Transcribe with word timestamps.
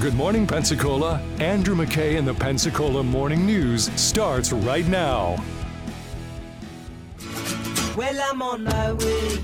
Good 0.00 0.14
morning, 0.14 0.46
Pensacola. 0.46 1.20
Andrew 1.40 1.74
McKay 1.74 2.18
and 2.18 2.28
the 2.28 2.32
Pensacola 2.32 3.02
Morning 3.02 3.44
News 3.44 3.90
starts 4.00 4.52
right 4.52 4.86
now. 4.86 5.44
Well, 7.96 8.20
I'm 8.30 8.40
on 8.40 8.62
my 8.62 8.92
way. 8.92 9.38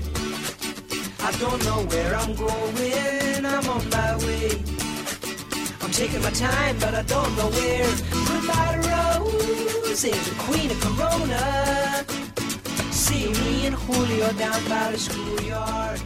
I 1.19 1.31
don't 1.39 1.61
know 1.65 1.83
where 1.87 2.15
I'm 2.15 2.35
going. 2.35 3.45
I'm 3.45 3.67
on 3.67 3.89
my 3.89 4.15
way. 4.23 4.51
I'm 5.81 5.91
taking 5.91 6.21
my 6.21 6.29
time, 6.29 6.77
but 6.79 6.95
I 6.95 7.01
don't 7.01 7.35
know 7.35 7.49
where. 7.49 7.95
Goodbye, 8.25 8.77
Rosie 9.85 10.11
the 10.11 10.35
queen 10.37 10.71
of 10.71 10.79
Corona. 10.79 12.05
See 12.93 13.27
me 13.43 13.65
and 13.65 13.75
Julio 13.75 14.31
down 14.31 14.63
by 14.69 14.91
the 14.93 14.99
schoolyard. 14.99 16.01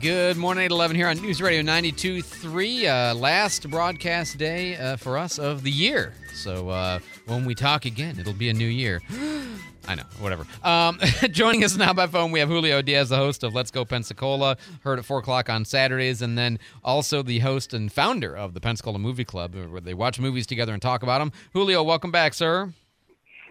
Good 0.00 0.36
morning, 0.36 0.68
11 0.68 0.96
here 0.96 1.06
on 1.06 1.16
News 1.18 1.40
Radio 1.40 1.62
92.3. 1.62 3.12
Uh, 3.12 3.14
last 3.14 3.70
broadcast 3.70 4.36
day 4.36 4.76
uh, 4.76 4.96
for 4.96 5.16
us 5.16 5.38
of 5.38 5.62
the 5.62 5.70
year. 5.70 6.14
So 6.34 6.70
uh, 6.70 6.98
when 7.26 7.44
we 7.44 7.54
talk 7.54 7.84
again, 7.84 8.18
it'll 8.18 8.32
be 8.32 8.48
a 8.48 8.52
new 8.52 8.66
year. 8.66 9.00
I 9.88 9.94
know, 9.94 10.02
whatever. 10.18 10.44
Um, 10.64 10.98
joining 11.30 11.62
us 11.62 11.76
now 11.76 11.92
by 11.92 12.08
phone, 12.08 12.32
we 12.32 12.40
have 12.40 12.48
Julio 12.48 12.82
Diaz, 12.82 13.10
the 13.10 13.16
host 13.16 13.44
of 13.44 13.54
Let's 13.54 13.70
Go 13.70 13.84
Pensacola, 13.84 14.56
heard 14.82 14.98
at 14.98 15.04
4 15.04 15.20
o'clock 15.20 15.48
on 15.48 15.64
Saturdays, 15.64 16.20
and 16.20 16.36
then 16.36 16.58
also 16.82 17.22
the 17.22 17.38
host 17.38 17.72
and 17.74 17.92
founder 17.92 18.36
of 18.36 18.54
the 18.54 18.60
Pensacola 18.60 18.98
Movie 18.98 19.24
Club, 19.24 19.54
where 19.54 19.80
they 19.80 19.94
watch 19.94 20.18
movies 20.18 20.48
together 20.48 20.72
and 20.72 20.82
talk 20.82 21.04
about 21.04 21.20
them. 21.20 21.30
Julio, 21.52 21.82
welcome 21.84 22.10
back, 22.10 22.34
sir. 22.34 22.72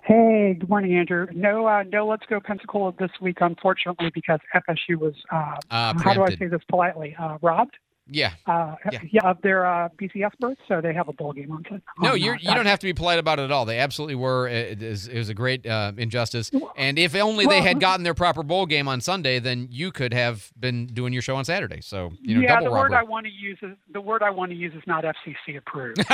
Hey, 0.07 0.55
good 0.57 0.69
morning, 0.69 0.95
Andrew. 0.97 1.27
No, 1.33 1.67
uh, 1.67 1.83
no, 1.83 2.07
let's 2.07 2.25
go 2.29 2.39
Pensacola 2.39 2.93
this 2.97 3.11
week, 3.19 3.39
unfortunately, 3.41 4.09
because 4.13 4.39
FSU 4.55 4.95
was, 4.95 5.13
uh, 5.29 5.57
Uh, 5.69 5.93
how 5.97 6.13
do 6.13 6.23
I 6.23 6.29
say 6.29 6.47
this 6.47 6.61
politely, 6.69 7.13
uh, 7.19 7.37
robbed 7.41 7.75
Yeah. 8.09 8.31
uh, 8.45 8.75
Yeah. 8.91 8.99
yeah. 9.11 9.29
of 9.29 9.41
their 9.41 9.65
uh, 9.65 9.89
BCS 9.99 10.31
berth, 10.39 10.57
so 10.67 10.81
they 10.81 10.93
have 10.93 11.07
a 11.07 11.13
bowl 11.13 11.33
game 11.33 11.51
on. 11.51 11.65
on 11.71 11.81
No, 11.99 12.11
uh, 12.11 12.13
you're, 12.13 12.35
you 12.37 12.53
don't 12.53 12.65
have 12.65 12.79
to 12.79 12.85
be 12.85 12.93
polite 12.93 13.19
about 13.19 13.39
it 13.39 13.43
at 13.43 13.51
all. 13.51 13.65
They 13.65 13.79
absolutely 13.79 14.15
were. 14.15 14.47
It, 14.47 14.81
is, 14.81 15.07
it 15.07 15.17
was 15.17 15.29
a 15.29 15.33
great 15.33 15.65
uh, 15.65 15.91
injustice. 15.97 16.51
And 16.75 16.97
if 16.97 17.15
only 17.15 17.45
they 17.45 17.61
had 17.61 17.79
gotten 17.79 18.03
their 18.03 18.13
proper 18.13 18.43
bowl 18.43 18.65
game 18.65 18.87
on 18.87 19.01
Sunday, 19.01 19.39
then 19.39 19.67
you 19.71 19.91
could 19.91 20.13
have 20.13 20.51
been 20.59 20.85
doing 20.87 21.13
your 21.13 21.21
show 21.21 21.35
on 21.35 21.45
Saturday. 21.45 21.81
So, 21.81 22.11
you 22.21 22.35
know, 22.35 22.41
yeah, 22.41 22.61
the 22.61 22.71
word 22.71 22.93
I 22.93 23.03
want 23.03 23.25
to 23.25 23.31
use 23.31 23.57
is 23.61 23.75
the 23.91 24.01
word 24.01 24.23
I 24.23 24.29
want 24.29 24.51
to 24.51 24.57
use 24.57 24.73
is 24.73 24.83
not 24.87 25.03
FCC 25.03 25.57
approved. 25.57 26.03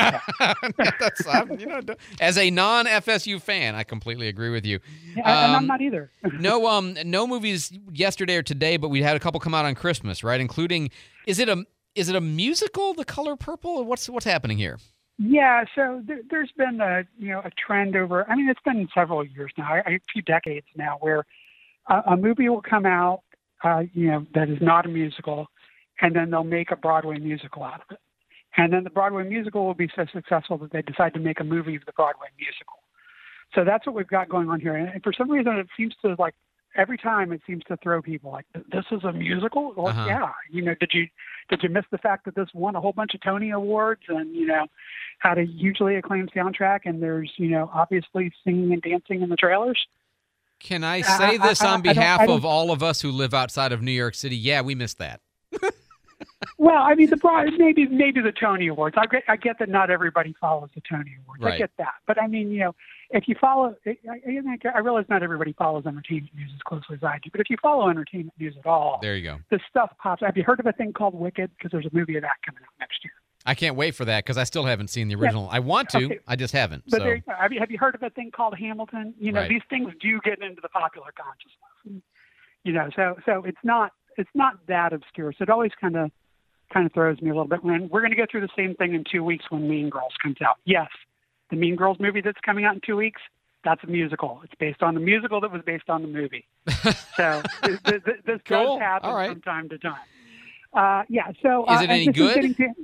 That's, 0.77 1.25
you 1.59 1.67
know, 1.67 1.81
as 2.19 2.37
a 2.37 2.49
non-FSU 2.49 3.41
fan, 3.41 3.75
I 3.75 3.83
completely 3.83 4.27
agree 4.27 4.49
with 4.49 4.65
you. 4.65 4.79
Yeah, 5.15 5.21
and 5.25 5.51
I'm 5.51 5.55
Um, 5.63 5.67
not 5.67 5.81
either. 5.81 6.11
no, 6.39 6.67
um, 6.67 6.95
no 7.05 7.27
movies 7.27 7.71
yesterday 7.91 8.35
or 8.37 8.43
today, 8.43 8.77
but 8.77 8.89
we 8.89 9.01
had 9.01 9.15
a 9.15 9.19
couple 9.19 9.39
come 9.39 9.53
out 9.53 9.65
on 9.65 9.75
Christmas, 9.75 10.23
right? 10.23 10.39
Including, 10.39 10.89
is 11.25 11.39
it 11.39 11.49
a 11.49 11.65
is 11.95 12.09
it 12.09 12.15
a 12.15 12.21
musical, 12.21 12.93
The 12.93 13.05
Color 13.05 13.35
Purple? 13.35 13.83
What's 13.85 14.09
what's 14.09 14.25
happening 14.25 14.57
here? 14.57 14.79
Yeah, 15.19 15.65
so 15.75 16.01
there, 16.05 16.21
there's 16.29 16.51
been 16.57 16.81
a 16.81 17.03
you 17.17 17.29
know 17.29 17.39
a 17.39 17.51
trend 17.51 17.95
over. 17.95 18.29
I 18.29 18.35
mean, 18.35 18.49
it's 18.49 18.61
been 18.65 18.87
several 18.93 19.23
years 19.23 19.51
now, 19.57 19.75
a 19.75 19.99
few 20.11 20.21
decades 20.23 20.65
now, 20.75 20.97
where 20.99 21.23
a, 21.87 22.01
a 22.07 22.17
movie 22.17 22.49
will 22.49 22.63
come 22.63 22.85
out, 22.85 23.21
uh, 23.63 23.83
you 23.93 24.07
know, 24.07 24.25
that 24.33 24.49
is 24.49 24.57
not 24.59 24.85
a 24.85 24.89
musical, 24.89 25.47
and 26.01 26.15
then 26.15 26.31
they'll 26.31 26.43
make 26.43 26.71
a 26.71 26.75
Broadway 26.75 27.19
musical 27.19 27.63
out 27.63 27.81
of 27.81 27.91
it, 27.91 27.99
and 28.57 28.73
then 28.73 28.83
the 28.83 28.89
Broadway 28.89 29.23
musical 29.23 29.65
will 29.65 29.75
be 29.75 29.89
so 29.95 30.05
successful 30.11 30.57
that 30.57 30.71
they 30.71 30.81
decide 30.81 31.13
to 31.13 31.19
make 31.19 31.39
a 31.39 31.43
movie 31.43 31.75
of 31.75 31.85
the 31.85 31.93
Broadway 31.93 32.27
musical. 32.39 32.79
So 33.53 33.63
that's 33.63 33.85
what 33.85 33.95
we've 33.95 34.07
got 34.07 34.29
going 34.29 34.49
on 34.49 34.59
here, 34.59 34.75
and 34.75 35.03
for 35.03 35.13
some 35.13 35.29
reason, 35.29 35.57
it 35.57 35.67
seems 35.77 35.93
to 36.03 36.15
like 36.17 36.33
every 36.75 36.97
time 36.97 37.31
it 37.31 37.41
seems 37.45 37.63
to 37.65 37.77
throw 37.77 38.01
people 38.01 38.31
like 38.31 38.45
this 38.71 38.85
is 38.91 39.03
a 39.03 39.11
musical. 39.11 39.73
Well, 39.75 39.87
Uh-huh. 39.87 40.05
yeah, 40.07 40.29
you 40.49 40.61
know, 40.61 40.75
did 40.79 40.91
you 40.93 41.07
did 41.49 41.61
you 41.63 41.69
miss 41.69 41.85
the 41.91 41.97
fact 41.97 42.25
that 42.25 42.35
this 42.35 42.49
won 42.53 42.75
a 42.75 42.81
whole 42.81 42.93
bunch 42.93 43.13
of 43.13 43.21
Tony 43.21 43.51
awards 43.51 44.01
and 44.07 44.35
you 44.35 44.45
know 44.45 44.65
had 45.19 45.37
a 45.37 45.43
hugely 45.45 45.95
acclaimed 45.95 46.31
soundtrack 46.35 46.81
and 46.85 47.01
there's 47.01 47.31
you 47.37 47.49
know 47.49 47.69
obviously 47.73 48.31
singing 48.43 48.73
and 48.73 48.81
dancing 48.81 49.21
in 49.21 49.29
the 49.29 49.35
trailers. 49.35 49.79
Can 50.59 50.83
I 50.83 50.97
I- 50.97 51.01
say 51.01 51.25
I- 51.25 51.37
this 51.49 51.61
I- 51.61 51.67
I 51.67 51.73
on 51.73 51.81
don't- 51.81 51.93
behalf 51.95 52.21
I 52.21 52.25
of 52.27 52.45
all 52.45 52.71
of 52.71 52.81
us 52.81 53.01
who 53.01 53.11
live 53.11 53.33
outside 53.33 53.71
of 53.71 53.81
New 53.81 53.91
York 53.91 54.15
City? 54.15 54.35
Yeah, 54.37 54.61
we 54.61 54.75
missed 54.75 54.97
that. 54.99 55.19
Well, 56.57 56.81
I 56.83 56.95
mean 56.95 57.09
the 57.09 57.17
broad 57.17 57.47
maybe 57.57 57.87
maybe 57.87 58.21
the 58.21 58.31
Tony 58.31 58.67
awards. 58.67 58.95
I 58.97 59.05
get 59.07 59.23
I 59.27 59.35
get 59.35 59.59
that 59.59 59.69
not 59.69 59.89
everybody 59.89 60.35
follows 60.39 60.69
the 60.75 60.81
Tony 60.89 61.15
awards. 61.23 61.41
Right. 61.43 61.53
I 61.55 61.57
get 61.57 61.71
that, 61.77 61.93
but 62.07 62.21
I 62.21 62.27
mean 62.27 62.51
you 62.51 62.59
know 62.59 62.75
if 63.09 63.27
you 63.27 63.35
follow, 63.39 63.75
I, 63.85 63.95
I, 64.09 64.57
I 64.73 64.79
realize 64.79 65.05
not 65.07 65.21
everybody 65.21 65.53
follows 65.53 65.85
entertainment 65.85 66.33
news 66.35 66.49
as 66.55 66.61
closely 66.63 66.95
as 66.95 67.03
I 67.03 67.19
do, 67.23 67.29
but 67.31 67.41
if 67.41 67.49
you 67.49 67.57
follow 67.61 67.87
entertainment 67.87 68.33
news 68.39 68.55
at 68.57 68.65
all, 68.65 68.97
There 69.03 69.15
you 69.15 69.23
go. 69.23 69.37
this 69.51 69.61
stuff 69.69 69.91
pops. 70.01 70.23
Have 70.25 70.35
you 70.35 70.43
heard 70.43 70.59
of 70.59 70.65
a 70.65 70.71
thing 70.71 70.93
called 70.93 71.13
Wicked? 71.13 71.51
Because 71.55 71.69
there's 71.71 71.85
a 71.85 71.95
movie 71.95 72.15
of 72.15 72.23
that 72.23 72.37
coming 72.43 72.63
out 72.63 72.73
next 72.79 73.03
year. 73.03 73.13
I 73.45 73.53
can't 73.53 73.75
wait 73.75 73.93
for 73.93 74.05
that 74.05 74.23
because 74.23 74.37
I 74.39 74.45
still 74.45 74.63
haven't 74.65 74.87
seen 74.87 75.09
the 75.09 75.15
original. 75.15 75.47
I 75.51 75.59
want 75.59 75.89
to, 75.89 76.05
Okay. 76.05 76.19
I 76.27 76.35
just 76.35 76.53
haven't. 76.53 76.85
But 76.89 76.99
so 76.99 77.03
there, 77.03 77.15
you 77.17 77.21
go. 77.27 77.33
have 77.37 77.51
you 77.53 77.59
have 77.59 77.69
you 77.69 77.77
heard 77.77 77.93
of 77.93 78.01
a 78.01 78.09
thing 78.09 78.31
called 78.31 78.57
Hamilton? 78.57 79.13
You 79.19 79.31
know, 79.31 79.41
Right. 79.41 79.49
these 79.49 79.61
things 79.69 79.91
do 80.01 80.19
get 80.23 80.41
into 80.41 80.61
the 80.61 80.69
popular 80.69 81.11
consciousness. 81.15 82.01
You 82.63 82.71
know, 82.73 82.89
so 82.95 83.15
so 83.25 83.43
it's 83.43 83.57
not 83.63 83.91
it's 84.17 84.29
not 84.33 84.65
that 84.67 84.93
obscure. 84.93 85.33
So 85.33 85.43
it 85.43 85.49
always 85.49 85.71
kind 85.79 85.95
of 85.95 86.11
kind 86.73 86.85
of 86.85 86.93
throws 86.93 87.21
me 87.21 87.29
a 87.29 87.33
little 87.33 87.47
bit. 87.47 87.63
When 87.63 87.87
we're 87.89 88.01
going 88.01 88.11
to 88.11 88.17
go 88.17 88.25
through 88.29 88.41
the 88.41 88.49
same 88.55 88.73
thing 88.75 88.93
in 88.95 89.03
two 89.09 89.23
weeks 89.23 89.45
when 89.49 89.67
Mean 89.69 89.89
Girls 89.89 90.13
comes 90.21 90.37
out. 90.41 90.57
Yes, 90.65 90.89
the 91.51 91.55
Mean 91.55 91.75
Girls 91.75 91.97
movie 91.99 92.21
that's 92.21 92.39
coming 92.45 92.65
out 92.65 92.75
in 92.75 92.81
two 92.85 92.95
weeks. 92.95 93.21
That's 93.63 93.83
a 93.83 93.87
musical. 93.87 94.41
It's 94.43 94.53
based 94.59 94.81
on 94.83 94.93
the 94.93 94.99
musical 94.99 95.39
that 95.41 95.51
was 95.51 95.61
based 95.65 95.89
on 95.89 96.01
the 96.01 96.07
movie. 96.07 96.45
So 97.15 97.43
th- 97.63 97.83
th- 97.83 98.03
th- 98.05 98.17
this 98.25 98.41
Cool. 98.47 98.77
does 98.77 98.79
happen 98.79 99.11
right. 99.11 99.29
from 99.29 99.41
time 99.41 99.69
to 99.69 99.77
time. 99.77 99.99
Uh, 100.73 101.03
yeah. 101.09 101.31
So 101.43 101.63
Is 101.65 101.79
uh, 101.79 101.83
it 101.83 101.89
any 101.91 102.07
good? 102.07 102.33
getting 102.33 102.53
fan- 102.55 102.75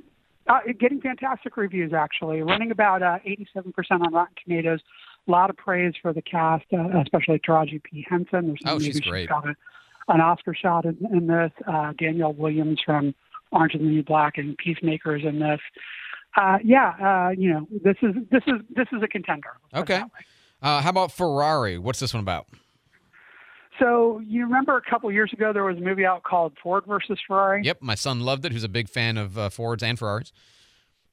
uh, 0.48 0.60
getting 0.80 1.02
fantastic 1.02 1.58
reviews 1.58 1.94
actually, 1.94 2.44
running 2.44 2.70
about 2.70 3.02
uh, 3.02 3.18
87% 3.26 3.74
on 3.90 4.14
Rotten 4.14 4.36
Tomatoes. 4.44 4.80
A 5.28 5.32
lot 5.32 5.50
of 5.50 5.58
praise 5.58 5.94
for 6.00 6.14
the 6.14 6.22
cast, 6.22 6.66
uh, 6.74 7.00
especially 7.02 7.40
Taraji 7.40 7.82
P 7.84 8.06
Henson. 8.08 8.48
There's 8.50 8.60
Oh, 8.68 8.74
maybe 8.74 8.86
she's 8.86 9.02
she 9.04 9.10
great. 9.10 9.30
An 10.10 10.20
Oscar 10.22 10.54
shot 10.54 10.84
in, 10.86 10.98
in 11.14 11.28
this. 11.28 11.52
Uh, 11.66 11.94
Danielle 11.98 12.34
Williams 12.34 12.80
from 12.86 13.16
Orange 13.52 13.76
is 13.76 13.80
the 13.82 13.88
New 13.88 14.04
Black 14.04 14.38
and 14.38 14.58
Peacemakers 14.58 15.24
in 15.26 15.40
this. 15.40 15.60
Uh, 16.36 16.58
yeah, 16.64 16.90
uh, 17.02 17.30
you 17.30 17.52
know, 17.52 17.68
this 17.84 17.96
is 18.04 18.14
this 18.32 18.44
is 18.48 18.56
this 18.76 18.88
is 18.92 19.02
a 19.02 19.08
contender. 19.08 19.50
let's 19.74 19.88
put 19.88 19.94
it 19.94 20.02
Okay. 20.02 20.04
uh, 20.62 20.82
how 20.82 20.90
about 20.90 21.12
Ferrari? 21.12 21.78
What's 21.80 22.00
this 22.00 22.14
one 22.14 22.22
about? 22.22 22.48
So 23.80 24.20
you 24.26 24.44
remember 24.44 24.76
a 24.78 24.82
couple 24.90 25.10
years 25.12 25.32
ago 25.32 25.54
there 25.54 25.64
was 25.64 25.78
a 25.78 25.82
movie 25.82 26.06
out 26.06 26.24
called 26.24 26.54
Ford 26.62 26.84
versus 26.86 27.18
Ferrari. 27.26 27.62
Yep, 27.64 27.78
my 27.82 27.96
son 27.96 28.20
loved 28.20 28.46
it. 28.46 28.52
Who's 28.52 28.64
a 28.66 28.70
big 28.70 28.90
fan 28.90 29.18
of 29.18 29.38
uh, 29.38 29.50
Fords 29.50 29.82
and 29.82 29.98
Ferraris. 29.98 30.34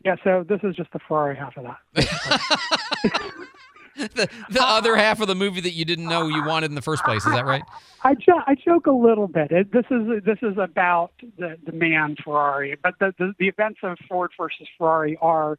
Yeah, 0.04 0.16
so 0.24 0.44
this 0.48 0.60
is 0.64 0.74
just 0.76 0.92
the 0.92 0.98
Ferrari 1.08 1.36
half 1.36 1.56
of 1.56 1.64
that. 1.64 1.78
the 4.14 4.28
the 4.50 4.62
other 4.62 4.96
half 4.96 5.20
of 5.20 5.28
the 5.28 5.34
movie 5.34 5.60
that 5.62 5.72
you 5.72 5.84
didn't 5.84 6.06
know 6.06 6.28
you 6.28 6.44
wanted 6.44 6.70
in 6.70 6.74
the 6.74 6.82
first 6.82 7.02
place. 7.04 7.24
Is 7.24 7.32
that 7.32 7.46
right? 7.46 7.62
I, 8.02 8.14
jo- 8.14 8.42
I 8.46 8.54
joke 8.54 8.86
a 8.86 8.92
little 8.92 9.26
bit. 9.26 9.50
It, 9.50 9.72
this 9.72 9.86
is 9.90 10.22
this 10.24 10.38
is 10.42 10.56
about 10.58 11.12
the, 11.38 11.56
the 11.64 11.72
man 11.72 12.16
Ferrari, 12.22 12.76
but 12.82 12.94
the, 13.00 13.12
the 13.18 13.32
the 13.38 13.48
events 13.48 13.80
of 13.82 13.96
Ford 14.08 14.30
versus 14.38 14.68
Ferrari 14.78 15.16
are 15.20 15.58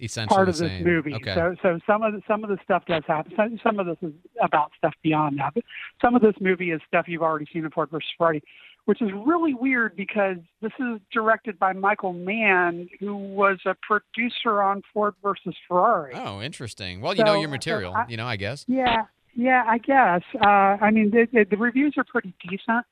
Essentially 0.00 0.34
part 0.34 0.48
of 0.48 0.56
this 0.56 0.68
same. 0.68 0.84
movie. 0.84 1.14
Okay. 1.14 1.34
So 1.34 1.54
so 1.62 1.78
some 1.86 2.02
of 2.02 2.12
the, 2.14 2.22
some 2.26 2.42
of 2.44 2.50
the 2.50 2.58
stuff 2.64 2.84
does 2.86 3.04
happen. 3.06 3.32
Some, 3.36 3.60
some 3.62 3.78
of 3.78 3.86
this 3.86 3.98
is 4.02 4.12
about 4.42 4.72
stuff 4.76 4.94
beyond 5.02 5.38
that. 5.38 5.54
But 5.54 5.64
some 6.00 6.14
of 6.16 6.22
this 6.22 6.34
movie 6.40 6.70
is 6.72 6.80
stuff 6.88 7.06
you've 7.08 7.22
already 7.22 7.46
seen 7.52 7.64
in 7.64 7.70
Ford 7.70 7.90
versus 7.90 8.08
Ferrari, 8.18 8.42
which 8.86 9.00
is 9.00 9.10
really 9.26 9.54
weird 9.54 9.94
because 9.96 10.36
this 10.60 10.72
is 10.80 11.00
directed 11.12 11.58
by 11.58 11.72
Michael 11.72 12.12
Mann, 12.12 12.88
who 13.00 13.14
was 13.16 13.58
a 13.66 13.74
producer 13.82 14.62
on 14.62 14.82
Ford 14.92 15.14
versus 15.22 15.54
Ferrari. 15.68 16.12
oh, 16.14 16.40
interesting. 16.42 17.00
Well, 17.00 17.14
you 17.14 17.24
know 17.24 17.34
So- 17.34 17.40
your 17.40 17.48
so 17.48 17.52
material. 17.52 17.94
I- 17.94 18.06
you 18.08 18.16
know, 18.16 18.26
I 18.26 18.36
guess. 18.36 18.64
Yeah, 18.68 19.04
yeah, 19.34 19.64
I 19.66 19.78
guess. 19.78 20.22
Uh, 20.40 20.48
I 20.80 20.90
mean, 20.90 21.10
the, 21.10 21.26
the, 21.32 21.44
the 21.50 21.56
reviews 21.56 21.94
are 21.96 22.04
pretty 22.04 22.34
decent. 22.48 22.84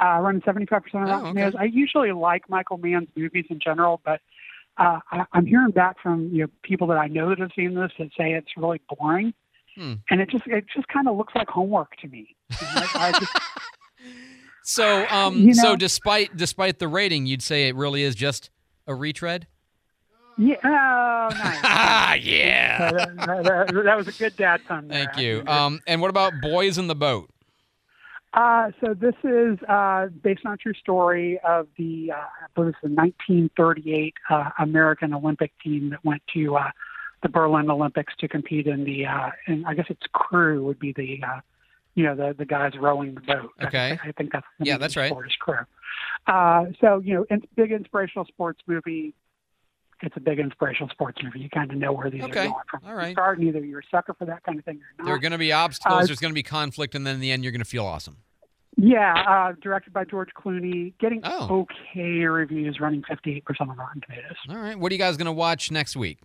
Uh, 0.00 0.18
running 0.20 0.40
75% 0.42 0.72
on 0.72 0.80
Oh, 0.94 0.98
Rotten 0.98 1.14
okay. 1.14 1.28
Tomatoes. 1.28 1.54
I 1.58 1.64
usually 1.64 2.10
like 2.12 2.48
Michael 2.50 2.78
Mann's 2.78 3.08
movies 3.16 3.44
in 3.48 3.60
general, 3.60 4.00
but 4.04 4.20
uh, 4.76 4.98
I, 5.12 5.24
I'm 5.32 5.46
hearing 5.46 5.70
back 5.70 6.00
from 6.02 6.30
you 6.32 6.42
know 6.42 6.48
people 6.64 6.88
that 6.88 6.96
I 6.98 7.06
know 7.06 7.28
that 7.28 7.38
have 7.38 7.50
seen 7.54 7.74
this 7.74 7.92
that 8.00 8.08
say 8.18 8.32
it's 8.32 8.48
really 8.56 8.80
boring, 8.98 9.32
Hmm. 9.76 9.94
and 10.10 10.20
it 10.20 10.30
just 10.30 10.44
it 10.48 10.64
just 10.74 10.88
kind 10.88 11.06
of 11.06 11.16
looks 11.16 11.32
like 11.36 11.46
homework 11.48 11.96
to 11.98 12.08
me. 12.08 12.34
I, 12.50 12.88
I 12.94 13.18
just, 13.20 13.32
So, 14.66 15.06
um, 15.10 15.36
You 15.36 15.54
so 15.54 15.76
despite 15.76 16.36
despite 16.36 16.78
the 16.78 16.88
rating, 16.88 17.26
you'd 17.26 17.42
say 17.42 17.68
it 17.68 17.76
really 17.76 18.02
is 18.02 18.14
just 18.14 18.50
a 18.86 18.94
retread. 18.94 19.46
yeah, 20.38 20.56
oh, 20.64 21.28
nice. 21.34 21.58
Ah, 21.62 22.14
yeah. 22.20 22.90
Uh, 22.92 23.04
that, 23.26 23.44
that- 23.68 23.84
that 23.84 23.96
was 23.96 24.08
a 24.08 24.12
good 24.12 24.34
dad 24.36 24.62
pun. 24.66 24.88
there. 24.88 25.04
Thank 25.04 25.18
you. 25.18 25.42
Um, 25.46 25.80
and 25.86 26.00
what 26.00 26.08
about 26.10 26.32
Boys 26.42 26.78
in 26.78 26.86
the 26.86 26.94
Boat? 26.94 27.28
Uh, 28.32 28.72
so 28.80 28.94
this 28.94 29.14
is 29.22 29.58
uh, 29.68 30.06
based 30.24 30.44
on 30.44 30.54
a 30.54 30.56
true 30.56 30.72
story 30.74 31.38
of 31.44 31.68
the, 31.78 32.10
uh, 32.10 32.16
I 32.16 32.46
believe 32.56 32.70
it's 32.70 32.78
the 32.82 32.88
1938 32.88 34.14
uh, 34.28 34.50
American 34.58 35.14
Olympic 35.14 35.52
team 35.62 35.90
that 35.90 36.04
went 36.04 36.20
to 36.34 36.56
uh, 36.56 36.70
the 37.22 37.28
Berlin 37.28 37.70
Olympics 37.70 38.12
to 38.18 38.26
compete 38.26 38.66
in 38.66 38.82
the, 38.84 39.06
uh, 39.06 39.30
and 39.46 39.64
I 39.66 39.74
guess 39.74 39.86
it's 39.88 40.02
crew 40.12 40.64
would 40.64 40.80
be 40.80 40.92
the, 40.92 41.20
uh, 41.24 41.40
you 41.94 42.04
know, 42.04 42.14
the 42.14 42.34
the 42.36 42.44
guys 42.44 42.72
rowing 42.80 43.14
the 43.14 43.20
boat. 43.20 43.50
Okay. 43.62 43.98
I, 44.02 44.08
I 44.08 44.12
think 44.12 44.32
that's 44.32 44.46
the 44.58 44.66
Yeah, 44.66 44.78
that's 44.78 44.96
right. 44.96 45.10
sport 45.10 45.26
is 45.26 45.34
crew. 45.38 45.58
Uh, 46.26 46.64
so 46.80 47.00
you 47.04 47.14
know, 47.14 47.26
it's 47.30 47.44
big 47.56 47.72
inspirational 47.72 48.24
sports 48.26 48.60
movie. 48.66 49.14
It's 50.02 50.16
a 50.16 50.20
big 50.20 50.38
inspirational 50.38 50.88
sports 50.90 51.18
movie. 51.22 51.40
You 51.40 51.48
kind 51.48 51.70
of 51.70 51.76
know 51.78 51.92
where 51.92 52.10
these 52.10 52.22
Okay. 52.24 52.40
are 52.46 52.48
going 52.50 52.54
from 52.70 52.80
All 52.86 52.94
right. 52.94 53.12
start, 53.12 53.38
and 53.38 53.48
either 53.48 53.64
you're 53.64 53.78
a 53.80 53.86
sucker 53.90 54.12
for 54.18 54.24
that 54.26 54.42
kind 54.42 54.58
of 54.58 54.64
thing 54.64 54.76
or 54.76 54.86
not. 54.98 55.04
There 55.06 55.14
are 55.14 55.18
going 55.18 55.32
to 55.32 55.38
be 55.38 55.52
obstacles. 55.52 56.02
Uh, 56.02 56.06
There's 56.06 56.18
going 56.20 56.32
to 56.32 56.34
be 56.34 56.42
conflict, 56.42 56.94
and 56.94 57.06
then 57.06 57.14
in 57.14 57.20
the 57.20 57.30
end, 57.30 57.42
you're 57.44 57.52
going 57.52 57.62
to 57.62 57.64
feel 57.64 57.86
awesome. 57.86 58.16
Yeah, 58.76 59.14
uh, 59.14 59.52
directed 59.62 59.92
by 59.92 60.04
George 60.04 60.30
Clooney, 60.36 60.92
getting 60.98 61.20
Oh. 61.22 61.66
okay 61.94 62.24
reviews, 62.24 62.80
running 62.80 63.02
58% 63.08 63.42
on 63.60 63.76
Rotten 63.76 64.00
Tomatoes. 64.00 64.36
All 64.50 64.56
right. 64.56 64.76
What 64.76 64.90
are 64.90 64.94
you 64.96 64.98
guys 64.98 65.16
going 65.16 65.26
to 65.26 65.32
watch 65.32 65.70
next 65.70 65.96
week? 65.96 66.18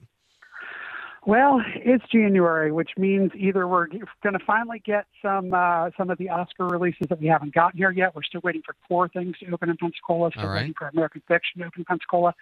Well, 1.26 1.62
it's 1.76 2.04
January, 2.12 2.72
which 2.72 2.92
means 2.98 3.32
either 3.36 3.68
we're 3.68 3.88
going 3.88 4.34
to 4.34 4.46
finally 4.46 4.82
get 4.86 5.06
some 5.22 5.54
uh, 5.54 5.90
some 5.98 6.10
of 6.10 6.18
the 6.18 6.30
Oscar 6.30 6.68
releases 6.68 7.08
that 7.10 7.20
we 7.20 7.28
haven't 7.28 7.54
gotten 7.54 7.78
here 7.78 7.92
yet. 7.92 8.16
We're 8.16 8.24
still 8.24 8.42
waiting 8.44 8.62
for 8.66 8.76
Poor 8.88 9.10
Things 9.10 9.38
to 9.40 9.52
open 9.52 9.70
in 9.70 9.78
Pensacola. 9.78 10.32
Still 10.32 10.48
right. 10.48 10.62
waiting 10.62 10.74
for 10.78 10.88
American 10.88 11.22
Fiction 11.28 11.60
to 11.60 11.68
open 11.68 11.82
in 11.82 11.86
Pensacola. 11.86 12.34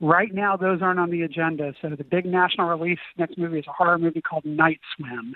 Right 0.00 0.32
now, 0.34 0.56
those 0.56 0.80
aren't 0.82 1.00
on 1.00 1.10
the 1.10 1.22
agenda. 1.22 1.74
So 1.80 1.90
the 1.90 2.04
big 2.04 2.26
national 2.26 2.68
release 2.68 2.98
next 3.18 3.38
movie 3.38 3.58
is 3.58 3.66
a 3.66 3.72
horror 3.72 3.98
movie 3.98 4.22
called 4.22 4.44
Night 4.44 4.80
Swim. 4.96 5.34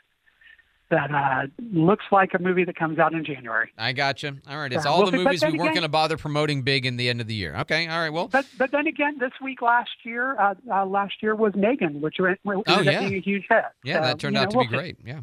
That 0.94 1.11
uh, 1.12 1.46
looks 1.73 2.05
like 2.12 2.35
a 2.35 2.38
movie 2.38 2.62
that 2.64 2.76
comes 2.76 3.00
out 3.00 3.14
in 3.14 3.25
January. 3.25 3.73
I 3.76 3.93
got 3.93 4.23
you. 4.23 4.37
All 4.49 4.56
right. 4.58 4.73
It's 4.73 4.87
all 4.87 5.02
we'll 5.02 5.11
the 5.11 5.17
movies 5.17 5.43
we 5.44 5.58
weren't 5.58 5.75
going 5.75 5.82
to 5.82 5.88
bother 5.88 6.17
promoting 6.17 6.62
big 6.62 6.87
in 6.87 6.96
the 6.96 7.08
end 7.08 7.20
of 7.20 7.26
the 7.26 7.35
year. 7.35 7.56
Okay. 7.62 7.88
All 7.88 7.99
right. 7.99 8.11
Well, 8.12 8.29
But 8.29 8.46
but 8.58 8.70
then 8.70 8.87
again, 8.87 9.17
this 9.19 9.32
week 9.43 9.61
last 9.61 9.91
year, 10.05 10.38
uh, 10.38 10.55
uh, 10.70 10.87
last 10.87 11.14
year 11.20 11.35
was 11.35 11.52
Megan, 11.56 12.00
which 12.00 12.17
ended 12.20 12.38
Oh, 12.46 12.58
up 12.58 12.85
yeah. 12.85 13.00
being 13.00 13.14
a 13.14 13.20
huge 13.20 13.44
hit. 13.49 13.64
yeah, 13.82 13.96
So, 13.96 14.00
that 14.02 14.19
turned 14.20 14.37
out 14.37 14.44
know, 14.44 14.50
to 14.50 14.56
we'll 14.58 14.67
be 14.67 14.70
see. 14.70 14.76
great. 14.76 14.96
Yeah. 15.05 15.20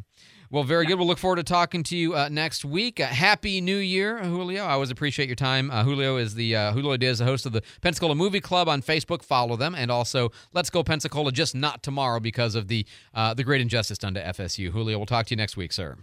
Well, 0.52 0.66
very 0.66 0.86
good. 0.86 0.96
We'll 0.96 1.08
look 1.08 1.18
forward 1.18 1.38
to 1.38 1.44
talking 1.44 1.82
to 1.84 1.96
you 1.96 2.14
uh, 2.14 2.28
next 2.28 2.66
week. 2.66 3.00
Uh, 3.00 3.06
happy 3.06 3.62
New 3.62 3.78
Year, 3.78 4.22
Julio. 4.22 4.66
I 4.66 4.74
always 4.74 4.92
appreciate 4.92 5.30
your 5.30 5.38
time. 5.38 5.72
Uh, 5.72 5.86
Julio 5.86 6.18
is 6.18 6.36
the 6.36 6.54
uh, 6.58 6.74
Julio 6.74 6.98
Diaz, 6.98 7.20
the 7.20 7.26
host 7.26 7.46
of 7.46 7.54
the 7.54 7.64
Pensacola 7.80 8.16
Movie 8.16 8.42
Club 8.42 8.68
on 8.68 8.82
Facebook. 8.82 9.24
Follow 9.24 9.56
them, 9.56 9.74
and 9.74 9.90
also 9.90 10.30
Let's 10.52 10.70
Go 10.70 10.84
Pensacola. 10.84 11.32
Just 11.32 11.56
not 11.56 11.84
tomorrow 11.84 12.20
because 12.20 12.56
of 12.56 12.68
the 12.68 12.86
uh, 13.14 13.34
the 13.34 13.46
great 13.46 13.62
injustice 13.62 13.98
done 13.98 14.14
to 14.16 14.22
FSU. 14.22 14.72
Julio, 14.72 14.98
we'll 14.98 15.06
talk 15.06 15.26
to 15.28 15.32
you 15.32 15.38
next 15.38 15.56
week, 15.56 15.72
sir. 15.72 15.96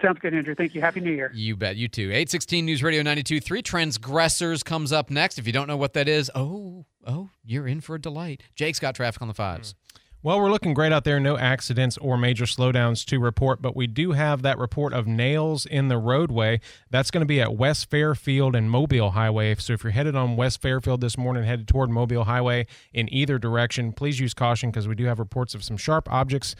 Sounds 0.00 0.20
good, 0.20 0.34
Andrew. 0.34 0.54
Thank 0.54 0.76
you. 0.76 0.80
Happy 0.80 1.00
New 1.00 1.12
Year. 1.12 1.32
You 1.34 1.56
bet. 1.56 1.74
You 1.74 1.88
too. 1.88 2.10
816 2.10 2.64
News 2.64 2.80
Radio 2.80 3.02
92.3. 3.02 3.64
Transgressors 3.64 4.62
comes 4.62 4.92
up 4.92 5.10
next. 5.10 5.36
If 5.36 5.48
you 5.48 5.52
don't 5.52 5.66
know 5.66 5.76
what 5.76 5.94
that 5.94 6.08
is, 6.08 6.30
oh, 6.36 6.86
oh, 7.04 7.30
you're 7.44 7.66
in 7.66 7.80
for 7.80 7.96
a 7.96 8.00
delight. 8.00 8.44
Jake's 8.54 8.78
got 8.78 8.94
traffic 8.94 9.20
on 9.20 9.26
the 9.26 9.34
fives. 9.34 9.74
Well, 10.24 10.40
we're 10.40 10.50
looking 10.50 10.72
great 10.72 10.90
out 10.90 11.04
there. 11.04 11.20
No 11.20 11.36
accidents 11.36 11.98
or 11.98 12.16
major 12.16 12.46
slowdowns 12.46 13.04
to 13.08 13.20
report, 13.20 13.60
but 13.60 13.76
we 13.76 13.86
do 13.86 14.12
have 14.12 14.40
that 14.40 14.56
report 14.56 14.94
of 14.94 15.06
nails 15.06 15.66
in 15.66 15.88
the 15.88 15.98
roadway. 15.98 16.62
That's 16.88 17.10
going 17.10 17.20
to 17.20 17.26
be 17.26 17.42
at 17.42 17.58
West 17.58 17.90
Fairfield 17.90 18.56
and 18.56 18.70
Mobile 18.70 19.10
Highway. 19.10 19.54
So 19.56 19.74
if 19.74 19.84
you're 19.84 19.92
headed 19.92 20.16
on 20.16 20.36
West 20.36 20.62
Fairfield 20.62 21.02
this 21.02 21.18
morning, 21.18 21.44
headed 21.44 21.68
toward 21.68 21.90
Mobile 21.90 22.24
Highway 22.24 22.66
in 22.94 23.12
either 23.12 23.38
direction, 23.38 23.92
please 23.92 24.18
use 24.18 24.32
caution 24.32 24.70
because 24.70 24.88
we 24.88 24.94
do 24.94 25.04
have 25.04 25.18
reports 25.18 25.54
of 25.54 25.62
some 25.62 25.76
sharp 25.76 26.10
objects 26.10 26.56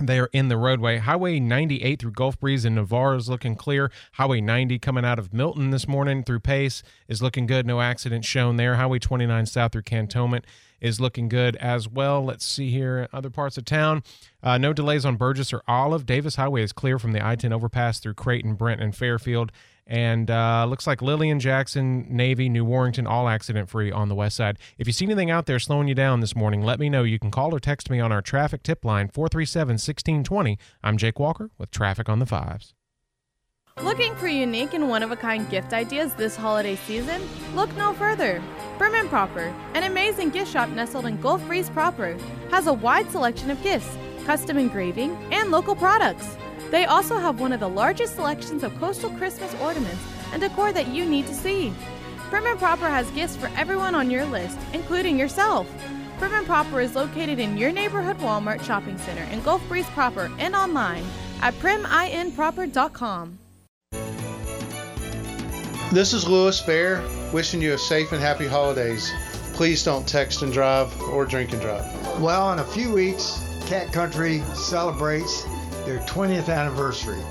they 0.00 0.18
are 0.18 0.30
in 0.32 0.48
the 0.48 0.56
roadway. 0.56 0.98
Highway 0.98 1.38
98 1.38 2.00
through 2.00 2.12
Gulf 2.12 2.40
Breeze 2.40 2.64
and 2.64 2.74
Navarre 2.74 3.14
is 3.14 3.28
looking 3.28 3.54
clear. 3.54 3.92
Highway 4.14 4.40
90 4.40 4.80
coming 4.80 5.04
out 5.04 5.20
of 5.20 5.32
Milton 5.32 5.70
this 5.70 5.86
morning 5.86 6.24
through 6.24 6.40
Pace 6.40 6.82
is 7.06 7.22
looking 7.22 7.46
good. 7.46 7.66
No 7.66 7.80
accidents 7.80 8.26
shown 8.26 8.56
there. 8.56 8.74
Highway 8.74 8.98
29 8.98 9.46
south 9.46 9.72
through 9.72 9.82
Cantonment 9.82 10.44
is 10.80 11.00
looking 11.00 11.28
good 11.28 11.56
as 11.56 11.88
well. 11.88 12.24
Let's 12.24 12.44
see 12.44 12.70
here. 12.70 13.08
Other 13.12 13.30
parts 13.30 13.58
of 13.58 13.64
town. 13.64 14.02
Uh, 14.42 14.58
no 14.58 14.72
delays 14.72 15.04
on 15.04 15.16
Burgess 15.16 15.52
or 15.52 15.62
Olive. 15.66 16.06
Davis 16.06 16.36
Highway 16.36 16.62
is 16.62 16.72
clear 16.72 16.98
from 16.98 17.12
the 17.12 17.24
I 17.24 17.36
10 17.36 17.52
overpass 17.52 17.98
through 18.00 18.14
Creighton, 18.14 18.54
Brent, 18.54 18.80
and 18.80 18.94
Fairfield. 18.94 19.52
And 19.86 20.30
uh, 20.30 20.66
looks 20.68 20.86
like 20.86 21.00
Lillian, 21.00 21.40
Jackson, 21.40 22.06
Navy, 22.10 22.50
New 22.50 22.64
Warrington, 22.64 23.06
all 23.06 23.26
accident 23.26 23.70
free 23.70 23.90
on 23.90 24.10
the 24.10 24.14
west 24.14 24.36
side. 24.36 24.58
If 24.76 24.86
you 24.86 24.92
see 24.92 25.06
anything 25.06 25.30
out 25.30 25.46
there 25.46 25.58
slowing 25.58 25.88
you 25.88 25.94
down 25.94 26.20
this 26.20 26.36
morning, 26.36 26.62
let 26.62 26.78
me 26.78 26.90
know. 26.90 27.04
You 27.04 27.18
can 27.18 27.30
call 27.30 27.54
or 27.54 27.58
text 27.58 27.88
me 27.88 27.98
on 27.98 28.12
our 28.12 28.20
traffic 28.20 28.62
tip 28.62 28.84
line 28.84 29.08
437 29.08 29.74
1620. 29.74 30.58
I'm 30.84 30.98
Jake 30.98 31.18
Walker 31.18 31.50
with 31.56 31.70
Traffic 31.70 32.08
on 32.10 32.18
the 32.18 32.26
Fives. 32.26 32.74
Looking 33.82 34.16
for 34.16 34.26
unique 34.26 34.74
and 34.74 34.88
one 34.88 35.04
of 35.04 35.12
a 35.12 35.16
kind 35.16 35.48
gift 35.48 35.72
ideas 35.72 36.12
this 36.14 36.34
holiday 36.34 36.74
season? 36.74 37.22
Look 37.54 37.74
no 37.76 37.92
further. 37.92 38.42
And 38.80 39.08
Proper, 39.08 39.54
an 39.74 39.84
amazing 39.84 40.30
gift 40.30 40.52
shop 40.52 40.68
nestled 40.70 41.06
in 41.06 41.20
Gulf 41.20 41.44
Breeze 41.46 41.70
proper, 41.70 42.16
has 42.50 42.66
a 42.66 42.72
wide 42.72 43.10
selection 43.10 43.50
of 43.50 43.62
gifts, 43.62 43.96
custom 44.24 44.58
engraving, 44.58 45.16
and 45.32 45.50
local 45.50 45.76
products. 45.76 46.36
They 46.70 46.86
also 46.86 47.18
have 47.18 47.40
one 47.40 47.52
of 47.52 47.60
the 47.60 47.68
largest 47.68 48.16
selections 48.16 48.62
of 48.64 48.76
coastal 48.78 49.10
Christmas 49.10 49.54
ornaments 49.60 50.02
and 50.32 50.42
decor 50.42 50.72
that 50.72 50.88
you 50.88 51.04
need 51.04 51.26
to 51.28 51.34
see. 51.34 51.72
And 52.32 52.58
Proper 52.58 52.88
has 52.88 53.10
gifts 53.12 53.36
for 53.36 53.50
everyone 53.56 53.94
on 53.94 54.10
your 54.10 54.24
list, 54.26 54.58
including 54.72 55.18
yourself. 55.18 55.68
And 56.20 56.46
Proper 56.46 56.80
is 56.80 56.96
located 56.96 57.38
in 57.38 57.56
your 57.56 57.70
neighborhood 57.70 58.18
Walmart 58.18 58.62
shopping 58.64 58.98
center 58.98 59.22
in 59.32 59.40
Gulf 59.42 59.66
Breeze 59.68 59.88
proper 59.90 60.30
and 60.38 60.54
online 60.56 61.04
at 61.40 61.54
priminproper.com. 61.54 63.38
This 65.90 66.12
is 66.12 66.28
Lewis 66.28 66.60
Bear, 66.60 67.02
wishing 67.32 67.62
you 67.62 67.72
a 67.72 67.78
safe 67.78 68.12
and 68.12 68.20
happy 68.20 68.46
holidays. 68.46 69.10
Please 69.54 69.82
don't 69.82 70.06
text 70.06 70.42
and 70.42 70.52
drive 70.52 70.94
or 71.00 71.24
drink 71.24 71.52
and 71.52 71.62
drive. 71.62 72.20
Well, 72.20 72.52
in 72.52 72.58
a 72.58 72.64
few 72.64 72.92
weeks, 72.92 73.42
Cat 73.68 73.90
Country 73.90 74.42
celebrates 74.54 75.44
their 75.86 76.00
20th 76.00 76.50
anniversary. 76.50 77.22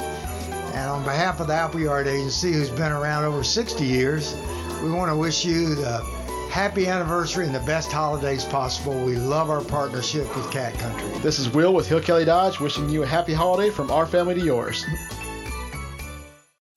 And 0.73 0.89
on 0.89 1.03
behalf 1.03 1.39
of 1.39 1.47
the 1.47 1.53
Appleyard 1.53 2.07
Agency, 2.07 2.51
who's 2.51 2.71
been 2.71 2.91
around 2.91 3.25
over 3.25 3.43
60 3.43 3.85
years, 3.85 4.35
we 4.81 4.89
want 4.89 5.11
to 5.11 5.15
wish 5.15 5.45
you 5.45 5.75
the 5.75 5.99
happy 6.49 6.87
anniversary 6.87 7.45
and 7.45 7.53
the 7.53 7.59
best 7.59 7.91
holidays 7.91 8.43
possible. 8.43 9.05
We 9.05 9.17
love 9.17 9.51
our 9.51 9.61
partnership 9.61 10.35
with 10.35 10.49
Cat 10.49 10.73
Country. 10.79 11.19
This 11.19 11.37
is 11.37 11.47
Will 11.53 11.75
with 11.75 11.87
Hill 11.87 12.01
Kelly 12.01 12.25
Dodge, 12.25 12.59
wishing 12.59 12.89
you 12.89 13.03
a 13.03 13.05
happy 13.05 13.35
holiday 13.35 13.69
from 13.69 13.91
our 13.91 14.07
family 14.07 14.33
to 14.33 14.41
yours. 14.41 14.83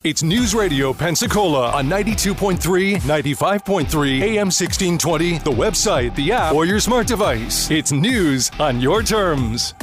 It's 0.03 0.23
News 0.23 0.55
Radio 0.55 0.95
Pensacola 0.95 1.73
on 1.73 1.87
92.3, 1.87 3.01
95.3, 3.03 4.23
AM 4.23 4.47
1620, 4.47 5.39
the 5.41 5.51
website, 5.51 6.15
the 6.15 6.33
app, 6.33 6.55
or 6.55 6.65
your 6.65 6.81
smart 6.81 7.07
device. 7.07 7.71
It's 7.71 7.93
news 7.93 8.51
on 8.59 8.81
your 8.81 9.03
terms. 9.03 9.75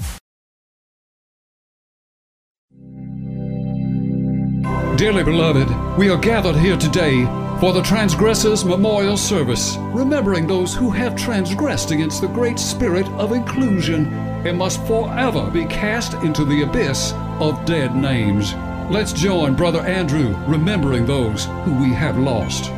Dearly 4.98 5.24
beloved, 5.24 6.00
we 6.00 6.10
are 6.10 6.18
gathered 6.18 6.56
here 6.56 6.78
today 6.78 7.26
for 7.60 7.72
the 7.72 7.84
Transgressors 7.84 8.66
Memorial 8.66 9.18
Service, 9.18 9.78
remembering 9.94 10.48
those 10.48 10.74
who 10.74 10.90
have 10.90 11.16
transgressed 11.16 11.92
against 11.92 12.22
the 12.22 12.28
great 12.28 12.58
spirit 12.58 13.08
of 13.20 13.34
inclusion 13.34 14.12
and 14.48 14.58
must 14.58 14.84
forever 14.88 15.52
be 15.52 15.66
cast 15.66 16.14
into 16.24 16.44
the 16.44 16.64
abyss 16.64 17.14
of 17.40 17.64
dead 17.66 17.96
names. 17.96 18.56
Let's 18.90 19.12
join 19.12 19.54
Brother 19.54 19.82
Andrew 19.82 20.34
remembering 20.48 21.06
those 21.06 21.44
who 21.66 21.74
we 21.74 21.90
have 21.90 22.18
lost. 22.18 22.72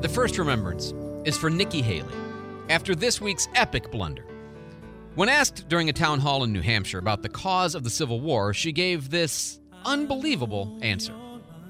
The 0.00 0.08
first 0.08 0.38
remembrance 0.38 0.94
is 1.24 1.36
for 1.36 1.50
Nikki 1.50 1.82
Haley 1.82 2.14
after 2.68 2.94
this 2.94 3.20
week's 3.20 3.48
epic 3.56 3.90
blunder. 3.90 4.24
When 5.16 5.28
asked 5.28 5.68
during 5.68 5.88
a 5.88 5.92
town 5.92 6.20
hall 6.20 6.44
in 6.44 6.52
New 6.52 6.62
Hampshire 6.62 6.98
about 6.98 7.24
the 7.24 7.28
cause 7.28 7.74
of 7.74 7.82
the 7.82 7.90
Civil 7.90 8.20
War, 8.20 8.54
she 8.54 8.70
gave 8.70 9.10
this 9.10 9.58
unbelievable 9.84 10.78
answer. 10.82 11.14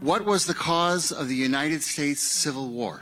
What 0.01 0.27
was 0.27 0.45
the 0.45 0.53
cause 0.53 1.11
of 1.11 1.29
the 1.29 1.37
United 1.37 1.83
States 1.83 2.21
Civil 2.21 2.69
War? 2.69 3.01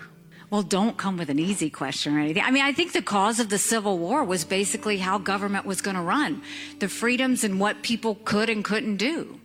Well, 0.50 0.62
don't 0.62 0.96
come 0.96 1.16
with 1.16 1.30
an 1.30 1.38
easy 1.38 1.70
question 1.70 2.16
or 2.16 2.20
anything. 2.20 2.42
I 2.44 2.50
mean, 2.50 2.64
I 2.64 2.72
think 2.72 2.92
the 2.92 3.02
cause 3.02 3.40
of 3.40 3.48
the 3.48 3.58
Civil 3.58 3.98
War 3.98 4.22
was 4.24 4.44
basically 4.44 4.98
how 4.98 5.18
government 5.18 5.66
was 5.66 5.80
going 5.80 5.96
to 5.96 6.02
run, 6.02 6.42
the 6.78 6.88
freedoms 6.88 7.44
and 7.44 7.58
what 7.58 7.82
people 7.82 8.16
could 8.24 8.48
and 8.48 8.64
couldn't 8.64 8.96
do. 8.96 9.40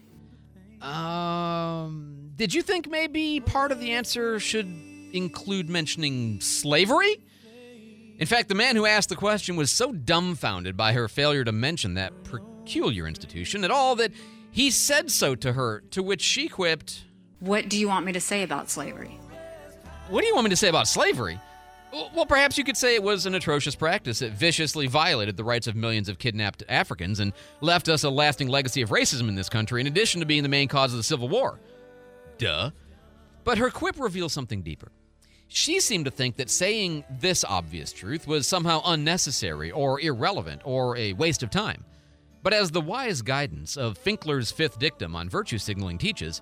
Um, 0.81 2.31
did 2.35 2.53
you 2.53 2.61
think 2.61 2.89
maybe 2.89 3.39
part 3.39 3.71
of 3.71 3.79
the 3.79 3.91
answer 3.91 4.39
should 4.39 4.67
include 5.13 5.69
mentioning 5.69 6.41
slavery? 6.41 7.17
In 8.17 8.27
fact, 8.27 8.49
the 8.49 8.55
man 8.55 8.75
who 8.75 8.85
asked 8.85 9.09
the 9.09 9.15
question 9.15 9.55
was 9.55 9.71
so 9.71 9.91
dumbfounded 9.93 10.75
by 10.75 10.93
her 10.93 11.07
failure 11.07 11.43
to 11.45 11.53
mention 11.53 11.93
that 11.93 12.23
peculiar 12.23 13.07
institution 13.07 13.63
at 13.63 13.71
all 13.71 13.95
that 13.95 14.11
he 14.51 14.71
said 14.71 15.09
so 15.09 15.35
to 15.35 15.53
her, 15.53 15.81
to 15.91 16.03
which 16.03 16.21
she 16.21 16.49
quipped, 16.49 17.05
What 17.39 17.69
do 17.69 17.79
you 17.79 17.87
want 17.87 18.05
me 18.05 18.11
to 18.11 18.19
say 18.19 18.43
about 18.43 18.69
slavery? 18.69 19.17
What 20.09 20.21
do 20.21 20.27
you 20.27 20.33
want 20.33 20.45
me 20.45 20.49
to 20.49 20.55
say 20.55 20.69
about 20.69 20.87
slavery? 20.87 21.39
Well, 21.91 22.25
perhaps 22.25 22.57
you 22.57 22.63
could 22.63 22.77
say 22.77 22.95
it 22.95 23.03
was 23.03 23.27
an 23.27 23.35
atrocious 23.35 23.75
practice 23.75 24.19
that 24.19 24.31
viciously 24.31 24.87
violated 24.87 25.37
the 25.37 25.43
rights 25.43 25.67
of 25.67 25.75
millions 25.75 26.09
of 26.09 26.17
kidnapped 26.17 26.63
Africans 26.67 27.19
and 27.19 27.31
left 27.61 27.89
us 27.89 28.03
a 28.03 28.09
lasting 28.09 28.47
legacy 28.47 28.81
of 28.81 28.89
racism 28.89 29.27
in 29.27 29.35
this 29.35 29.49
country, 29.49 29.81
in 29.81 29.87
addition 29.87 30.19
to 30.19 30.25
being 30.25 30.41
the 30.41 30.49
main 30.49 30.67
cause 30.67 30.93
of 30.93 30.97
the 30.97 31.03
Civil 31.03 31.29
War. 31.29 31.59
Duh. 32.39 32.71
But 33.43 33.59
her 33.59 33.69
quip 33.69 33.99
reveals 33.99 34.33
something 34.33 34.63
deeper. 34.63 34.91
She 35.47 35.79
seemed 35.79 36.05
to 36.05 36.11
think 36.11 36.37
that 36.37 36.49
saying 36.49 37.05
this 37.19 37.43
obvious 37.43 37.91
truth 37.91 38.27
was 38.27 38.47
somehow 38.47 38.81
unnecessary 38.85 39.71
or 39.71 39.99
irrelevant 39.99 40.61
or 40.63 40.97
a 40.97 41.13
waste 41.13 41.43
of 41.43 41.51
time. 41.51 41.85
But 42.41 42.53
as 42.53 42.71
the 42.71 42.81
wise 42.81 43.21
guidance 43.21 43.77
of 43.77 43.97
Finkler's 43.97 44.51
fifth 44.51 44.79
dictum 44.79 45.15
on 45.15 45.29
virtue 45.29 45.57
signaling 45.57 45.97
teaches, 45.97 46.41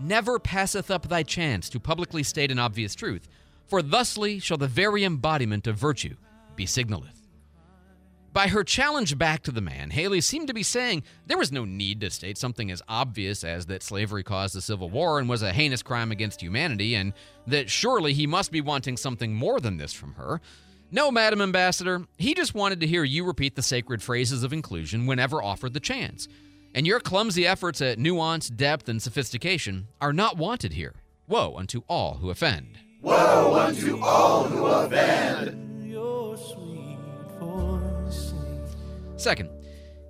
never 0.00 0.38
passeth 0.38 0.90
up 0.90 1.08
thy 1.08 1.22
chance 1.22 1.68
to 1.70 1.80
publicly 1.80 2.22
state 2.22 2.50
an 2.50 2.58
obvious 2.58 2.94
truth, 2.94 3.28
for 3.66 3.82
thusly 3.82 4.38
shall 4.38 4.58
the 4.58 4.68
very 4.68 5.04
embodiment 5.04 5.66
of 5.66 5.76
virtue 5.76 6.16
be 6.54 6.66
signaleth. 6.66 7.16
By 8.32 8.48
her 8.48 8.64
challenge 8.64 9.16
back 9.16 9.42
to 9.44 9.50
the 9.50 9.62
man, 9.62 9.88
Haley 9.88 10.20
seemed 10.20 10.48
to 10.48 10.54
be 10.54 10.62
saying 10.62 11.04
there 11.26 11.38
was 11.38 11.50
no 11.50 11.64
need 11.64 12.02
to 12.02 12.10
state 12.10 12.36
something 12.36 12.70
as 12.70 12.82
obvious 12.86 13.42
as 13.42 13.64
that 13.66 13.82
slavery 13.82 14.22
caused 14.22 14.54
the 14.54 14.60
Civil 14.60 14.90
War 14.90 15.18
and 15.18 15.26
was 15.26 15.40
a 15.40 15.54
heinous 15.54 15.82
crime 15.82 16.12
against 16.12 16.42
humanity, 16.42 16.94
and 16.94 17.14
that 17.46 17.70
surely 17.70 18.12
he 18.12 18.26
must 18.26 18.52
be 18.52 18.60
wanting 18.60 18.98
something 18.98 19.32
more 19.32 19.58
than 19.58 19.78
this 19.78 19.94
from 19.94 20.12
her. 20.16 20.42
No, 20.90 21.10
Madam 21.10 21.40
Ambassador, 21.40 22.06
he 22.18 22.34
just 22.34 22.54
wanted 22.54 22.80
to 22.80 22.86
hear 22.86 23.04
you 23.04 23.24
repeat 23.24 23.56
the 23.56 23.62
sacred 23.62 24.02
phrases 24.02 24.42
of 24.42 24.52
inclusion 24.52 25.06
whenever 25.06 25.42
offered 25.42 25.72
the 25.72 25.80
chance. 25.80 26.28
And 26.76 26.86
your 26.86 27.00
clumsy 27.00 27.46
efforts 27.46 27.80
at 27.80 27.98
nuance, 27.98 28.50
depth, 28.50 28.90
and 28.90 29.00
sophistication 29.02 29.88
are 29.98 30.12
not 30.12 30.36
wanted 30.36 30.74
here. 30.74 30.96
Woe 31.26 31.54
unto 31.56 31.80
all 31.88 32.18
who 32.18 32.28
offend. 32.28 32.78
Woe 33.00 33.54
unto 33.58 33.98
all 34.02 34.44
who 34.44 34.66
offend. 34.66 35.62
Second, 39.16 39.48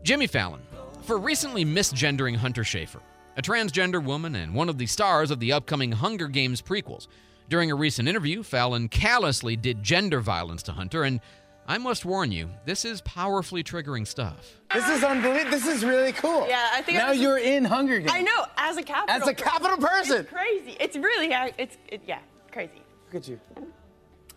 Jimmy 0.03 0.27
Fallon, 0.27 0.61
for 1.03 1.19
recently 1.19 1.65
misgendering 1.65 2.35
Hunter 2.35 2.65
Schafer, 2.65 3.01
a 3.37 3.43
transgender 3.43 4.03
woman 4.05 4.35
and 4.35 4.53
one 4.53 4.69
of 4.69 4.77
the 4.77 4.87
stars 4.87 5.31
of 5.31 5.39
the 5.39 5.53
upcoming 5.53 5.93
Hunger 5.93 6.27
Games 6.27 6.61
prequels. 6.61 7.07
During 7.49 7.71
a 7.71 7.77
recent 7.77 8.09
interview, 8.09 8.43
Fallon 8.43 8.89
callously 8.89 9.55
did 9.55 9.85
gender 9.85 10.19
violence 10.19 10.65
to 10.65 10.73
Hunter, 10.73 11.05
and 11.05 11.21
I 11.69 11.79
must 11.79 12.05
warn 12.05 12.31
you, 12.31 12.49
this 12.65 12.85
is 12.85 13.01
powerfully 13.01 13.65
triggering 13.65 14.07
stuff. 14.07 14.61
This 14.73 14.89
is 14.89 15.03
unbelievable. 15.03 15.51
This 15.51 15.67
is 15.67 15.85
really 15.85 16.13
cool. 16.13 16.47
Yeah, 16.49 16.69
I 16.73 16.81
think 16.83 16.99
now 16.99 17.09
I 17.09 17.11
was- 17.11 17.19
you're 17.21 17.39
in 17.39 17.65
Hunger 17.65 17.99
Games. 17.99 18.13
I 18.13 18.23
know, 18.23 18.47
as 18.57 18.77
a 18.77 18.83
capital. 18.83 19.23
As 19.23 19.27
a 19.29 19.35
capital 19.35 19.77
person. 19.79 20.21
It's 20.21 20.31
crazy. 20.31 20.77
It's 20.79 20.97
really, 20.97 21.33
it's, 21.59 21.77
it, 21.89 22.03
yeah, 22.07 22.21
crazy. 22.53 22.83
Look 23.07 23.23
at 23.23 23.29
you. 23.29 23.41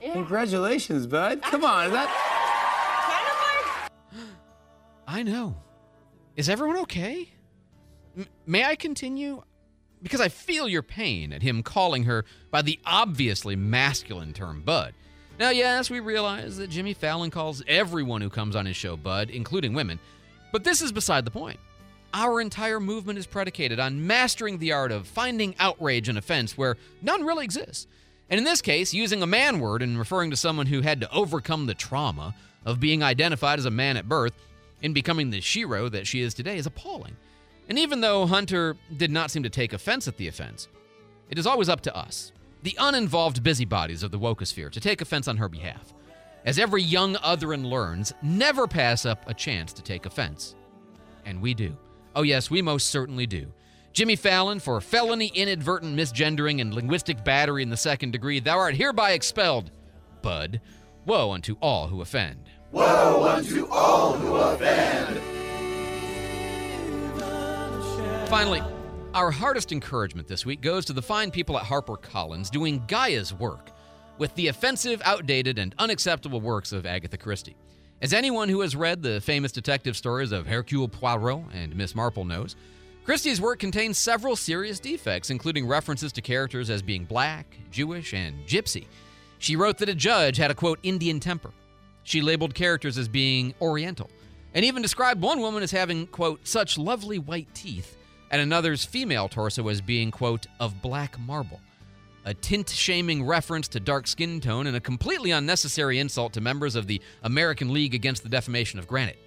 Yeah. 0.02 0.14
Congratulations, 0.14 1.06
bud. 1.06 1.42
Come 1.44 1.64
on, 1.66 1.88
is 1.88 1.92
that? 1.92 2.10
I 5.08 5.24
know. 5.24 5.56
Is 6.36 6.50
everyone 6.50 6.78
okay? 6.78 7.30
M- 8.18 8.28
may 8.46 8.64
I 8.64 8.76
continue? 8.76 9.44
Because 10.02 10.22
I 10.22 10.30
feel 10.30 10.68
your 10.70 10.82
pain 10.84 11.34
at 11.34 11.42
him 11.42 11.62
calling 11.62 12.04
her 12.04 12.24
by 12.52 12.62
the 12.62 12.80
obviously 12.86 13.56
masculine 13.56 14.34
term 14.34 14.62
bud. 14.62 14.94
Now, 15.40 15.52
yes, 15.52 15.90
we 15.90 16.02
realize 16.02 16.58
that 16.58 16.70
Jimmy 16.70 16.94
Fallon 16.94 17.32
calls 17.32 17.64
everyone 17.66 18.20
who 18.20 18.30
comes 18.30 18.58
on 18.58 18.66
his 18.66 18.76
show 18.76 18.98
bud, 18.98 19.30
including 19.30 19.74
women, 19.74 19.98
but 20.52 20.66
this 20.66 20.82
is 20.82 20.92
beside 20.92 21.24
the 21.24 21.32
point. 21.32 21.58
Our 22.14 22.42
entire 22.42 22.82
movement 22.82 23.18
is 23.18 23.26
predicated 23.26 23.80
on 23.80 24.06
mastering 24.06 24.58
the 24.58 24.74
art 24.74 24.92
of 24.92 25.08
finding 25.08 25.56
outrage 25.58 26.10
and 26.10 26.18
offense 26.18 26.58
where 26.58 26.76
none 27.02 27.26
really 27.26 27.46
exists. 27.46 27.88
And 28.30 28.38
in 28.38 28.44
this 28.44 28.62
case, 28.62 28.94
using 28.94 29.24
a 29.24 29.28
man 29.28 29.62
word 29.62 29.82
and 29.82 29.98
referring 29.98 30.30
to 30.32 30.36
someone 30.36 30.66
who 30.66 30.82
had 30.82 31.00
to 31.02 31.14
overcome 31.14 31.68
the 31.68 31.74
trauma 31.74 32.36
of 32.66 32.82
being 32.82 33.02
identified 33.02 33.60
as 33.60 33.66
a 33.66 33.72
man 33.72 33.96
at 33.96 34.10
birth 34.10 34.34
in 34.82 34.92
becoming 34.92 35.30
the 35.30 35.40
shero 35.40 35.90
that 35.90 36.06
she 36.06 36.20
is 36.20 36.34
today 36.34 36.58
is 36.58 36.66
appalling. 36.66 37.16
And 37.70 37.80
even 37.80 38.02
though 38.02 38.26
Hunter 38.26 38.76
did 38.98 39.10
not 39.10 39.32
seem 39.32 39.44
to 39.44 39.50
take 39.50 39.72
offense 39.72 40.06
at 40.06 40.18
the 40.18 40.28
offense, 40.28 40.68
it 41.30 41.40
is 41.40 41.48
always 41.48 41.70
up 41.70 41.80
to 41.82 41.96
us, 41.96 42.34
the 42.64 42.76
uninvolved 42.80 43.44
busybodies 43.44 44.04
of 44.04 44.12
the 44.12 44.20
wokosphere, 44.20 44.72
to 44.72 44.80
take 44.80 45.02
offense 45.02 45.28
on 45.28 45.38
her 45.38 45.50
behalf. 45.50 45.94
As 46.46 46.60
every 46.60 46.82
young 46.82 47.16
otherin 47.16 47.66
learns, 47.66 48.14
never 48.22 48.68
pass 48.68 49.06
up 49.06 49.28
a 49.28 49.34
chance 49.34 49.74
to 49.74 49.82
take 49.82 50.06
offense. 50.06 50.56
And 51.26 51.42
we 51.42 51.54
do. 51.54 51.76
Oh, 52.16 52.24
yes, 52.24 52.50
we 52.50 52.62
most 52.62 52.90
certainly 52.90 53.28
do. 53.28 53.52
Jimmy 53.92 54.16
Fallon, 54.16 54.60
for 54.60 54.80
felony 54.82 55.32
inadvertent 55.36 55.96
misgendering 55.96 56.62
and 56.62 56.74
linguistic 56.74 57.24
battery 57.24 57.64
in 57.64 57.70
the 57.70 57.78
second 57.78 58.12
degree, 58.12 58.40
thou 58.40 58.58
art 58.58 58.76
hereby 58.76 59.12
expelled. 59.12 59.72
Bud, 60.22 60.62
woe 61.06 61.32
unto 61.32 61.56
all 61.62 61.88
who 61.88 62.02
offend. 62.02 62.50
Woe 62.72 63.26
unto 63.28 63.68
all 63.68 64.14
who 64.14 64.36
offend. 64.36 65.20
Finally, 68.30 68.62
our 69.20 69.32
hardest 69.32 69.74
encouragement 69.74 70.30
this 70.30 70.46
week 70.46 70.62
goes 70.62 70.86
to 70.86 70.94
the 70.94 71.02
fine 71.02 71.30
people 71.30 71.58
at 71.60 71.66
HarperCollins 71.66 72.50
doing 72.50 72.82
Gaia's 72.88 73.34
work 73.34 73.70
with 74.18 74.34
the 74.36 74.48
offensive, 74.48 75.02
outdated, 75.04 75.60
and 75.60 75.76
unacceptable 75.78 76.40
works 76.40 76.72
of 76.72 76.86
Agatha 76.86 77.18
Christie. 77.18 77.58
As 78.02 78.14
anyone 78.14 78.48
who 78.48 78.62
has 78.62 78.78
read 78.78 79.04
the 79.04 79.20
famous 79.20 79.52
detective 79.52 79.98
stories 79.98 80.32
of 80.32 80.48
Hercule 80.48 80.88
Poirot 80.88 81.44
and 81.54 81.76
Miss 81.76 81.96
Marple 81.96 82.24
knows, 82.24 82.56
Christie's 83.04 83.42
work 83.42 83.60
contains 83.60 83.98
several 83.98 84.38
serious 84.38 84.80
defects, 84.80 85.32
including 85.32 85.68
references 85.68 86.14
to 86.14 86.22
characters 86.22 86.70
as 86.70 86.82
being 86.82 87.04
black, 87.04 87.58
Jewish, 87.72 88.14
and 88.14 88.48
gypsy. 88.48 88.86
She 89.38 89.58
wrote 89.58 89.80
that 89.80 89.90
a 89.90 89.96
judge 89.96 90.38
had 90.38 90.50
a 90.50 90.56
quote, 90.56 90.80
Indian 90.82 91.20
temper. 91.20 91.52
She 92.04 92.22
labeled 92.22 92.56
characters 92.56 92.98
as 92.98 93.10
being 93.10 93.54
Oriental, 93.60 94.10
and 94.54 94.64
even 94.64 94.82
described 94.82 95.22
one 95.22 95.42
woman 95.42 95.62
as 95.62 95.72
having, 95.72 96.08
quote, 96.08 96.48
such 96.48 96.78
lovely 96.78 97.20
white 97.20 97.54
teeth, 97.54 97.98
and 98.32 98.42
another's 98.42 98.86
female 98.86 99.28
torso 99.28 99.68
as 99.68 99.82
being, 99.82 100.12
quote, 100.12 100.48
of 100.60 100.82
black 100.82 101.20
marble. 101.20 101.60
A 102.26 102.34
tint 102.34 102.70
shaming 102.70 103.26
reference 103.26 103.68
to 103.70 103.80
dark 103.80 104.06
skin 104.06 104.40
tone 104.42 104.68
and 104.68 104.76
a 104.76 104.82
completely 104.82 105.32
unnecessary 105.32 106.00
insult 106.00 106.34
to 106.34 106.42
members 106.42 106.76
of 106.76 106.86
the 106.86 107.02
American 107.24 107.74
League 107.74 107.96
Against 107.96 108.24
the 108.24 108.30
Defamation 108.30 108.78
of 108.78 108.88
Granite. 108.88 109.18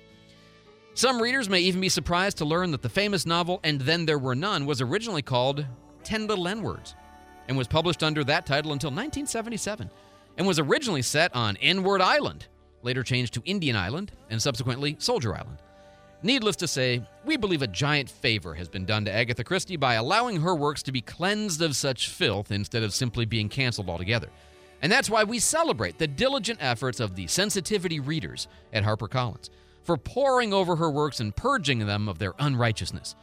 Some 0.94 1.22
readers 1.22 1.48
may 1.48 1.60
even 1.60 1.80
be 1.80 1.88
surprised 1.88 2.36
to 2.38 2.44
learn 2.44 2.70
that 2.72 2.82
the 2.82 2.88
famous 2.88 3.24
novel 3.24 3.60
And 3.64 3.80
Then 3.80 4.04
There 4.04 4.18
Were 4.18 4.34
None 4.34 4.66
was 4.66 4.82
originally 4.82 5.22
called 5.22 5.64
Ten 6.04 6.26
Little 6.26 6.46
N 6.48 6.62
Words 6.62 6.94
and 7.48 7.56
was 7.56 7.66
published 7.66 8.02
under 8.02 8.22
that 8.24 8.44
title 8.44 8.72
until 8.72 8.90
1977 8.90 9.90
and 10.36 10.46
was 10.46 10.58
originally 10.58 11.02
set 11.02 11.34
on 11.34 11.56
N 11.56 11.82
Word 11.82 12.02
Island, 12.02 12.46
later 12.82 13.02
changed 13.02 13.34
to 13.34 13.42
Indian 13.46 13.74
Island 13.74 14.12
and 14.28 14.40
subsequently 14.40 14.96
Soldier 14.98 15.34
Island. 15.34 15.58
Needless 16.24 16.54
to 16.56 16.68
say, 16.68 17.02
we 17.24 17.36
believe 17.36 17.62
a 17.62 17.66
giant 17.66 18.08
favor 18.08 18.54
has 18.54 18.68
been 18.68 18.84
done 18.84 19.04
to 19.06 19.12
Agatha 19.12 19.42
Christie 19.42 19.76
by 19.76 19.94
allowing 19.94 20.40
her 20.40 20.54
works 20.54 20.80
to 20.84 20.92
be 20.92 21.00
cleansed 21.00 21.60
of 21.60 21.74
such 21.74 22.08
filth 22.08 22.52
instead 22.52 22.84
of 22.84 22.94
simply 22.94 23.24
being 23.24 23.48
canceled 23.48 23.88
altogether. 23.88 24.28
And 24.82 24.90
that's 24.90 25.10
why 25.10 25.24
we 25.24 25.40
celebrate 25.40 25.98
the 25.98 26.06
diligent 26.06 26.60
efforts 26.62 27.00
of 27.00 27.16
the 27.16 27.26
sensitivity 27.26 27.98
readers 27.98 28.46
at 28.72 28.84
HarperCollins 28.84 29.50
for 29.82 29.96
poring 29.96 30.52
over 30.52 30.76
her 30.76 30.90
works 30.90 31.18
and 31.18 31.34
purging 31.34 31.80
them 31.80 32.08
of 32.08 32.20
their 32.20 32.34
unrighteousness. 32.38 33.16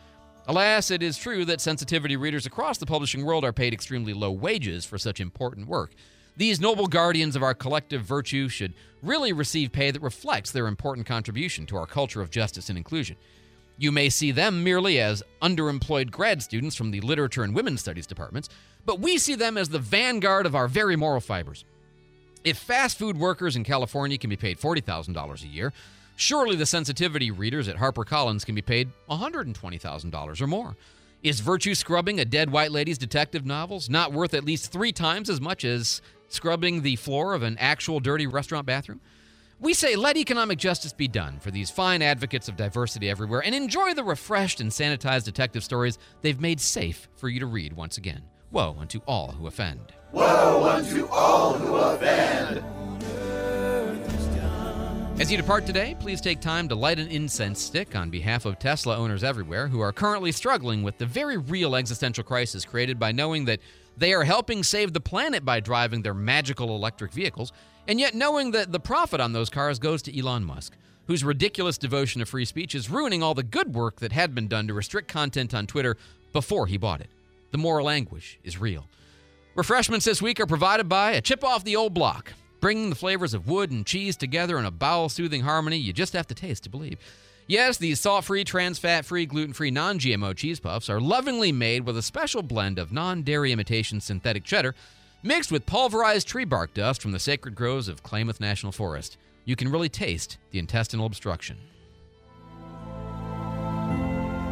Alas, 0.47 0.91
it 0.91 1.01
is 1.01 1.17
true 1.17 1.45
that 1.45 1.61
sensitivity 1.61 2.17
readers 2.17 2.45
across 2.45 2.79
the 2.79 2.85
publishing 2.85 3.23
world 3.23 3.45
are 3.45 3.53
paid 3.53 3.73
extremely 3.73 4.13
low 4.13 4.31
wages 4.31 4.83
for 4.83 4.97
such 4.97 5.21
important 5.21 5.67
work. 5.67 5.93
These 6.39 6.61
noble 6.61 6.87
guardians 6.87 7.35
of 7.35 7.43
our 7.43 7.53
collective 7.53 8.03
virtue 8.03 8.47
should 8.47 8.73
really 9.03 9.33
receive 9.33 9.73
pay 9.73 9.91
that 9.91 10.01
reflects 10.01 10.51
their 10.51 10.67
important 10.67 11.05
contribution 11.05 11.65
to 11.65 11.75
our 11.75 11.85
culture 11.85 12.21
of 12.21 12.29
justice 12.29 12.69
and 12.69 12.77
inclusion. 12.77 13.17
You 13.77 13.91
may 13.91 14.07
see 14.07 14.31
them 14.31 14.63
merely 14.63 15.01
as 15.01 15.21
underemployed 15.41 16.11
grad 16.11 16.41
students 16.41 16.77
from 16.77 16.91
the 16.91 17.01
literature 17.01 17.43
and 17.43 17.53
women's 17.53 17.81
studies 17.81 18.07
departments, 18.07 18.47
but 18.85 19.01
we 19.01 19.17
see 19.17 19.35
them 19.35 19.57
as 19.57 19.67
the 19.67 19.79
vanguard 19.79 20.45
of 20.45 20.55
our 20.55 20.69
very 20.69 20.95
moral 20.95 21.19
fibers. 21.19 21.65
If 22.45 22.57
fast 22.57 22.97
food 22.97 23.19
workers 23.19 23.57
in 23.57 23.65
California 23.65 24.17
can 24.17 24.29
be 24.29 24.37
paid 24.37 24.61
$40,000 24.61 25.43
a 25.43 25.47
year, 25.47 25.73
surely 26.15 26.55
the 26.55 26.65
sensitivity 26.65 27.31
readers 27.31 27.67
at 27.67 27.75
HarperCollins 27.75 28.45
can 28.45 28.55
be 28.55 28.61
paid 28.61 28.87
$120,000 29.09 30.41
or 30.41 30.47
more. 30.47 30.77
Is 31.21 31.41
Virtue 31.41 31.75
Scrubbing 31.75 32.21
a 32.21 32.23
Dead 32.23 32.49
White 32.49 32.71
Lady's 32.71 32.97
detective 32.97 33.45
novels 33.45 33.89
not 33.89 34.13
worth 34.13 34.33
at 34.33 34.45
least 34.45 34.71
three 34.71 34.93
times 34.93 35.29
as 35.29 35.41
much 35.41 35.65
as 35.65 36.01
scrubbing 36.29 36.81
the 36.81 36.95
floor 36.95 37.33
of 37.33 37.43
an 37.43 37.57
actual 37.59 37.99
dirty 37.99 38.27
restaurant 38.27 38.65
bathroom? 38.65 39.01
We 39.59 39.73
say 39.73 39.97
let 39.97 40.15
economic 40.15 40.57
justice 40.57 40.93
be 40.93 41.09
done 41.09 41.39
for 41.39 41.51
these 41.51 41.69
fine 41.69 42.01
advocates 42.01 42.47
of 42.47 42.55
diversity 42.55 43.09
everywhere 43.09 43.43
and 43.43 43.53
enjoy 43.53 43.93
the 43.93 44.05
refreshed 44.05 44.61
and 44.61 44.71
sanitized 44.71 45.25
detective 45.25 45.65
stories 45.65 45.97
they've 46.21 46.39
made 46.39 46.61
safe 46.61 47.09
for 47.17 47.27
you 47.27 47.41
to 47.41 47.45
read 47.45 47.73
once 47.73 47.97
again. 47.97 48.23
Woe 48.51 48.77
unto 48.79 49.01
all 49.05 49.33
who 49.33 49.47
offend. 49.47 49.93
Woe 50.13 50.63
unto 50.63 51.07
all 51.07 51.53
who 51.53 51.75
offend. 51.75 52.63
As 55.19 55.29
you 55.29 55.35
depart 55.35 55.65
today, 55.65 55.97
please 55.99 56.21
take 56.21 56.39
time 56.39 56.69
to 56.69 56.75
light 56.75 56.97
an 56.97 57.09
incense 57.09 57.61
stick 57.61 57.93
on 57.93 58.09
behalf 58.09 58.45
of 58.45 58.57
Tesla 58.57 58.95
owners 58.95 59.21
everywhere 59.21 59.67
who 59.67 59.81
are 59.81 59.91
currently 59.91 60.31
struggling 60.31 60.81
with 60.81 60.97
the 60.97 61.05
very 61.05 61.35
real 61.35 61.75
existential 61.75 62.23
crisis 62.23 62.63
created 62.63 62.97
by 62.97 63.11
knowing 63.11 63.43
that 63.43 63.59
they 63.99 64.13
are 64.13 64.23
helping 64.23 64.63
save 64.63 64.93
the 64.93 65.01
planet 65.01 65.43
by 65.43 65.59
driving 65.59 66.01
their 66.01 66.13
magical 66.13 66.75
electric 66.75 67.11
vehicles, 67.11 67.51
and 67.87 67.99
yet 67.99 68.15
knowing 68.15 68.51
that 68.51 68.71
the 68.71 68.79
profit 68.79 69.19
on 69.19 69.33
those 69.33 69.49
cars 69.49 69.77
goes 69.77 70.01
to 70.03 70.17
Elon 70.17 70.45
Musk, 70.45 70.75
whose 71.07 71.23
ridiculous 71.23 71.77
devotion 71.77 72.19
to 72.19 72.25
free 72.25 72.45
speech 72.45 72.73
is 72.73 72.89
ruining 72.89 73.21
all 73.21 73.33
the 73.33 73.43
good 73.43 73.75
work 73.75 73.99
that 73.99 74.13
had 74.13 74.33
been 74.33 74.47
done 74.47 74.67
to 74.67 74.73
restrict 74.73 75.09
content 75.09 75.53
on 75.53 75.67
Twitter 75.67 75.97
before 76.31 76.67
he 76.67 76.77
bought 76.77 77.01
it. 77.01 77.09
The 77.51 77.57
moral 77.57 77.89
anguish 77.89 78.39
is 78.43 78.57
real. 78.57 78.87
Refreshments 79.55 80.05
this 80.05 80.21
week 80.21 80.39
are 80.39 80.45
provided 80.45 80.87
by 80.87 81.11
a 81.11 81.21
chip 81.21 81.43
off 81.43 81.65
the 81.65 81.75
old 81.75 81.93
block, 81.93 82.33
bringing 82.61 82.89
the 82.89 82.95
flavors 82.95 83.33
of 83.33 83.49
wood 83.49 83.71
and 83.71 83.85
cheese 83.85 84.15
together 84.15 84.57
in 84.57 84.65
a 84.65 84.71
bowel 84.71 85.09
soothing 85.09 85.41
harmony 85.41 85.77
you 85.77 85.91
just 85.91 86.13
have 86.13 86.27
to 86.27 86.35
taste 86.35 86.63
to 86.63 86.69
believe. 86.69 86.99
Yes, 87.49 87.77
these 87.77 87.99
salt 87.99 88.25
free, 88.25 88.43
trans 88.43 88.77
fat 88.77 89.05
free, 89.05 89.25
gluten 89.25 89.53
free, 89.53 89.71
non 89.71 89.97
GMO 89.97 90.35
cheese 90.35 90.59
puffs 90.59 90.87
are 90.87 91.01
lovingly 91.01 91.51
made 91.51 91.83
with 91.83 91.97
a 91.97 92.03
special 92.03 92.43
blend 92.43 92.77
of 92.77 92.91
non 92.91 93.23
dairy 93.23 93.51
imitation 93.51 93.99
synthetic 93.99 94.43
cheddar 94.43 94.75
mixed 95.23 95.51
with 95.51 95.65
pulverized 95.65 96.27
tree 96.27 96.45
bark 96.45 96.75
dust 96.75 97.01
from 97.01 97.11
the 97.11 97.17
sacred 97.17 97.55
groves 97.55 97.87
of 97.87 98.03
Klamath 98.03 98.39
National 98.39 98.71
Forest. 98.71 99.17
You 99.45 99.55
can 99.55 99.71
really 99.71 99.89
taste 99.89 100.37
the 100.51 100.59
intestinal 100.59 101.07
obstruction. 101.07 101.57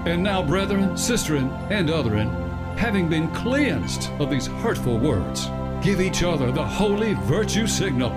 And 0.07 0.23
now, 0.23 0.41
brethren, 0.41 0.93
sisterin, 0.93 1.51
and 1.69 1.89
otherin, 1.89 2.31
having 2.79 3.07
been 3.07 3.31
cleansed 3.31 4.09
of 4.19 4.31
these 4.31 4.47
hurtful 4.47 4.97
words, 4.97 5.45
give 5.83 6.01
each 6.01 6.23
other 6.23 6.51
the 6.51 6.65
holy 6.65 7.13
virtue 7.13 7.67
signal, 7.67 8.09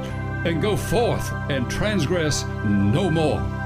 and 0.47 0.63
go 0.63 0.75
forth 0.75 1.31
and 1.51 1.71
transgress 1.71 2.47
no 2.65 3.11
more. 3.11 3.60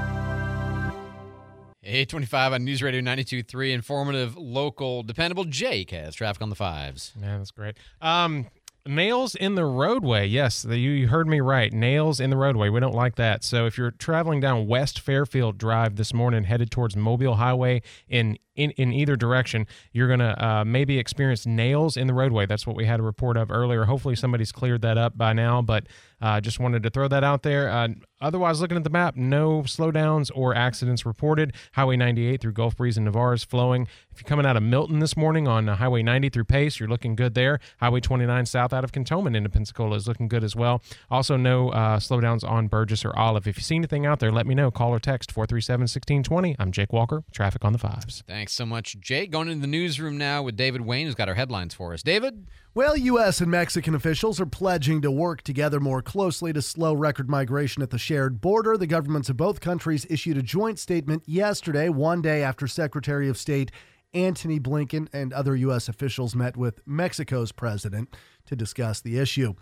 825 1.85 2.53
on 2.53 2.65
News 2.65 2.81
Radio 2.81 3.01
92.3, 3.01 3.71
informative, 3.71 4.35
local, 4.35 5.03
dependable. 5.03 5.45
Jake 5.45 5.91
has 5.91 6.15
traffic 6.15 6.41
on 6.41 6.49
the 6.49 6.55
fives. 6.55 7.13
Man, 7.19 7.37
that's 7.37 7.51
great. 7.51 7.77
Um, 8.01 8.47
nails 8.87 9.35
in 9.35 9.55
the 9.55 9.65
roadway. 9.65 10.27
Yes, 10.27 10.61
the, 10.63 10.77
you 10.77 11.07
heard 11.07 11.27
me 11.27 11.39
right. 11.39 11.71
Nails 11.71 12.19
in 12.19 12.29
the 12.29 12.37
roadway. 12.37 12.69
We 12.69 12.79
don't 12.79 12.95
like 12.95 13.15
that. 13.15 13.43
So 13.43 13.65
if 13.65 13.77
you're 13.77 13.91
traveling 13.91 14.39
down 14.39 14.67
West 14.67 14.99
Fairfield 14.99 15.57
Drive 15.57 15.95
this 15.95 16.13
morning, 16.13 16.43
headed 16.43 16.71
towards 16.71 16.95
Mobile 16.95 17.35
Highway 17.35 17.81
in 18.07 18.37
in, 18.55 18.71
in 18.71 18.93
either 18.93 19.17
direction, 19.17 19.67
you're 19.91 20.07
going 20.07 20.21
to 20.21 20.45
uh, 20.45 20.63
maybe 20.63 20.97
experience 20.97 21.45
nails 21.45 21.97
in 21.97 22.07
the 22.07 22.13
roadway. 22.13 22.45
That's 22.45 22.65
what 22.65 22.77
we 22.77 22.85
had 22.85 23.01
a 23.01 23.03
report 23.03 23.35
of 23.35 23.51
earlier. 23.51 23.83
Hopefully, 23.83 24.15
somebody's 24.15 24.53
cleared 24.53 24.81
that 24.83 24.97
up 24.97 25.17
by 25.17 25.33
now, 25.33 25.61
but 25.61 25.87
uh, 26.25 26.41
just 26.41 26.59
wanted 26.59 26.81
to 26.81 26.89
throw 26.89 27.07
that 27.07 27.23
out 27.23 27.43
there. 27.43 27.69
Uh, 27.69 27.89
otherwise, 28.19 28.59
looking 28.59 28.77
at 28.77 28.83
the 28.83 28.89
map, 28.89 29.15
no 29.15 29.61
slowdowns 29.61 30.31
or 30.33 30.55
accidents 30.55 31.05
reported. 31.05 31.53
Highway 31.73 31.97
98 31.97 32.41
through 32.41 32.53
Gulf 32.53 32.75
Breeze 32.77 32.97
and 32.97 33.05
Navarre 33.05 33.35
is 33.35 33.43
flowing. 33.43 33.87
If 34.11 34.21
you're 34.21 34.27
coming 34.27 34.43
out 34.43 34.57
of 34.57 34.63
Milton 34.63 34.97
this 34.97 35.15
morning 35.15 35.47
on 35.47 35.69
uh, 35.69 35.75
Highway 35.75 36.01
90 36.01 36.29
through 36.29 36.45
Pace, 36.45 36.79
you're 36.79 36.89
looking 36.89 37.15
good 37.15 37.35
there. 37.35 37.59
Highway 37.79 37.99
29 37.99 38.47
south 38.47 38.73
out 38.73 38.83
of 38.83 38.91
Cantonment 38.91 39.35
into 39.35 39.49
Pensacola 39.49 39.95
is 39.97 40.07
looking 40.07 40.27
good 40.27 40.43
as 40.43 40.55
well. 40.55 40.81
Also, 41.11 41.37
no 41.37 41.69
uh, 41.69 41.99
slowdowns 41.99 42.43
on 42.43 42.69
Burgess 42.69 43.05
or 43.05 43.15
Olive. 43.15 43.45
If 43.45 43.57
you 43.57 43.63
see 43.63 43.75
anything 43.75 44.07
out 44.07 44.19
there, 44.19 44.31
let 44.31 44.47
me 44.47 44.55
know. 44.55 44.71
Call 44.71 44.95
or 44.95 44.99
text 44.99 45.31
437 45.31 45.81
1620. 45.81 46.55
I'm 46.57 46.71
Jake 46.71 46.91
Walker, 46.91 47.23
traffic 47.31 47.63
on 47.63 47.71
the 47.71 47.77
fives. 47.77 48.23
Thanks 48.25 48.53
so 48.53 48.65
much, 48.65 48.99
Jake. 48.99 49.29
Going 49.29 49.47
into 49.47 49.61
the 49.61 49.67
newsroom 49.67 50.17
now 50.17 50.41
with 50.41 50.57
David 50.57 50.81
Wayne, 50.81 51.05
who's 51.05 51.13
got 51.13 51.29
our 51.29 51.35
headlines 51.35 51.75
for 51.75 51.93
us. 51.93 52.01
David? 52.01 52.47
Well, 52.75 52.97
U.S. 52.97 53.39
and 53.39 53.49
Mexican 53.49 53.95
officials 53.95 54.41
are 54.41 54.45
pledging 54.45 55.01
to 55.03 55.09
work 55.09 55.43
together 55.43 55.79
more 55.79 56.01
closely 56.01 56.51
to 56.51 56.61
slow 56.61 56.93
record 56.93 57.29
migration 57.29 57.81
at 57.81 57.89
the 57.89 57.97
shared 57.97 58.41
border. 58.41 58.75
The 58.75 58.85
governments 58.85 59.29
of 59.29 59.37
both 59.37 59.61
countries 59.61 60.05
issued 60.09 60.35
a 60.35 60.41
joint 60.41 60.77
statement 60.77 61.23
yesterday, 61.25 61.87
one 61.87 62.21
day 62.21 62.43
after 62.43 62.67
Secretary 62.67 63.29
of 63.29 63.37
State 63.37 63.71
Antony 64.13 64.59
Blinken 64.59 65.07
and 65.13 65.31
other 65.31 65.55
U.S. 65.55 65.87
officials 65.87 66.35
met 66.35 66.57
with 66.57 66.81
Mexico's 66.85 67.53
president 67.53 68.13
to 68.45 68.57
discuss 68.57 68.99
the 68.99 69.19
issue. 69.19 69.53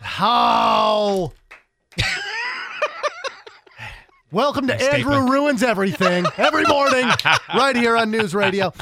How? 0.01 1.33
Welcome 4.33 4.67
to 4.69 4.75
Andrew. 4.75 5.31
Ruins 5.31 5.63
Everything 5.63 6.25
every 6.39 6.65
morning, 6.65 7.07
right 7.55 7.77
here 7.77 7.99
on 7.99 8.11
News 8.11 8.35
Radio. 8.35 8.73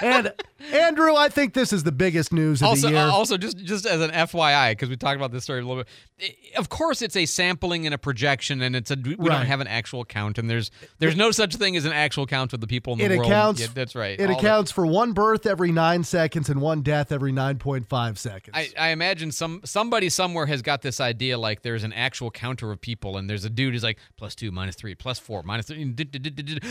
And 0.00 0.32
Andrew, 0.72 1.14
I 1.14 1.28
think 1.28 1.54
this 1.54 1.72
is 1.72 1.82
the 1.84 1.92
biggest 1.92 2.32
news 2.32 2.60
of 2.62 2.68
also, 2.68 2.88
the 2.88 2.94
year. 2.94 3.02
uh, 3.02 3.10
also, 3.10 3.36
just 3.36 3.58
just 3.58 3.86
as 3.86 4.00
an 4.00 4.10
FYI, 4.10 4.72
because 4.72 4.88
we 4.88 4.96
talked 4.96 5.16
about 5.16 5.32
this 5.32 5.44
story 5.44 5.60
a 5.60 5.66
little 5.66 5.84
bit. 6.18 6.36
Of 6.56 6.68
course, 6.68 7.00
it's 7.02 7.16
a 7.16 7.26
sampling 7.26 7.86
and 7.86 7.94
a 7.94 7.98
projection, 7.98 8.60
and 8.62 8.76
it's 8.76 8.90
a 8.90 8.96
we 8.96 9.14
Right. 9.14 9.28
don't 9.28 9.46
have 9.46 9.60
an 9.60 9.66
actual 9.66 10.04
count, 10.04 10.38
and 10.38 10.50
there's 10.50 10.70
there's 10.98 11.16
no 11.16 11.30
such 11.30 11.54
thing 11.56 11.76
as 11.76 11.84
an 11.84 11.92
actual 11.92 12.26
count 12.26 12.52
of 12.52 12.60
the 12.60 12.66
people 12.66 12.92
in 12.94 12.98
the 12.98 13.04
it 13.06 13.16
world. 13.18 13.30
accounts. 13.30 13.60
Yeah, 13.60 13.68
that's 13.74 13.94
right. 13.94 14.18
It 14.18 14.28
All 14.28 14.36
that- 14.36 14.38
accounts 14.44 14.70
for 14.70 14.86
one 14.86 15.12
birth 15.12 15.46
every 15.46 15.72
nine 15.72 16.04
seconds 16.04 16.48
and 16.50 16.60
one 16.60 16.82
death 16.82 17.10
every 17.12 17.32
nine 17.32 17.58
point 17.58 17.88
five 17.88 18.18
seconds. 18.18 18.54
I, 18.56 18.70
I 18.78 18.88
imagine 18.90 19.32
some 19.32 19.60
somebody 19.64 20.08
somewhere 20.10 20.46
has 20.46 20.62
got 20.62 20.82
this 20.82 21.00
idea 21.00 21.38
like 21.38 21.62
there's 21.62 21.84
an 21.84 21.92
actual 21.92 22.30
counter 22.30 22.70
of 22.70 22.80
people, 22.80 23.16
and 23.16 23.28
there's 23.30 23.44
a 23.44 23.50
dude 23.50 23.72
who's 23.72 23.82
like 23.82 23.98
plus 24.16 24.34
two, 24.34 24.50
minus 24.50 24.76
three, 24.76 24.94
plus 24.94 25.18
four, 25.18 25.42
minus 25.42 25.66
three, 25.66 25.80
and 25.82 25.98
and 25.98 26.16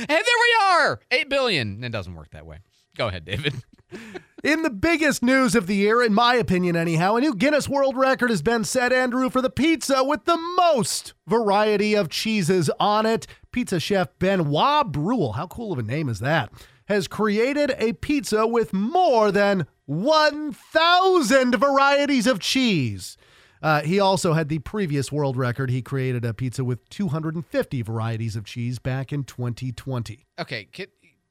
there 0.07 0.19
we 0.19 0.55
are, 0.61 0.99
eight 1.11 1.29
billion. 1.29 1.83
It 1.83 1.91
doesn't 1.91 2.13
work 2.15 2.29
that 2.31 2.45
way. 2.45 2.59
Go 2.95 3.07
ahead, 3.07 3.25
David. 3.25 3.55
In 4.43 4.61
the 4.61 4.69
biggest 4.69 5.21
news 5.21 5.53
of 5.53 5.67
the 5.67 5.75
year, 5.75 6.01
in 6.01 6.13
my 6.13 6.35
opinion, 6.35 6.77
anyhow, 6.77 7.17
a 7.17 7.19
new 7.19 7.35
Guinness 7.35 7.67
World 7.67 7.97
Record 7.97 8.29
has 8.29 8.41
been 8.41 8.63
set, 8.63 8.93
Andrew, 8.93 9.29
for 9.29 9.41
the 9.41 9.49
pizza 9.49 10.01
with 10.01 10.23
the 10.23 10.37
most 10.37 11.13
variety 11.27 11.93
of 11.93 12.07
cheeses 12.07 12.69
on 12.79 13.05
it. 13.05 13.27
Pizza 13.51 13.81
chef 13.81 14.07
Benoit 14.17 14.93
Bruel, 14.93 15.33
how 15.33 15.47
cool 15.47 15.73
of 15.73 15.79
a 15.79 15.83
name 15.83 16.07
is 16.07 16.19
that? 16.19 16.53
Has 16.85 17.09
created 17.09 17.75
a 17.77 17.93
pizza 17.93 18.47
with 18.47 18.71
more 18.71 19.29
than 19.29 19.67
1,000 19.87 21.55
varieties 21.55 22.25
of 22.25 22.39
cheese. 22.39 23.17
Uh, 23.61 23.81
he 23.81 23.99
also 23.99 24.33
had 24.33 24.47
the 24.47 24.59
previous 24.59 25.11
world 25.11 25.35
record. 25.35 25.69
He 25.69 25.81
created 25.81 26.23
a 26.23 26.33
pizza 26.33 26.63
with 26.63 26.87
250 26.89 27.81
varieties 27.81 28.35
of 28.35 28.45
cheese 28.45 28.79
back 28.79 29.11
in 29.11 29.23
2020. 29.25 30.25
Okay, 30.39 30.65
can, 30.71 30.87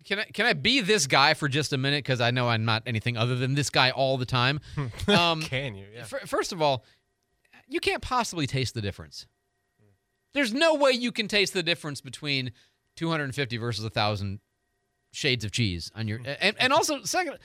can 0.09 0.21
I 0.21 0.25
can 0.25 0.47
I 0.47 0.55
be 0.55 0.81
this 0.81 1.07
guy 1.07 1.35
for 1.35 1.49
just 1.49 1.75
a 1.75 1.77
minute? 1.79 1.99
Because 1.99 2.23
I 2.23 2.31
know 2.31 2.49
I'm 2.49 2.65
not 2.65 2.83
anything 2.87 3.19
other 3.19 3.37
than 3.37 3.55
this 3.55 3.69
guy 3.69 3.91
all 3.91 4.17
the 4.17 4.25
time. 4.25 4.59
Um, 5.09 5.43
Can 5.43 5.75
you? 5.75 5.87
Yeah. 5.95 6.05
fir- 6.05 6.27
first 6.27 6.53
of 6.53 6.63
all, 6.63 6.85
you 7.69 7.79
can't 7.81 8.03
possibly 8.03 8.47
taste 8.47 8.75
the 8.75 8.81
difference. 8.81 9.27
There's 10.35 10.53
no 10.53 10.75
way 10.75 10.93
you 10.93 11.13
can 11.13 11.29
taste 11.29 11.53
the 11.53 11.63
difference 11.63 12.01
between 12.01 12.53
250 12.97 13.57
versus 13.57 13.85
a 13.85 13.91
thousand 13.91 14.41
shades 15.13 15.45
of 15.45 15.51
cheese 15.53 15.91
on 15.95 16.09
your. 16.09 16.21
And, 16.41 16.57
and 16.59 16.73
also, 16.73 17.03
second, 17.05 17.39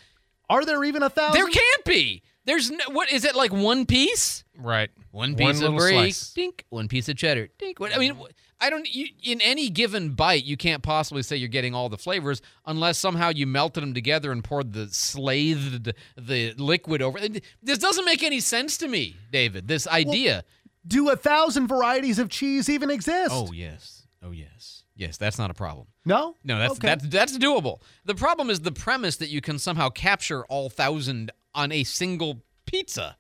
Are 0.50 0.66
there 0.66 0.84
even 0.84 1.04
a 1.04 1.10
thousand? 1.10 1.40
there 1.40 1.50
can't 1.50 1.86
be. 1.86 2.22
There's 2.46 2.70
no, 2.70 2.84
what 2.90 3.12
is 3.12 3.24
it 3.24 3.36
like 3.36 3.54
one 3.54 3.86
piece? 3.86 4.44
Right. 4.58 4.90
One 5.12 5.36
piece 5.36 5.58
of 5.58 5.62
little 5.62 5.78
brie, 5.78 5.92
slice. 5.94 6.34
dink. 6.34 6.66
One 6.70 6.88
piece 6.88 7.08
of 7.08 7.16
cheddar, 7.16 7.50
dink. 7.58 7.80
What, 7.80 7.96
I 7.96 8.00
mean, 8.00 8.18
I 8.60 8.70
don't. 8.70 8.94
You, 8.94 9.08
in 9.24 9.40
any 9.42 9.70
given 9.70 10.10
bite, 10.12 10.44
you 10.44 10.58
can't 10.58 10.84
possibly 10.84 11.24
say 11.24 11.38
you're 11.38 11.48
getting 11.48 11.74
all 11.74 11.88
the 11.88 11.98
flavors 11.98 12.42
unless 12.66 12.98
somehow 12.98 13.30
you 13.30 13.48
melted 13.48 13.82
them 13.82 13.94
together 13.94 14.32
and 14.32 14.44
poured 14.44 14.74
the 14.74 14.88
slathed 14.90 15.94
the 16.18 16.54
liquid 16.58 17.02
over. 17.02 17.20
This 17.62 17.78
doesn't 17.78 18.06
make 18.06 18.24
any 18.24 18.40
sense 18.42 18.78
to 18.78 18.88
me, 18.88 19.16
David. 19.32 19.68
This 19.68 19.88
idea. 19.88 20.44
Do 20.86 21.10
a 21.10 21.16
thousand 21.16 21.68
varieties 21.68 22.20
of 22.20 22.28
cheese 22.30 22.68
even 22.70 22.90
exist? 22.90 23.32
oh 23.32 23.52
yes. 23.54 24.06
Oh 24.22 24.32
yes. 24.32 24.83
Yes, 24.96 25.18
that's 25.18 25.40
not 25.40 25.50
a 25.50 25.54
problem. 25.54 25.88
No? 26.06 26.36
No, 26.44 26.60
that's 26.60 26.74
Okay. 26.74 26.88
that's 26.88 27.08
that's 27.08 27.38
doable. 27.38 27.82
The 28.06 28.16
problem 28.16 28.50
is 28.50 28.60
the 28.62 28.72
premise 28.72 29.18
that 29.18 29.30
you 29.30 29.42
can 29.42 29.58
somehow 29.58 29.90
capture 29.90 30.46
all 30.46 30.70
thousand 30.70 31.32
on 31.56 31.72
a 31.72 31.84
single 31.84 32.44
pizza. 32.66 33.18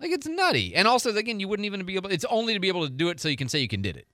Like 0.00 0.12
it's 0.12 0.28
nutty. 0.28 0.74
And 0.76 0.86
also, 0.86 1.14
again, 1.16 1.40
you 1.40 1.48
wouldn't 1.48 1.66
even 1.66 1.84
be 1.84 1.96
able. 1.96 2.10
It's 2.10 2.24
only 2.26 2.54
to 2.54 2.60
be 2.60 2.68
able 2.68 2.84
to 2.86 2.92
do 2.92 3.08
it 3.08 3.18
so 3.18 3.28
you 3.28 3.36
can 3.36 3.48
say 3.48 3.58
you 3.58 3.66
can 3.68 3.82
did 3.82 3.96
it. 3.96 4.06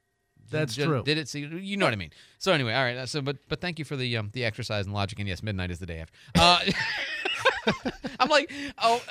That's 0.51 0.75
true. 0.77 1.03
Did 1.03 1.19
it? 1.19 1.29
So 1.29 1.39
you 1.39 1.49
you 1.57 1.77
know 1.77 1.85
what 1.87 1.93
I 1.93 1.97
mean. 1.97 2.11
So 2.39 2.53
anyway, 2.53 2.73
all 2.75 2.85
right. 2.85 3.09
So, 3.09 3.21
but 3.21 3.37
but 3.49 3.61
thank 3.61 3.79
you 3.79 3.85
for 3.85 3.97
the 3.97 4.17
um, 4.17 4.31
the 4.33 4.45
exercise 4.45 4.87
and 4.87 4.95
logic. 4.95 5.19
And 5.19 5.29
yes, 5.29 5.43
midnight 5.43 5.71
is 5.71 5.79
the 5.81 5.87
day 5.87 5.99
after. 5.99 6.15
Uh, 6.35 6.61
I'm 8.21 8.29
like, 8.29 8.51
oh. 8.79 9.03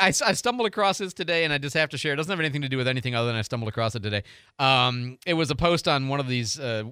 I, 0.00 0.08
I 0.08 0.32
stumbled 0.32 0.66
across 0.66 0.98
this 0.98 1.12
today 1.12 1.44
and 1.44 1.52
I 1.52 1.58
just 1.58 1.74
have 1.74 1.90
to 1.90 1.98
share. 1.98 2.12
It 2.12 2.16
doesn't 2.16 2.30
have 2.30 2.40
anything 2.40 2.62
to 2.62 2.68
do 2.68 2.76
with 2.76 2.88
anything 2.88 3.14
other 3.14 3.28
than 3.28 3.36
I 3.36 3.42
stumbled 3.42 3.68
across 3.68 3.94
it 3.94 4.02
today. 4.02 4.22
Um, 4.58 5.18
it 5.26 5.34
was 5.34 5.50
a 5.50 5.54
post 5.54 5.88
on 5.88 6.08
one 6.08 6.20
of 6.20 6.28
these 6.28 6.58
uh, 6.58 6.84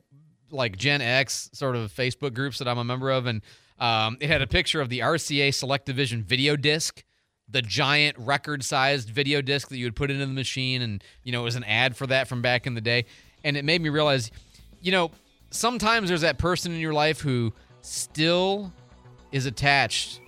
like 0.51 0.77
Gen 0.77 1.01
X 1.01 1.51
sort 1.53 1.77
of 1.77 1.93
Facebook 1.93 2.35
groups 2.35 2.59
that 2.59 2.69
I'm 2.69 2.79
a 2.79 2.85
member 2.85 3.11
of, 3.11 3.27
and 3.27 3.43
um, 3.79 4.17
it 4.21 4.29
had 4.29 4.43
a 4.43 4.47
picture 4.47 4.81
of 4.81 4.89
the 4.89 5.01
RCA 5.01 5.49
SelectaVision 5.49 6.23
video 6.23 6.57
disc, 6.57 7.05
the 7.49 7.63
giant 7.63 8.17
record-sized 8.19 9.09
video 9.11 9.41
disc 9.41 9.69
that 9.69 9.79
you 9.79 9.87
would 9.87 9.97
put 9.97 10.11
into 10.11 10.27
the 10.27 10.33
machine, 10.33 10.83
and 10.83 11.03
you 11.23 11.33
know 11.33 11.41
it 11.41 11.45
was 11.45 11.57
an 11.57 11.65
ad 11.65 11.97
for 11.97 12.07
that 12.07 12.29
from 12.29 12.43
back 12.43 12.67
in 12.67 12.75
the 12.75 12.81
day, 12.81 13.07
and 13.45 13.57
it 13.57 13.65
made 13.65 13.81
me 13.81 13.89
realize, 13.89 14.31
you 14.81 14.93
know, 14.93 15.11
sometimes 15.51 16.09
there's 16.09 16.21
that 16.21 16.39
person 16.39 16.73
in 16.73 16.79
your 16.79 16.93
life 16.93 17.21
who 17.21 17.53
still 17.83 18.73
is 19.33 19.47
attached 19.47 20.21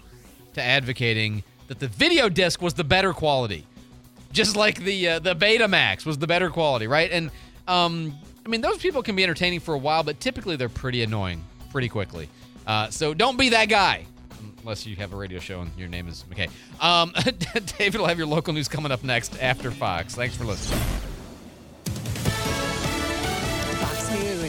to 0.55 0.63
advocating 0.63 1.43
that 1.69 1.79
the 1.79 1.89
video 1.89 2.29
disc 2.29 2.61
was 2.61 2.75
the 2.75 2.85
better 2.85 3.13
quality, 3.13 3.67
just 4.33 4.57
like 4.57 4.83
the 4.83 5.09
uh, 5.09 5.19
the 5.19 5.35
Betamax 5.35 6.05
was 6.05 6.19
the 6.19 6.27
better 6.27 6.51
quality, 6.51 6.87
right? 6.87 7.11
And 7.11 7.31
um, 7.69 8.15
I 8.45 8.49
mean, 8.49 8.61
those 8.61 8.79
people 8.79 9.03
can 9.03 9.17
be 9.17 9.23
entertaining 9.23 9.61
for 9.61 9.75
a 9.75 9.79
while, 9.79 10.03
but 10.03 10.21
typically 10.21 10.57
they're 10.57 10.69
pretty 10.69 11.03
annoying 11.03 11.45
pretty 11.71 11.89
quickly. 11.89 12.29
Uh, 12.67 12.91
so 12.91 13.15
don't 13.15 13.39
be 13.39 13.51
that 13.51 13.69
guy. 13.69 14.07
Unless 14.61 14.87
you 14.87 14.95
have 14.97 15.13
a 15.13 15.17
radio 15.17 15.41
show 15.41 15.61
and 15.61 15.71
your 15.77 15.89
name 15.89 16.07
is 16.07 16.25
McKay. 16.31 16.49
Um, 16.81 17.13
David 17.79 18.01
will 18.01 18.07
have 18.07 18.19
your 18.19 18.29
local 18.29 18.53
news 18.53 18.69
coming 18.69 18.93
up 18.93 19.03
next 19.03 19.41
after 19.43 19.71
Fox. 19.71 20.15
Thanks 20.15 20.37
for 20.37 20.45
listening. 20.45 21.12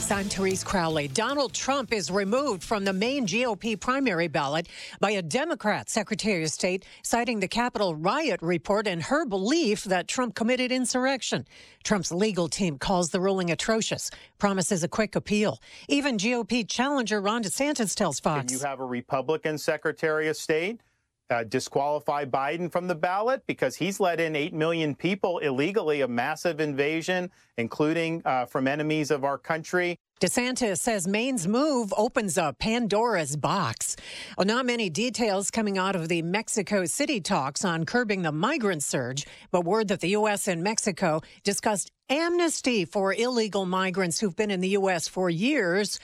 News, 0.03 0.11
I'm 0.11 0.25
Therese 0.27 0.63
Crowley. 0.65 1.07
Donald 1.07 1.53
Trump 1.53 1.93
is 1.93 2.11
removed 2.11 2.61
from 2.61 2.83
the 2.83 2.91
Maine 2.91 3.25
GOP 3.25 3.79
primary 3.79 4.27
ballot 4.27 4.67
by 4.99 5.11
a 5.11 5.21
Democrat 5.21 5.89
Secretary 5.89 6.43
of 6.43 6.49
State, 6.49 6.83
citing 7.03 7.39
the 7.39 7.47
Capitol 7.47 7.95
riot 7.95 8.41
report 8.41 8.85
and 8.85 9.01
her 9.03 9.25
belief 9.25 9.85
that 9.85 10.09
Trump 10.09 10.35
committed 10.35 10.73
insurrection. 10.73 11.45
Trump's 11.83 12.11
legal 12.11 12.49
team 12.49 12.77
calls 12.77 13.11
the 13.11 13.21
ruling 13.21 13.49
atrocious, 13.49 14.11
promises 14.39 14.83
a 14.83 14.89
quick 14.89 15.15
appeal. 15.15 15.61
Even 15.87 16.17
GOP 16.17 16.67
challenger 16.67 17.21
Ron 17.21 17.43
DeSantis 17.43 17.95
tells 17.95 18.19
Fox. 18.19 18.47
Can 18.47 18.59
you 18.59 18.65
have 18.65 18.81
a 18.81 18.85
Republican 18.85 19.57
Secretary 19.57 20.27
of 20.27 20.35
State? 20.35 20.81
Uh, 21.29 21.43
disqualify 21.43 22.25
Biden 22.25 22.71
from 22.71 22.87
the 22.87 22.95
ballot 22.95 23.41
because 23.47 23.75
he's 23.75 23.99
let 23.99 24.19
in 24.19 24.35
8 24.35 24.53
million 24.53 24.93
people 24.93 25.39
illegally, 25.39 26.01
a 26.01 26.07
massive 26.07 26.59
invasion, 26.59 27.31
including 27.57 28.21
uh, 28.25 28.45
from 28.45 28.67
enemies 28.67 29.09
of 29.09 29.23
our 29.23 29.37
country. 29.37 29.97
DeSantis 30.23 30.77
says 30.77 31.05
Maine's 31.05 31.49
move 31.49 31.93
opens 31.97 32.37
up 32.37 32.57
Pandora's 32.57 33.35
box. 33.35 33.97
Well, 34.37 34.47
not 34.47 34.65
many 34.65 34.89
details 34.89 35.51
coming 35.51 35.77
out 35.77 35.97
of 35.97 36.07
the 36.07 36.21
Mexico 36.21 36.85
City 36.85 37.19
talks 37.19 37.65
on 37.65 37.85
curbing 37.85 38.21
the 38.21 38.31
migrant 38.31 38.83
surge, 38.83 39.25
but 39.51 39.65
word 39.65 39.89
that 39.89 39.99
the 39.99 40.11
U.S. 40.11 40.47
and 40.47 40.63
Mexico 40.63 41.19
discussed 41.43 41.91
amnesty 42.09 42.85
for 42.85 43.13
illegal 43.13 43.65
migrants 43.65 44.19
who've 44.19 44.35
been 44.35 44.51
in 44.51 44.61
the 44.61 44.69
U.S. 44.69 45.09
for 45.09 45.29
years. 45.29 45.99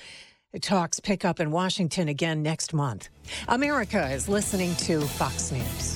Talks 0.58 1.00
pick 1.00 1.24
up 1.26 1.40
in 1.40 1.52
Washington 1.52 2.08
again 2.10 2.42
next 2.42 2.74
month. 2.74 3.10
America 3.48 4.10
is 4.10 4.28
listening 4.28 4.76
to 4.78 5.00
Fox 5.02 5.52
News. 5.52 5.96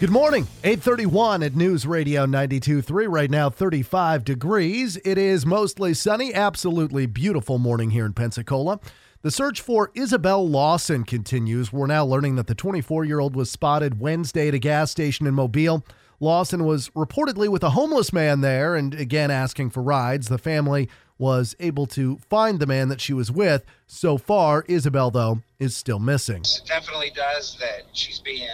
Good 0.00 0.10
morning. 0.10 0.48
831 0.64 1.42
at 1.42 1.54
News 1.54 1.86
Radio 1.86 2.26
92.3. 2.26 3.06
Right 3.08 3.30
now, 3.30 3.48
35 3.48 4.24
degrees. 4.24 4.98
It 5.02 5.16
is 5.16 5.46
mostly 5.46 5.94
sunny, 5.94 6.34
absolutely 6.34 7.06
beautiful 7.06 7.56
morning 7.56 7.90
here 7.90 8.04
in 8.04 8.12
Pensacola. 8.12 8.80
The 9.22 9.30
search 9.30 9.60
for 9.60 9.92
Isabel 9.94 10.48
Lawson 10.48 11.04
continues. 11.04 11.72
We're 11.72 11.86
now 11.86 12.04
learning 12.04 12.34
that 12.34 12.48
the 12.48 12.56
24 12.56 13.04
year 13.04 13.20
old 13.20 13.36
was 13.36 13.52
spotted 13.52 14.00
Wednesday 14.00 14.48
at 14.48 14.54
a 14.54 14.58
gas 14.58 14.90
station 14.90 15.28
in 15.28 15.34
Mobile. 15.34 15.84
Lawson 16.18 16.64
was 16.64 16.88
reportedly 16.88 17.48
with 17.48 17.62
a 17.62 17.70
homeless 17.70 18.12
man 18.12 18.40
there 18.40 18.74
and 18.74 18.92
again 18.94 19.30
asking 19.30 19.70
for 19.70 19.80
rides. 19.80 20.26
The 20.26 20.38
family 20.38 20.88
was 21.18 21.54
able 21.60 21.86
to 21.86 22.18
find 22.28 22.58
the 22.58 22.66
man 22.66 22.88
that 22.88 23.00
she 23.00 23.12
was 23.12 23.30
with. 23.30 23.64
So 23.86 24.18
far, 24.18 24.64
Isabel, 24.66 25.12
though, 25.12 25.42
is 25.60 25.76
still 25.76 26.00
missing. 26.00 26.42
It 26.42 26.62
definitely 26.66 27.12
does 27.14 27.56
that 27.60 27.82
she's 27.92 28.18
being, 28.18 28.48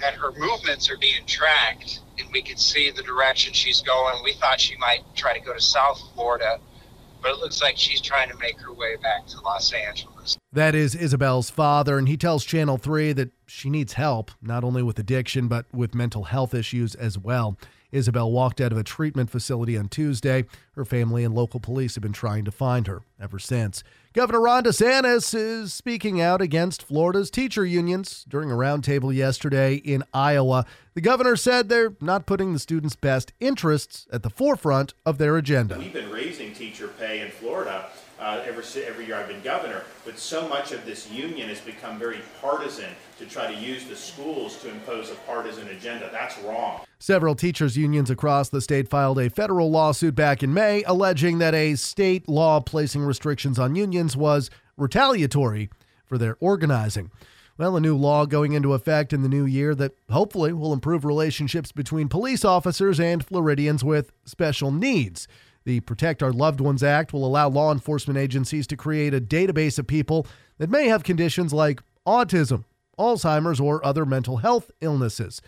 that 0.00 0.14
her 0.14 0.32
movements 0.32 0.88
are 0.88 0.96
being 0.96 1.26
tracked 1.26 2.00
and 2.18 2.26
we 2.32 2.40
can 2.40 2.56
see 2.56 2.90
the 2.90 3.02
direction 3.02 3.52
she's 3.52 3.82
going. 3.82 4.14
We 4.24 4.32
thought 4.32 4.60
she 4.60 4.78
might 4.78 5.02
try 5.14 5.34
to 5.34 5.44
go 5.44 5.52
to 5.52 5.60
South 5.60 6.00
Florida 6.14 6.58
but 7.22 7.32
it 7.32 7.38
looks 7.38 7.62
like 7.62 7.76
she's 7.76 8.00
trying 8.00 8.28
to 8.30 8.36
make 8.36 8.58
her 8.60 8.72
way 8.72 8.96
back 8.96 9.26
to 9.28 9.40
Los 9.40 9.72
Angeles. 9.72 10.38
That 10.52 10.74
is 10.74 10.94
Isabel's 10.94 11.50
father, 11.50 11.98
and 11.98 12.08
he 12.08 12.16
tells 12.16 12.44
Channel 12.44 12.78
3 12.78 13.12
that 13.14 13.30
she 13.46 13.70
needs 13.70 13.94
help, 13.94 14.30
not 14.40 14.64
only 14.64 14.82
with 14.82 14.98
addiction, 14.98 15.48
but 15.48 15.66
with 15.72 15.94
mental 15.94 16.24
health 16.24 16.54
issues 16.54 16.94
as 16.94 17.18
well. 17.18 17.56
Isabel 17.90 18.30
walked 18.30 18.60
out 18.60 18.72
of 18.72 18.78
a 18.78 18.84
treatment 18.84 19.30
facility 19.30 19.76
on 19.76 19.88
Tuesday. 19.88 20.44
Her 20.72 20.84
family 20.84 21.24
and 21.24 21.34
local 21.34 21.60
police 21.60 21.94
have 21.94 22.02
been 22.02 22.12
trying 22.12 22.44
to 22.44 22.50
find 22.50 22.86
her 22.86 23.02
ever 23.20 23.38
since. 23.38 23.82
Governor 24.12 24.40
Ron 24.40 24.64
DeSantis 24.64 25.34
is 25.34 25.72
speaking 25.72 26.20
out 26.20 26.40
against 26.40 26.82
Florida's 26.82 27.30
teacher 27.30 27.64
unions 27.64 28.24
during 28.28 28.50
a 28.50 28.54
roundtable 28.54 29.14
yesterday 29.14 29.76
in 29.76 30.02
Iowa. 30.12 30.66
The 30.94 31.00
governor 31.00 31.36
said 31.36 31.68
they're 31.68 31.94
not 32.00 32.26
putting 32.26 32.52
the 32.52 32.58
students' 32.58 32.96
best 32.96 33.32
interests 33.38 34.06
at 34.12 34.22
the 34.22 34.30
forefront 34.30 34.94
of 35.06 35.18
their 35.18 35.36
agenda. 35.36 35.78
We've 35.78 35.92
been 35.92 36.10
raising 36.10 36.52
teacher 36.52 36.88
pay 36.88 37.20
in 37.20 37.30
Florida 37.30 37.86
uh, 38.18 38.42
every, 38.46 38.64
every 38.82 39.06
year 39.06 39.16
I've 39.16 39.28
been 39.28 39.42
governor, 39.42 39.84
but 40.08 40.18
so 40.18 40.48
much 40.48 40.72
of 40.72 40.86
this 40.86 41.10
union 41.10 41.50
has 41.50 41.60
become 41.60 41.98
very 41.98 42.20
partisan 42.40 42.88
to 43.18 43.26
try 43.26 43.46
to 43.46 43.60
use 43.60 43.84
the 43.84 43.94
schools 43.94 44.56
to 44.56 44.70
impose 44.70 45.10
a 45.10 45.14
partisan 45.26 45.68
agenda. 45.68 46.08
That's 46.10 46.38
wrong. 46.38 46.80
Several 46.98 47.34
teachers' 47.34 47.76
unions 47.76 48.08
across 48.08 48.48
the 48.48 48.62
state 48.62 48.88
filed 48.88 49.18
a 49.18 49.28
federal 49.28 49.70
lawsuit 49.70 50.14
back 50.14 50.42
in 50.42 50.54
May 50.54 50.82
alleging 50.84 51.40
that 51.40 51.54
a 51.54 51.74
state 51.74 52.26
law 52.26 52.58
placing 52.58 53.02
restrictions 53.02 53.58
on 53.58 53.76
unions 53.76 54.16
was 54.16 54.48
retaliatory 54.78 55.68
for 56.06 56.16
their 56.16 56.38
organizing. 56.40 57.10
Well, 57.58 57.76
a 57.76 57.80
new 57.80 57.94
law 57.94 58.24
going 58.24 58.52
into 58.52 58.72
effect 58.72 59.12
in 59.12 59.20
the 59.20 59.28
new 59.28 59.44
year 59.44 59.74
that 59.74 59.92
hopefully 60.08 60.54
will 60.54 60.72
improve 60.72 61.04
relationships 61.04 61.70
between 61.70 62.08
police 62.08 62.46
officers 62.46 62.98
and 62.98 63.22
Floridians 63.22 63.84
with 63.84 64.10
special 64.24 64.72
needs. 64.72 65.28
The 65.68 65.80
Protect 65.80 66.22
Our 66.22 66.32
Loved 66.32 66.62
Ones 66.62 66.82
Act 66.82 67.12
will 67.12 67.26
allow 67.26 67.50
law 67.50 67.70
enforcement 67.72 68.18
agencies 68.18 68.66
to 68.68 68.74
create 68.74 69.12
a 69.12 69.20
database 69.20 69.78
of 69.78 69.86
people 69.86 70.26
that 70.56 70.70
may 70.70 70.88
have 70.88 71.04
conditions 71.04 71.52
like 71.52 71.82
autism, 72.06 72.64
Alzheimer's, 72.98 73.60
or 73.60 73.84
other 73.84 74.06
mental 74.06 74.38
health 74.38 74.70
illnesses. 74.80 75.42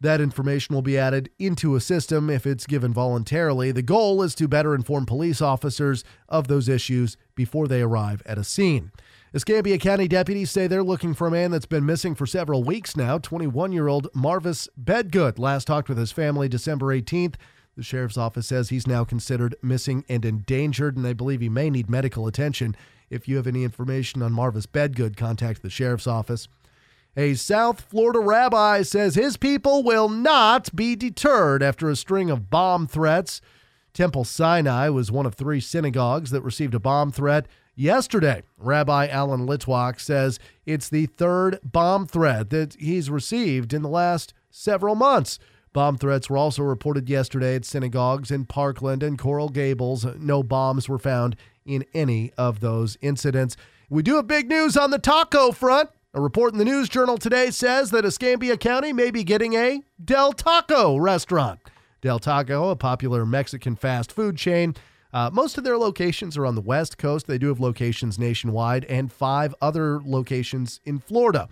That 0.00 0.22
information 0.22 0.74
will 0.74 0.80
be 0.80 0.96
added 0.96 1.28
into 1.38 1.76
a 1.76 1.80
system 1.80 2.30
if 2.30 2.46
it's 2.46 2.66
given 2.66 2.94
voluntarily. 2.94 3.70
The 3.70 3.82
goal 3.82 4.22
is 4.22 4.34
to 4.36 4.48
better 4.48 4.74
inform 4.74 5.04
police 5.04 5.42
officers 5.42 6.02
of 6.30 6.48
those 6.48 6.66
issues 6.66 7.18
before 7.34 7.68
they 7.68 7.82
arrive 7.82 8.22
at 8.24 8.38
a 8.38 8.44
scene. 8.44 8.92
Escambia 9.34 9.76
County 9.76 10.08
deputies 10.08 10.50
say 10.50 10.66
they're 10.66 10.82
looking 10.82 11.12
for 11.12 11.26
a 11.26 11.30
man 11.30 11.50
that's 11.50 11.66
been 11.66 11.84
missing 11.84 12.14
for 12.14 12.24
several 12.24 12.64
weeks 12.64 12.96
now. 12.96 13.18
21 13.18 13.72
year 13.72 13.88
old 13.88 14.08
Marvis 14.14 14.70
Bedgood 14.82 15.38
last 15.38 15.66
talked 15.66 15.90
with 15.90 15.98
his 15.98 16.12
family 16.12 16.48
December 16.48 16.86
18th. 16.98 17.34
The 17.76 17.82
sheriff's 17.82 18.18
office 18.18 18.48
says 18.48 18.68
he's 18.68 18.86
now 18.86 19.04
considered 19.04 19.54
missing 19.62 20.04
and 20.08 20.24
endangered, 20.24 20.96
and 20.96 21.04
they 21.04 21.12
believe 21.12 21.40
he 21.40 21.48
may 21.48 21.70
need 21.70 21.88
medical 21.88 22.26
attention. 22.26 22.76
If 23.08 23.28
you 23.28 23.36
have 23.36 23.46
any 23.46 23.64
information 23.64 24.22
on 24.22 24.32
Marvis 24.32 24.66
Bedgood, 24.66 25.16
contact 25.16 25.62
the 25.62 25.70
sheriff's 25.70 26.06
office. 26.06 26.48
A 27.16 27.34
South 27.34 27.80
Florida 27.80 28.20
rabbi 28.20 28.82
says 28.82 29.14
his 29.14 29.36
people 29.36 29.82
will 29.82 30.08
not 30.08 30.74
be 30.74 30.94
deterred 30.94 31.62
after 31.62 31.88
a 31.88 31.96
string 31.96 32.30
of 32.30 32.50
bomb 32.50 32.86
threats. 32.86 33.40
Temple 33.92 34.24
Sinai 34.24 34.88
was 34.90 35.10
one 35.10 35.26
of 35.26 35.34
three 35.34 35.60
synagogues 35.60 36.30
that 36.30 36.42
received 36.42 36.74
a 36.74 36.78
bomb 36.78 37.10
threat 37.10 37.46
yesterday. 37.74 38.42
Rabbi 38.58 39.08
Alan 39.08 39.46
Litwak 39.46 39.98
says 39.98 40.38
it's 40.66 40.88
the 40.88 41.06
third 41.06 41.58
bomb 41.64 42.06
threat 42.06 42.50
that 42.50 42.74
he's 42.74 43.10
received 43.10 43.72
in 43.72 43.82
the 43.82 43.88
last 43.88 44.32
several 44.50 44.94
months. 44.94 45.40
Bomb 45.72 45.98
threats 45.98 46.28
were 46.28 46.36
also 46.36 46.62
reported 46.62 47.08
yesterday 47.08 47.54
at 47.54 47.64
synagogues 47.64 48.32
in 48.32 48.44
Parkland 48.44 49.04
and 49.04 49.16
Coral 49.16 49.48
Gables. 49.48 50.04
No 50.16 50.42
bombs 50.42 50.88
were 50.88 50.98
found 50.98 51.36
in 51.64 51.84
any 51.94 52.32
of 52.36 52.58
those 52.58 52.98
incidents. 53.00 53.56
We 53.88 54.02
do 54.02 54.16
have 54.16 54.26
big 54.26 54.48
news 54.48 54.76
on 54.76 54.90
the 54.90 54.98
taco 54.98 55.52
front. 55.52 55.90
A 56.12 56.20
report 56.20 56.52
in 56.52 56.58
the 56.58 56.64
News 56.64 56.88
Journal 56.88 57.18
today 57.18 57.52
says 57.52 57.92
that 57.92 58.04
Escambia 58.04 58.56
County 58.56 58.92
may 58.92 59.12
be 59.12 59.22
getting 59.22 59.54
a 59.54 59.80
Del 60.04 60.32
Taco 60.32 60.96
restaurant. 60.96 61.60
Del 62.00 62.18
Taco, 62.18 62.70
a 62.70 62.76
popular 62.76 63.24
Mexican 63.24 63.76
fast 63.76 64.10
food 64.10 64.36
chain. 64.36 64.74
Uh, 65.12 65.30
most 65.32 65.56
of 65.56 65.62
their 65.62 65.78
locations 65.78 66.36
are 66.36 66.46
on 66.46 66.56
the 66.56 66.60
West 66.60 66.98
Coast. 66.98 67.28
They 67.28 67.38
do 67.38 67.46
have 67.46 67.60
locations 67.60 68.18
nationwide 68.18 68.84
and 68.86 69.12
five 69.12 69.54
other 69.60 70.00
locations 70.04 70.80
in 70.84 70.98
Florida. 70.98 71.48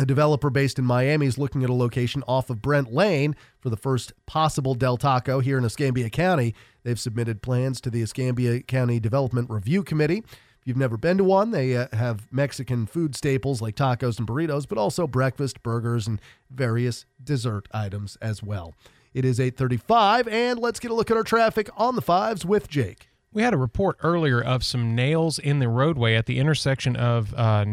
A 0.00 0.06
developer 0.06 0.48
based 0.48 0.78
in 0.78 0.86
Miami 0.86 1.26
is 1.26 1.36
looking 1.36 1.62
at 1.62 1.68
a 1.68 1.74
location 1.74 2.24
off 2.26 2.48
of 2.48 2.62
Brent 2.62 2.90
Lane 2.90 3.36
for 3.58 3.68
the 3.68 3.76
first 3.76 4.14
possible 4.24 4.74
Del 4.74 4.96
Taco 4.96 5.40
here 5.40 5.58
in 5.58 5.64
Escambia 5.66 6.08
County. 6.08 6.54
They've 6.84 6.98
submitted 6.98 7.42
plans 7.42 7.82
to 7.82 7.90
the 7.90 8.00
Escambia 8.00 8.62
County 8.62 8.98
Development 8.98 9.50
Review 9.50 9.82
Committee. 9.82 10.24
If 10.24 10.62
you've 10.64 10.78
never 10.78 10.96
been 10.96 11.18
to 11.18 11.24
one, 11.24 11.50
they 11.50 11.76
uh, 11.76 11.88
have 11.92 12.32
Mexican 12.32 12.86
food 12.86 13.14
staples 13.14 13.60
like 13.60 13.76
tacos 13.76 14.18
and 14.18 14.26
burritos, 14.26 14.66
but 14.66 14.78
also 14.78 15.06
breakfast, 15.06 15.62
burgers, 15.62 16.06
and 16.06 16.18
various 16.50 17.04
dessert 17.22 17.68
items 17.70 18.16
as 18.22 18.42
well. 18.42 18.74
It 19.12 19.26
is 19.26 19.38
8:35 19.38 20.32
and 20.32 20.58
let's 20.58 20.80
get 20.80 20.90
a 20.90 20.94
look 20.94 21.10
at 21.10 21.18
our 21.18 21.24
traffic 21.24 21.68
on 21.76 21.94
the 21.94 22.00
fives 22.00 22.46
with 22.46 22.70
Jake. 22.70 23.10
We 23.34 23.42
had 23.42 23.52
a 23.52 23.58
report 23.58 23.98
earlier 24.02 24.40
of 24.42 24.64
some 24.64 24.94
nails 24.94 25.38
in 25.38 25.58
the 25.58 25.68
roadway 25.68 26.14
at 26.14 26.24
the 26.24 26.38
intersection 26.38 26.96
of 26.96 27.34
uh, 27.34 27.66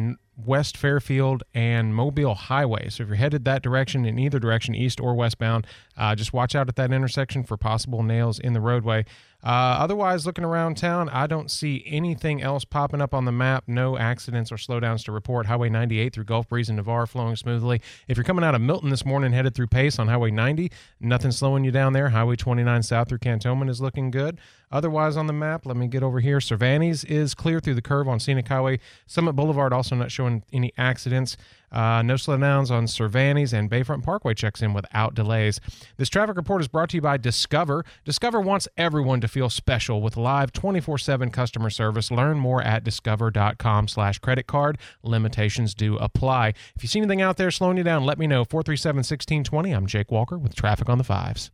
West 0.45 0.77
Fairfield 0.77 1.43
and 1.53 1.95
Mobile 1.95 2.35
Highway. 2.35 2.89
So 2.89 3.03
if 3.03 3.09
you're 3.09 3.15
headed 3.15 3.45
that 3.45 3.63
direction 3.63 4.05
in 4.05 4.19
either 4.19 4.39
direction, 4.39 4.75
east 4.75 4.99
or 4.99 5.15
westbound, 5.15 5.65
uh, 5.97 6.15
just 6.15 6.31
watch 6.31 6.55
out 6.55 6.69
at 6.69 6.75
that 6.75 6.91
intersection 6.91 7.43
for 7.43 7.57
possible 7.57 8.03
nails 8.03 8.37
in 8.39 8.53
the 8.53 8.61
roadway. 8.61 9.05
Uh, 9.47 9.77
otherwise, 9.79 10.25
looking 10.25 10.43
around 10.43 10.75
town, 10.75 11.07
I 11.07 11.25
don't 11.25 11.49
see 11.49 11.81
anything 11.87 12.41
else 12.41 12.65
popping 12.65 12.99
up 12.99 13.13
on 13.13 13.23
the 13.23 13.31
map. 13.31 13.63
No 13.65 13.97
accidents 13.97 14.51
or 14.51 14.57
slowdowns 14.57 15.05
to 15.05 15.13
report. 15.13 15.45
Highway 15.45 15.69
98 15.69 16.11
through 16.11 16.25
Gulf 16.25 16.49
Breeze 16.49 16.67
and 16.67 16.75
Navarre 16.75 17.07
flowing 17.07 17.37
smoothly. 17.37 17.79
If 18.09 18.17
you're 18.17 18.25
coming 18.25 18.43
out 18.43 18.55
of 18.55 18.61
Milton 18.61 18.89
this 18.89 19.05
morning, 19.05 19.31
headed 19.31 19.55
through 19.55 19.67
Pace 19.67 19.99
on 19.99 20.09
Highway 20.09 20.31
90, 20.31 20.69
nothing 20.99 21.31
slowing 21.31 21.63
you 21.63 21.71
down 21.71 21.93
there. 21.93 22.09
Highway 22.09 22.35
29 22.35 22.83
south 22.83 23.07
through 23.07 23.19
Cantonment 23.19 23.71
is 23.71 23.79
looking 23.79 24.11
good. 24.11 24.37
Otherwise, 24.69 25.15
on 25.15 25.27
the 25.27 25.33
map, 25.33 25.65
let 25.65 25.77
me 25.77 25.87
get 25.87 26.03
over 26.03 26.19
here. 26.19 26.41
Cervantes 26.41 27.05
is 27.05 27.33
clear 27.33 27.61
through 27.61 27.75
the 27.75 27.81
curve 27.81 28.09
on 28.09 28.19
Scenic 28.19 28.49
Highway. 28.49 28.81
Summit 29.05 29.31
Boulevard 29.31 29.71
also 29.71 29.95
not 29.95 30.11
showing 30.11 30.43
any 30.51 30.73
accidents. 30.77 31.37
Uh, 31.71 32.01
no 32.01 32.15
slowdowns 32.15 32.71
on 32.71 32.87
Cervantes 32.87 33.53
and 33.53 33.69
Bayfront 33.69 34.03
Parkway 34.03 34.33
checks 34.33 34.61
in 34.61 34.73
without 34.73 35.13
delays. 35.13 35.59
This 35.97 36.09
traffic 36.09 36.37
report 36.37 36.61
is 36.61 36.67
brought 36.67 36.89
to 36.89 36.97
you 36.97 37.01
by 37.01 37.17
Discover. 37.17 37.83
Discover 38.05 38.41
wants 38.41 38.67
everyone 38.77 39.21
to 39.21 39.27
feel 39.27 39.49
special 39.49 40.01
with 40.01 40.17
live 40.17 40.51
24/7 40.53 41.31
customer 41.31 41.69
service. 41.69 42.11
Learn 42.11 42.37
more 42.37 42.61
at 42.61 42.83
discover.com/slash 42.83 44.19
credit 44.19 44.47
card. 44.47 44.77
Limitations 45.03 45.73
do 45.73 45.97
apply. 45.97 46.53
If 46.75 46.83
you 46.83 46.87
see 46.87 46.99
anything 46.99 47.21
out 47.21 47.37
there 47.37 47.51
slowing 47.51 47.77
you 47.77 47.83
down, 47.83 48.05
let 48.05 48.17
me 48.17 48.27
know. 48.27 48.45
437-1620. 48.45 49.75
I'm 49.75 49.87
Jake 49.87 50.11
Walker 50.11 50.37
with 50.37 50.55
Traffic 50.55 50.89
on 50.89 50.97
the 50.97 51.03
Fives. 51.03 51.51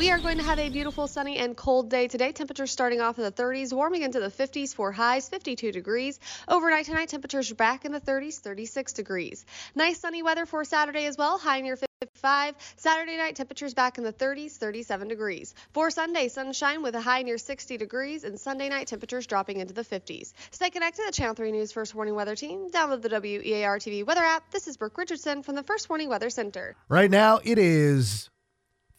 We 0.00 0.10
are 0.10 0.18
going 0.18 0.38
to 0.38 0.44
have 0.44 0.58
a 0.58 0.70
beautiful 0.70 1.06
sunny 1.06 1.36
and 1.36 1.54
cold 1.54 1.90
day 1.90 2.08
today. 2.08 2.32
Temperatures 2.32 2.70
starting 2.70 3.02
off 3.02 3.18
in 3.18 3.24
the 3.24 3.30
30s, 3.30 3.70
warming 3.70 4.00
into 4.00 4.18
the 4.18 4.30
50s 4.30 4.74
for 4.74 4.90
highs, 4.90 5.28
52 5.28 5.72
degrees. 5.72 6.18
Overnight 6.48 6.86
tonight, 6.86 7.10
temperatures 7.10 7.52
back 7.52 7.84
in 7.84 7.92
the 7.92 8.00
30s, 8.00 8.38
36 8.38 8.94
degrees. 8.94 9.44
Nice 9.74 10.00
sunny 10.00 10.22
weather 10.22 10.46
for 10.46 10.64
Saturday 10.64 11.04
as 11.04 11.18
well, 11.18 11.36
high 11.36 11.60
near 11.60 11.76
55. 11.76 12.54
Saturday 12.76 13.18
night, 13.18 13.36
temperatures 13.36 13.74
back 13.74 13.98
in 13.98 14.04
the 14.04 14.12
30s, 14.14 14.52
37 14.52 15.06
degrees. 15.06 15.54
For 15.74 15.90
Sunday, 15.90 16.28
sunshine 16.28 16.82
with 16.82 16.94
a 16.94 17.00
high 17.02 17.20
near 17.20 17.36
60 17.36 17.76
degrees, 17.76 18.24
and 18.24 18.40
Sunday 18.40 18.70
night, 18.70 18.86
temperatures 18.86 19.26
dropping 19.26 19.60
into 19.60 19.74
the 19.74 19.84
50s. 19.84 20.32
Stay 20.50 20.70
connected 20.70 21.02
to 21.02 21.08
the 21.08 21.12
Channel 21.12 21.34
3 21.34 21.52
News 21.52 21.72
First 21.72 21.94
Warning 21.94 22.14
Weather 22.14 22.36
Team. 22.36 22.70
Download 22.70 23.02
the 23.02 23.10
WEAR 23.10 23.76
TV 23.76 24.06
weather 24.06 24.24
app. 24.24 24.50
This 24.50 24.66
is 24.66 24.78
Brooke 24.78 24.96
Richardson 24.96 25.42
from 25.42 25.56
the 25.56 25.62
First 25.62 25.90
Warning 25.90 26.08
Weather 26.08 26.30
Center. 26.30 26.74
Right 26.88 27.10
now, 27.10 27.40
it 27.44 27.58
is 27.58 28.30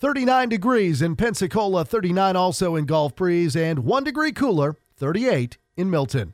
39 0.01 0.49
degrees 0.49 1.01
in 1.03 1.15
Pensacola, 1.15 1.85
39 1.85 2.35
also 2.35 2.75
in 2.75 2.85
Gulf 2.85 3.15
Breeze, 3.15 3.55
and 3.55 3.85
one 3.85 4.03
degree 4.03 4.31
cooler, 4.31 4.75
38 4.97 5.59
in 5.77 5.91
Milton. 5.91 6.33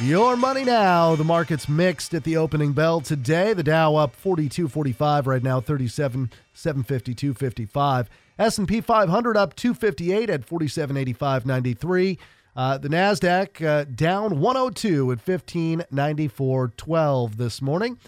Your 0.00 0.36
money 0.36 0.64
now. 0.64 1.16
The 1.16 1.24
market's 1.24 1.68
mixed 1.68 2.14
at 2.14 2.22
the 2.22 2.36
opening 2.36 2.74
bell 2.74 3.00
today. 3.00 3.54
The 3.54 3.64
Dow 3.64 3.96
up 3.96 4.14
42.45 4.22 5.26
right 5.26 5.42
now, 5.42 5.60
37 5.60 6.30
752 6.54 7.34
55. 7.34 8.08
S&P 8.38 8.80
500 8.80 9.36
up 9.36 9.56
258 9.56 10.30
at 10.30 10.46
4785.93. 10.46 12.18
Uh, 12.54 12.78
the 12.78 12.88
Nasdaq 12.88 13.66
uh, 13.66 13.82
down 13.82 14.38
102 14.38 15.10
at 15.10 15.26
1594.12 15.26 17.34
this 17.34 17.60
morning. 17.60 17.98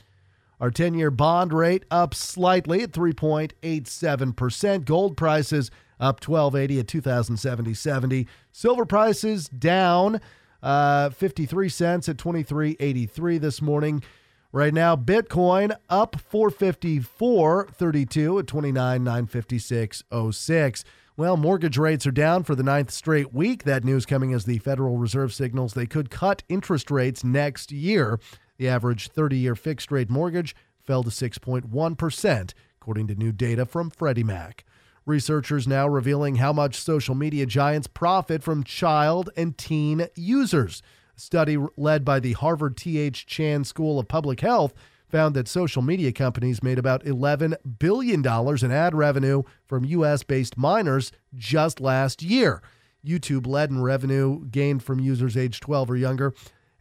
Our 0.60 0.70
10 0.70 0.94
year 0.94 1.10
bond 1.10 1.52
rate 1.52 1.84
up 1.90 2.14
slightly 2.14 2.82
at 2.82 2.92
3.87%. 2.92 4.84
Gold 4.84 5.16
prices 5.16 5.72
up 6.00 6.26
1280 6.26 6.80
at 6.80 6.86
2070.70. 6.86 8.26
Silver 8.52 8.84
prices 8.84 9.48
down 9.48 10.20
uh, 10.62 11.10
53 11.10 11.68
cents 11.68 12.08
at 12.08 12.16
23.83 12.16 13.40
this 13.40 13.60
morning. 13.60 14.02
Right 14.50 14.72
now, 14.72 14.96
Bitcoin 14.96 15.76
up 15.90 16.16
454.32 16.32 18.38
at 18.38 18.46
29.956.06. 18.46 20.84
Well, 21.16 21.36
mortgage 21.36 21.78
rates 21.78 22.06
are 22.06 22.12
down 22.12 22.44
for 22.44 22.54
the 22.54 22.62
ninth 22.62 22.90
straight 22.90 23.32
week. 23.32 23.64
That 23.64 23.84
news 23.84 24.06
coming 24.06 24.32
as 24.32 24.44
the 24.44 24.58
Federal 24.58 24.96
Reserve 24.96 25.34
signals 25.34 25.74
they 25.74 25.86
could 25.86 26.10
cut 26.10 26.44
interest 26.48 26.90
rates 26.90 27.22
next 27.22 27.70
year. 27.72 28.18
The 28.56 28.68
average 28.68 29.08
30 29.08 29.36
year 29.36 29.54
fixed 29.54 29.90
rate 29.90 30.10
mortgage 30.10 30.54
fell 30.80 31.02
to 31.02 31.10
6.1%, 31.10 32.54
according 32.80 33.06
to 33.08 33.14
new 33.14 33.32
data 33.32 33.66
from 33.66 33.90
Freddie 33.90 34.24
Mac. 34.24 34.64
Researchers 35.06 35.68
now 35.68 35.86
revealing 35.86 36.36
how 36.36 36.52
much 36.52 36.76
social 36.76 37.14
media 37.14 37.44
giants 37.44 37.86
profit 37.86 38.42
from 38.42 38.64
child 38.64 39.28
and 39.36 39.58
teen 39.58 40.08
users. 40.14 40.82
A 41.16 41.20
study 41.20 41.58
led 41.76 42.04
by 42.04 42.20
the 42.20 42.32
Harvard 42.32 42.76
T.H. 42.76 43.26
Chan 43.26 43.64
School 43.64 43.98
of 43.98 44.08
Public 44.08 44.40
Health 44.40 44.72
found 45.08 45.34
that 45.34 45.46
social 45.46 45.82
media 45.82 46.10
companies 46.10 46.62
made 46.62 46.78
about 46.78 47.04
$11 47.04 47.54
billion 47.78 48.26
in 48.26 48.72
ad 48.72 48.94
revenue 48.94 49.42
from 49.66 49.84
U.S. 49.84 50.22
based 50.22 50.56
minors 50.56 51.12
just 51.34 51.80
last 51.80 52.22
year. 52.22 52.62
YouTube 53.04 53.46
led 53.46 53.70
in 53.70 53.82
revenue 53.82 54.46
gained 54.46 54.82
from 54.82 54.98
users 54.98 55.36
age 55.36 55.60
12 55.60 55.90
or 55.90 55.96
younger 55.96 56.32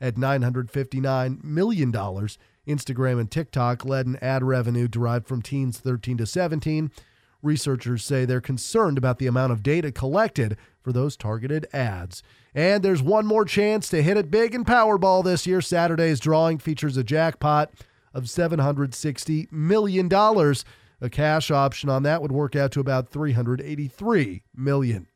at 0.03 0.15
$959 0.15 1.43
million. 1.43 1.91
Instagram 1.91 3.19
and 3.19 3.31
TikTok 3.31 3.85
led 3.85 4.05
in 4.05 4.17
ad 4.17 4.43
revenue 4.43 4.87
derived 4.87 5.25
from 5.25 5.41
teens 5.41 5.79
13 5.79 6.17
to 6.17 6.25
17. 6.25 6.91
Researchers 7.41 8.03
say 8.03 8.25
they're 8.25 8.41
concerned 8.41 8.97
about 8.97 9.17
the 9.17 9.27
amount 9.27 9.53
of 9.53 9.63
data 9.63 9.91
collected 9.91 10.57
for 10.81 10.91
those 10.91 11.15
targeted 11.15 11.65
ads. 11.71 12.21
And 12.53 12.83
there's 12.83 13.01
one 13.01 13.25
more 13.25 13.45
chance 13.45 13.87
to 13.89 14.03
hit 14.03 14.17
it 14.17 14.29
big 14.29 14.53
in 14.53 14.65
Powerball 14.65 15.23
this 15.23 15.47
year. 15.47 15.61
Saturday's 15.61 16.19
drawing 16.19 16.57
features 16.57 16.97
a 16.97 17.03
jackpot 17.03 17.71
of 18.13 18.25
$760 18.25 19.51
million. 19.51 20.13
A 20.13 21.09
cash 21.09 21.49
option 21.49 21.89
on 21.89 22.03
that 22.03 22.21
would 22.21 22.31
work 22.31 22.55
out 22.55 22.71
to 22.73 22.79
about 22.81 23.09
$383 23.09 24.41
million. 24.55 25.07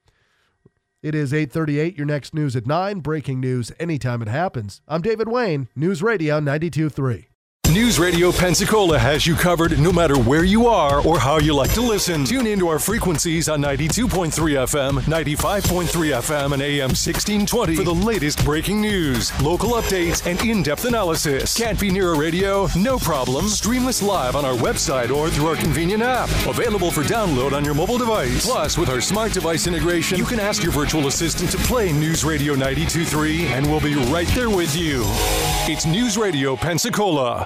It 1.03 1.13
is 1.13 1.31
8:38. 1.31 1.95
Your 1.95 2.07
next 2.07 2.33
news 2.33 2.55
at 2.55 2.65
9. 2.65 3.01
Breaking 3.01 3.39
news 3.39 3.71
anytime 3.79 4.23
it 4.23 4.27
happens. 4.27 4.81
I'm 4.87 5.03
David 5.03 5.27
Wayne, 5.27 5.69
News 5.75 6.01
Radio 6.01 6.39
923. 6.39 7.27
News 7.73 7.99
Radio 7.99 8.31
Pensacola 8.31 8.97
has 8.97 9.27
you 9.27 9.35
covered 9.35 9.77
no 9.77 9.91
matter 9.91 10.17
where 10.17 10.45
you 10.45 10.67
are 10.67 11.05
or 11.05 11.19
how 11.19 11.37
you 11.37 11.53
like 11.53 11.73
to 11.73 11.81
listen. 11.81 12.23
Tune 12.23 12.47
into 12.47 12.69
our 12.69 12.79
frequencies 12.79 13.49
on 13.49 13.61
92.3 13.61 14.31
FM, 14.31 15.01
95.3 15.01 15.85
FM, 15.85 16.53
and 16.53 16.61
AM 16.61 16.91
1620 16.91 17.75
for 17.75 17.83
the 17.83 17.93
latest 17.93 18.43
breaking 18.45 18.79
news, 18.79 19.37
local 19.43 19.71
updates, 19.71 20.25
and 20.25 20.41
in 20.45 20.63
depth 20.63 20.85
analysis. 20.85 21.57
Can't 21.57 21.77
be 21.77 21.91
near 21.91 22.13
a 22.13 22.17
radio? 22.17 22.69
No 22.77 22.97
problem. 22.97 23.49
Stream 23.49 23.85
us 23.85 24.01
live 24.01 24.37
on 24.37 24.45
our 24.45 24.55
website 24.55 25.11
or 25.13 25.29
through 25.29 25.47
our 25.47 25.57
convenient 25.57 26.01
app. 26.01 26.29
Available 26.47 26.89
for 26.89 27.03
download 27.03 27.51
on 27.51 27.65
your 27.65 27.75
mobile 27.75 27.97
device. 27.97 28.45
Plus, 28.45 28.77
with 28.77 28.87
our 28.87 29.01
smart 29.01 29.33
device 29.33 29.67
integration, 29.67 30.17
you 30.17 30.25
can 30.25 30.39
ask 30.39 30.63
your 30.63 30.71
virtual 30.71 31.07
assistant 31.07 31.51
to 31.51 31.57
play 31.57 31.91
News 31.91 32.23
Radio 32.23 32.55
92.3 32.55 33.41
and 33.47 33.65
we'll 33.65 33.81
be 33.81 33.95
right 34.09 34.27
there 34.29 34.49
with 34.49 34.73
you. 34.73 35.03
It's 35.69 35.85
News 35.85 36.17
Radio 36.17 36.55
Pensacola. 36.55 37.45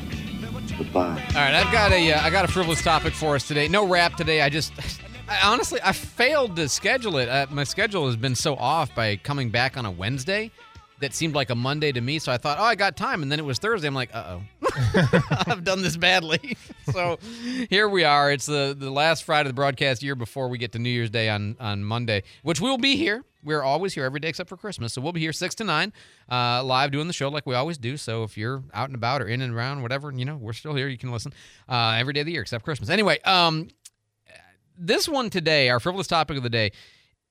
Goodbye. 0.81 1.23
All 1.29 1.35
right, 1.35 1.53
I've 1.53 1.71
got 1.71 1.91
a 1.91 2.11
uh, 2.11 2.21
I 2.23 2.31
got 2.31 2.43
a 2.43 2.47
frivolous 2.47 2.81
topic 2.81 3.13
for 3.13 3.35
us 3.35 3.47
today. 3.47 3.67
No 3.67 3.87
rap 3.87 4.15
today. 4.15 4.41
I 4.41 4.49
just 4.49 4.73
I, 5.29 5.39
honestly 5.43 5.79
I 5.83 5.91
failed 5.91 6.55
to 6.55 6.67
schedule 6.67 7.19
it. 7.19 7.29
Uh, 7.29 7.45
my 7.51 7.65
schedule 7.65 8.07
has 8.07 8.15
been 8.15 8.33
so 8.33 8.55
off 8.55 8.95
by 8.95 9.17
coming 9.17 9.51
back 9.51 9.77
on 9.77 9.85
a 9.85 9.91
Wednesday 9.91 10.49
that 10.99 11.13
seemed 11.13 11.35
like 11.35 11.51
a 11.51 11.55
Monday 11.55 11.91
to 11.91 12.01
me. 12.01 12.17
So 12.17 12.31
I 12.31 12.37
thought, 12.37 12.57
oh, 12.59 12.63
I 12.63 12.73
got 12.73 12.97
time, 12.97 13.21
and 13.21 13.31
then 13.31 13.37
it 13.37 13.45
was 13.45 13.59
Thursday. 13.59 13.87
I'm 13.87 13.93
like, 13.93 14.09
uh 14.11 14.39
oh, 14.39 15.23
I've 15.45 15.63
done 15.63 15.83
this 15.83 15.97
badly. 15.97 16.57
so 16.91 17.19
here 17.69 17.87
we 17.87 18.03
are. 18.03 18.31
It's 18.31 18.47
the 18.47 18.75
the 18.75 18.89
last 18.89 19.23
Friday 19.23 19.49
of 19.49 19.55
the 19.55 19.59
broadcast 19.59 20.01
year 20.01 20.15
before 20.15 20.47
we 20.47 20.57
get 20.57 20.71
to 20.71 20.79
New 20.79 20.89
Year's 20.89 21.11
Day 21.11 21.29
on 21.29 21.57
on 21.59 21.83
Monday, 21.83 22.23
which 22.41 22.59
we 22.59 22.71
will 22.71 22.79
be 22.79 22.95
here. 22.95 23.23
We're 23.43 23.63
always 23.63 23.93
here 23.93 24.05
every 24.05 24.19
day 24.19 24.29
except 24.29 24.49
for 24.49 24.57
Christmas. 24.57 24.93
So 24.93 25.01
we'll 25.01 25.13
be 25.13 25.19
here 25.19 25.33
six 25.33 25.55
to 25.55 25.63
nine, 25.63 25.93
uh, 26.29 26.63
live 26.63 26.91
doing 26.91 27.07
the 27.07 27.13
show 27.13 27.29
like 27.29 27.45
we 27.45 27.55
always 27.55 27.77
do. 27.77 27.97
So 27.97 28.23
if 28.23 28.37
you're 28.37 28.63
out 28.73 28.89
and 28.89 28.95
about 28.95 29.21
or 29.21 29.27
in 29.27 29.41
and 29.41 29.53
around, 29.53 29.81
whatever, 29.81 30.11
you 30.11 30.25
know, 30.25 30.37
we're 30.37 30.53
still 30.53 30.75
here. 30.75 30.87
You 30.87 30.97
can 30.97 31.11
listen 31.11 31.33
uh, 31.67 31.95
every 31.97 32.13
day 32.13 32.21
of 32.21 32.25
the 32.25 32.33
year 32.33 32.41
except 32.41 32.63
Christmas. 32.63 32.89
Anyway, 32.89 33.19
um, 33.21 33.69
this 34.77 35.07
one 35.07 35.29
today, 35.29 35.69
our 35.69 35.79
frivolous 35.79 36.07
topic 36.07 36.37
of 36.37 36.43
the 36.43 36.49
day, 36.49 36.71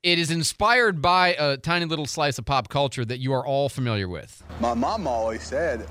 it 0.03 0.19
is 0.19 0.31
inspired 0.31 1.03
by 1.03 1.35
a 1.39 1.57
tiny 1.57 1.85
little 1.85 2.07
slice 2.07 2.39
of 2.39 2.45
pop 2.45 2.69
culture 2.69 3.05
that 3.05 3.19
you 3.19 3.33
are 3.33 3.47
all 3.47 3.69
familiar 3.69 4.09
with. 4.09 4.43
My 4.61 4.75
mom 4.75 5.07
always 5.07 5.43
said 5.43 5.87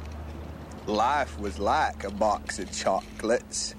life 0.87 1.39
was 1.39 1.59
like 1.59 2.03
a 2.03 2.11
box 2.11 2.59
of 2.59 2.71
chocolates. 2.71 3.75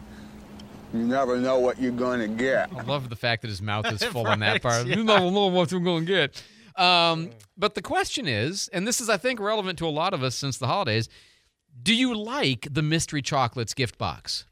You 0.93 1.01
never 1.01 1.39
know 1.39 1.59
what 1.59 1.81
you're 1.81 1.93
going 1.93 2.21
to 2.21 2.29
get. 2.29 2.73
I 2.75 2.83
love 2.83 3.09
the 3.09 3.17
fact 3.17 3.43
that 3.43 3.49
his 3.49 3.63
mouth 3.63 3.87
is 3.93 4.03
full 4.13 4.27
on 4.27 4.41
that 4.41 4.63
part. 4.63 4.87
yeah. 4.87 4.97
You 4.97 5.05
never 5.05 5.31
know 5.31 5.47
what 5.47 5.71
you're 5.71 5.81
going 5.81 6.07
to 6.07 6.13
get. 6.13 6.43
Um, 6.77 7.31
but 7.57 7.75
the 7.75 7.83
question 7.83 8.27
is, 8.27 8.69
and 8.73 8.87
this 8.87 9.01
is, 9.01 9.09
I 9.09 9.17
think, 9.17 9.39
relevant 9.41 9.79
to 9.81 9.87
a 9.87 9.91
lot 9.91 10.15
of 10.15 10.23
us 10.23 10.35
since 10.35 10.59
the 10.59 10.67
holidays 10.67 11.09
do 11.83 11.95
you 11.95 12.15
like 12.17 12.69
the 12.71 12.83
mystery 12.83 13.23
chocolates 13.23 13.75
gift 13.75 13.99
box? 13.99 14.45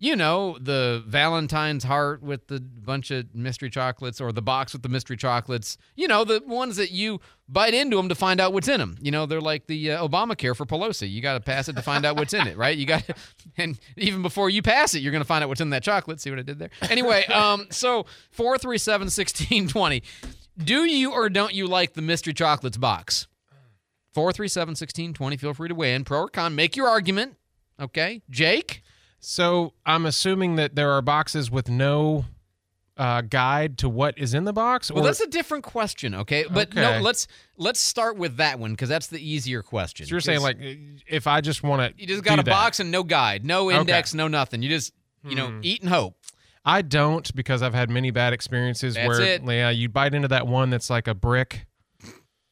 You 0.00 0.14
know, 0.14 0.56
the 0.60 1.02
Valentine's 1.08 1.82
heart 1.82 2.22
with 2.22 2.46
the 2.46 2.60
bunch 2.60 3.10
of 3.10 3.34
mystery 3.34 3.68
chocolates 3.68 4.20
or 4.20 4.30
the 4.30 4.42
box 4.42 4.72
with 4.72 4.82
the 4.82 4.88
mystery 4.88 5.16
chocolates. 5.16 5.76
You 5.96 6.06
know, 6.06 6.22
the 6.22 6.40
ones 6.46 6.76
that 6.76 6.92
you 6.92 7.20
bite 7.48 7.74
into 7.74 7.96
them 7.96 8.08
to 8.08 8.14
find 8.14 8.40
out 8.40 8.52
what's 8.52 8.68
in 8.68 8.78
them. 8.78 8.96
You 9.00 9.10
know, 9.10 9.26
they're 9.26 9.40
like 9.40 9.66
the 9.66 9.92
uh, 9.92 10.06
Obamacare 10.06 10.54
for 10.56 10.66
Pelosi. 10.66 11.10
You 11.10 11.20
got 11.20 11.34
to 11.34 11.40
pass 11.40 11.68
it 11.68 11.74
to 11.74 11.82
find 11.82 12.06
out 12.06 12.16
what's 12.16 12.32
in 12.32 12.46
it, 12.46 12.56
right? 12.56 12.78
You 12.78 12.86
got 12.86 13.02
and 13.56 13.76
even 13.96 14.22
before 14.22 14.48
you 14.50 14.62
pass 14.62 14.94
it, 14.94 15.00
you're 15.00 15.10
going 15.10 15.22
to 15.22 15.26
find 15.28 15.42
out 15.42 15.48
what's 15.48 15.60
in 15.60 15.70
that 15.70 15.82
chocolate. 15.82 16.20
See 16.20 16.30
what 16.30 16.38
I 16.38 16.42
did 16.42 16.60
there? 16.60 16.70
Anyway, 16.82 17.24
um 17.34 17.66
so 17.70 18.06
437 18.30 19.06
1620. 19.06 20.02
Do 20.58 20.84
you 20.84 21.10
or 21.12 21.28
don't 21.28 21.54
you 21.54 21.66
like 21.66 21.94
the 21.94 22.02
mystery 22.02 22.34
chocolates 22.34 22.76
box? 22.76 23.26
437 24.14 24.72
1620. 24.72 25.36
Feel 25.36 25.54
free 25.54 25.68
to 25.68 25.74
weigh 25.74 25.94
in. 25.94 26.04
Pro 26.04 26.20
or 26.20 26.28
con. 26.28 26.54
Make 26.54 26.76
your 26.76 26.88
argument. 26.88 27.36
Okay. 27.80 28.22
Jake? 28.30 28.82
So 29.20 29.72
I'm 29.84 30.06
assuming 30.06 30.56
that 30.56 30.74
there 30.74 30.92
are 30.92 31.02
boxes 31.02 31.50
with 31.50 31.68
no 31.68 32.24
uh, 32.96 33.20
guide 33.22 33.78
to 33.78 33.88
what 33.88 34.18
is 34.18 34.34
in 34.34 34.44
the 34.44 34.52
box. 34.52 34.90
Well, 34.90 35.04
that's 35.04 35.20
a 35.20 35.26
different 35.28 35.64
question, 35.64 36.14
okay? 36.14 36.44
But 36.50 36.68
Okay. 36.70 36.80
no, 36.80 36.98
let's 37.00 37.26
let's 37.56 37.78
start 37.80 38.16
with 38.16 38.36
that 38.38 38.58
one 38.58 38.72
because 38.72 38.88
that's 38.88 39.06
the 39.08 39.20
easier 39.20 39.62
question. 39.62 40.06
So 40.06 40.10
you're 40.10 40.20
saying 40.20 40.40
like 40.40 40.58
if 41.06 41.26
I 41.26 41.40
just 41.40 41.62
want 41.62 41.96
to, 41.96 42.00
you 42.00 42.06
just 42.08 42.24
got 42.24 42.38
a 42.38 42.44
box 42.44 42.80
and 42.80 42.90
no 42.90 43.02
guide, 43.04 43.44
no 43.44 43.68
Okay. 43.70 43.78
index, 43.78 44.14
no 44.14 44.26
nothing. 44.28 44.62
You 44.62 44.68
just 44.68 44.92
you 45.24 45.36
know 45.36 45.50
Hmm. 45.50 45.60
eat 45.62 45.80
and 45.82 45.90
hope. 45.90 46.16
I 46.64 46.82
don't 46.82 47.32
because 47.34 47.62
I've 47.62 47.72
had 47.74 47.88
many 47.88 48.10
bad 48.10 48.32
experiences 48.32 48.94
That's 48.94 49.06
where 49.06 49.20
it. 49.22 49.42
yeah, 49.44 49.70
you 49.70 49.88
bite 49.88 50.12
into 50.14 50.28
that 50.28 50.46
one 50.46 50.70
that's 50.70 50.90
like 50.90 51.06
a 51.08 51.14
brick 51.14 51.66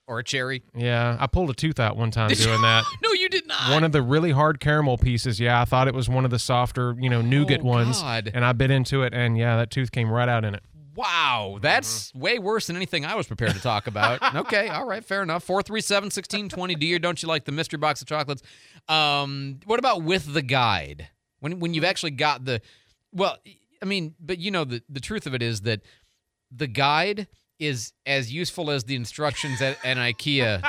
or 0.06 0.20
a 0.20 0.24
cherry. 0.24 0.62
Yeah, 0.76 1.16
I 1.18 1.26
pulled 1.26 1.50
a 1.50 1.54
tooth 1.54 1.80
out 1.80 1.96
one 1.96 2.12
time 2.12 2.28
Did 2.28 2.38
you? 2.38 2.46
doing 2.46 2.62
that. 2.62 2.84
no, 3.02 3.12
you 3.26 3.40
did 3.40 3.46
not. 3.48 3.70
One 3.72 3.82
of 3.84 3.92
the 3.92 4.02
really 4.02 4.30
hard 4.30 4.60
caramel 4.60 4.98
pieces. 4.98 5.40
Yeah, 5.40 5.60
I 5.60 5.64
thought 5.64 5.88
it 5.88 5.94
was 5.94 6.08
one 6.08 6.24
of 6.24 6.30
the 6.30 6.38
softer, 6.38 6.94
you 6.98 7.10
know, 7.10 7.20
nougat 7.22 7.60
Oh, 7.62 7.64
ones, 7.64 8.00
God. 8.00 8.30
and 8.32 8.44
I 8.44 8.52
bit 8.52 8.70
into 8.70 9.02
it, 9.02 9.12
and 9.14 9.36
yeah, 9.36 9.56
that 9.56 9.70
tooth 9.70 9.90
came 9.90 10.10
right 10.10 10.28
out 10.28 10.44
in 10.44 10.54
it. 10.54 10.62
Wow, 10.94 11.58
that's 11.60 12.08
Mm-hmm. 12.10 12.20
way 12.20 12.38
worse 12.38 12.68
than 12.68 12.76
anything 12.76 13.04
I 13.04 13.16
was 13.16 13.26
prepared 13.26 13.52
to 13.54 13.60
talk 13.60 13.86
about. 13.86 14.34
okay, 14.46 14.68
all 14.68 14.86
right, 14.86 15.04
fair 15.04 15.22
enough. 15.22 15.44
437 15.44 16.06
1620. 16.06 16.74
Do 16.76 16.86
you 16.86 16.98
don't 16.98 17.22
you 17.22 17.28
like 17.28 17.44
the 17.44 17.52
mystery 17.52 17.78
box 17.78 18.00
of 18.00 18.06
chocolates? 18.08 18.42
Um, 18.88 19.58
what 19.66 19.78
about 19.78 20.02
with 20.02 20.32
the 20.32 20.42
guide? 20.42 21.08
When 21.40 21.58
when 21.60 21.74
you've 21.74 21.84
actually 21.84 22.12
got 22.12 22.44
the 22.44 22.62
well, 23.12 23.36
I 23.82 23.84
mean, 23.84 24.14
but 24.20 24.38
you 24.38 24.50
know 24.50 24.64
the 24.64 24.82
the 24.88 25.00
truth 25.00 25.26
of 25.26 25.34
it 25.34 25.42
is 25.42 25.62
that 25.62 25.82
the 26.50 26.66
guide 26.66 27.26
is 27.58 27.92
as 28.06 28.32
useful 28.32 28.70
as 28.70 28.84
the 28.84 28.94
instructions 28.96 29.60
at 29.60 29.76
an 29.84 29.96
IKEA. 29.98 30.62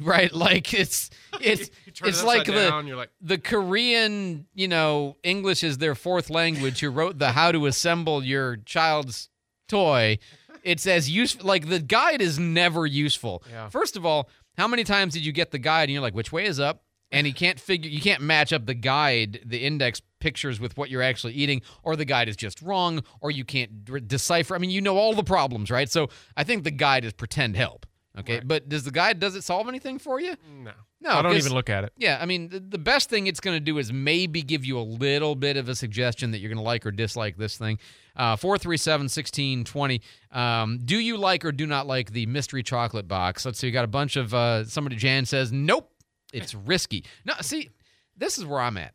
Right, 0.00 0.32
like 0.32 0.74
it's 0.74 1.10
it's 1.40 1.62
it 1.86 2.00
it's 2.04 2.22
like 2.22 2.40
upside 2.48 2.54
the 2.54 2.94
like- 2.96 3.10
the 3.20 3.38
Korean, 3.38 4.46
you 4.54 4.68
know, 4.68 5.16
English 5.22 5.64
is 5.64 5.78
their 5.78 5.94
fourth 5.94 6.30
language. 6.30 6.80
Who 6.80 6.90
wrote 6.90 7.18
the 7.18 7.32
how 7.32 7.52
to 7.52 7.66
assemble 7.66 8.22
your 8.24 8.56
child's 8.56 9.28
toy? 9.68 10.18
It's 10.62 10.86
as 10.86 11.10
useful. 11.10 11.46
Like 11.46 11.68
the 11.68 11.80
guide 11.80 12.20
is 12.20 12.38
never 12.38 12.86
useful. 12.86 13.42
Yeah. 13.50 13.68
First 13.68 13.96
of 13.96 14.04
all, 14.06 14.28
how 14.56 14.68
many 14.68 14.84
times 14.84 15.14
did 15.14 15.24
you 15.24 15.32
get 15.32 15.50
the 15.50 15.58
guide 15.58 15.84
and 15.84 15.92
you're 15.92 16.02
like, 16.02 16.14
which 16.14 16.32
way 16.32 16.46
is 16.46 16.58
up? 16.60 16.82
And 17.10 17.26
he 17.26 17.32
can't 17.32 17.58
figure. 17.58 17.90
You 17.90 18.00
can't 18.02 18.20
match 18.20 18.52
up 18.52 18.66
the 18.66 18.74
guide, 18.74 19.40
the 19.46 19.64
index 19.64 20.02
pictures 20.20 20.60
with 20.60 20.76
what 20.76 20.90
you're 20.90 21.00
actually 21.02 21.32
eating, 21.32 21.62
or 21.82 21.96
the 21.96 22.04
guide 22.04 22.28
is 22.28 22.36
just 22.36 22.60
wrong, 22.60 23.02
or 23.22 23.30
you 23.30 23.44
can't 23.46 23.84
d- 23.84 24.00
decipher. 24.00 24.54
I 24.54 24.58
mean, 24.58 24.68
you 24.70 24.82
know 24.82 24.98
all 24.98 25.14
the 25.14 25.22
problems, 25.24 25.70
right? 25.70 25.88
So 25.90 26.10
I 26.36 26.44
think 26.44 26.64
the 26.64 26.70
guide 26.70 27.04
is 27.06 27.14
pretend 27.14 27.56
help. 27.56 27.86
Okay, 28.18 28.40
but 28.44 28.68
does 28.68 28.84
the 28.84 28.90
guide 28.90 29.20
does 29.20 29.36
it 29.36 29.42
solve 29.42 29.68
anything 29.68 29.98
for 29.98 30.20
you? 30.20 30.36
No. 30.50 30.72
No, 31.00 31.10
I 31.10 31.22
don't 31.22 31.36
even 31.36 31.52
look 31.52 31.70
at 31.70 31.84
it. 31.84 31.92
Yeah, 31.96 32.18
I 32.20 32.26
mean, 32.26 32.48
the, 32.48 32.58
the 32.58 32.78
best 32.78 33.08
thing 33.08 33.28
it's 33.28 33.38
going 33.38 33.54
to 33.54 33.60
do 33.60 33.78
is 33.78 33.92
maybe 33.92 34.42
give 34.42 34.64
you 34.64 34.78
a 34.78 34.82
little 34.82 35.36
bit 35.36 35.56
of 35.56 35.68
a 35.68 35.74
suggestion 35.76 36.32
that 36.32 36.38
you're 36.38 36.48
going 36.48 36.58
to 36.58 36.64
like 36.64 36.84
or 36.84 36.90
dislike 36.90 37.36
this 37.36 37.56
thing. 37.56 37.78
Uh, 38.16 38.34
437 38.34 39.04
1620. 39.04 40.02
Um, 40.32 40.78
do 40.84 40.98
you 40.98 41.16
like 41.16 41.44
or 41.44 41.52
do 41.52 41.66
not 41.66 41.86
like 41.86 42.10
the 42.10 42.26
mystery 42.26 42.64
chocolate 42.64 43.06
box? 43.06 43.46
Let's 43.46 43.60
see, 43.60 43.68
you 43.68 43.72
got 43.72 43.84
a 43.84 43.88
bunch 43.88 44.16
of, 44.16 44.34
uh, 44.34 44.64
somebody, 44.64 44.96
Jan 44.96 45.24
says, 45.24 45.52
nope, 45.52 45.88
it's 46.32 46.52
risky. 46.66 47.04
No, 47.24 47.34
see, 47.42 47.70
this 48.16 48.36
is 48.36 48.44
where 48.44 48.60
I'm 48.60 48.76
at. 48.76 48.92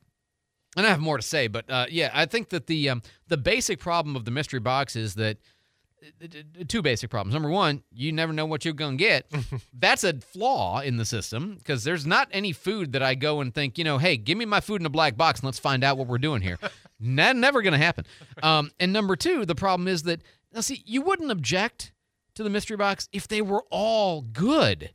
And 0.76 0.86
I 0.86 0.90
have 0.90 1.00
more 1.00 1.18
to 1.18 1.24
say, 1.24 1.48
but 1.48 1.70
uh, 1.70 1.86
yeah, 1.90 2.10
I 2.14 2.26
think 2.26 2.50
that 2.50 2.66
the 2.66 2.90
um, 2.90 3.04
the 3.28 3.38
basic 3.38 3.80
problem 3.80 4.16
of 4.16 4.26
the 4.26 4.32
mystery 4.32 4.60
box 4.60 4.96
is 4.96 5.14
that 5.16 5.38
two 6.68 6.82
basic 6.82 7.10
problems. 7.10 7.34
Number 7.34 7.50
one, 7.50 7.84
you 7.92 8.12
never 8.12 8.34
know 8.34 8.46
what 8.46 8.66
you're 8.66 8.74
going 8.74 8.98
to 8.98 9.04
get. 9.04 9.32
That's 9.74 10.04
a 10.04 10.14
flaw 10.14 10.80
in 10.80 10.98
the 10.98 11.06
system 11.06 11.56
because 11.58 11.84
there's 11.84 12.06
not 12.06 12.28
any 12.32 12.52
food 12.52 12.94
that 12.94 13.04
I 13.04 13.16
go 13.16 13.42
and 13.42 13.54
think, 13.54 13.78
you 13.78 13.84
know, 13.84 13.98
hey, 13.98 14.18
give 14.18 14.38
me 14.38 14.46
my 14.46 14.60
food 14.60 14.82
in 14.82 14.86
a 14.86 14.90
black 14.90 15.18
box 15.18 15.40
and 15.40 15.46
let's 15.46 15.60
find 15.60 15.84
out 15.84 15.98
what 15.98 16.08
we're 16.08 16.18
doing 16.18 16.42
here. 16.42 16.58
Not, 17.00 17.36
never 17.36 17.62
going 17.62 17.74
to 17.74 17.78
happen. 17.80 18.06
Um, 18.42 18.72
and 18.80 18.94
number 18.94 19.18
two, 19.18 19.46
the 19.46 19.56
problem 19.56 19.90
is 19.90 20.04
that, 20.04 20.22
now 20.54 20.62
see, 20.62 20.84
you 20.86 21.02
wouldn't 21.02 21.32
object 21.32 21.92
to 22.36 22.44
the 22.44 22.50
mystery 22.50 22.78
box 22.78 23.10
if 23.12 23.28
they 23.28 23.42
were 23.42 23.64
all 23.70 24.22
good. 24.22 24.90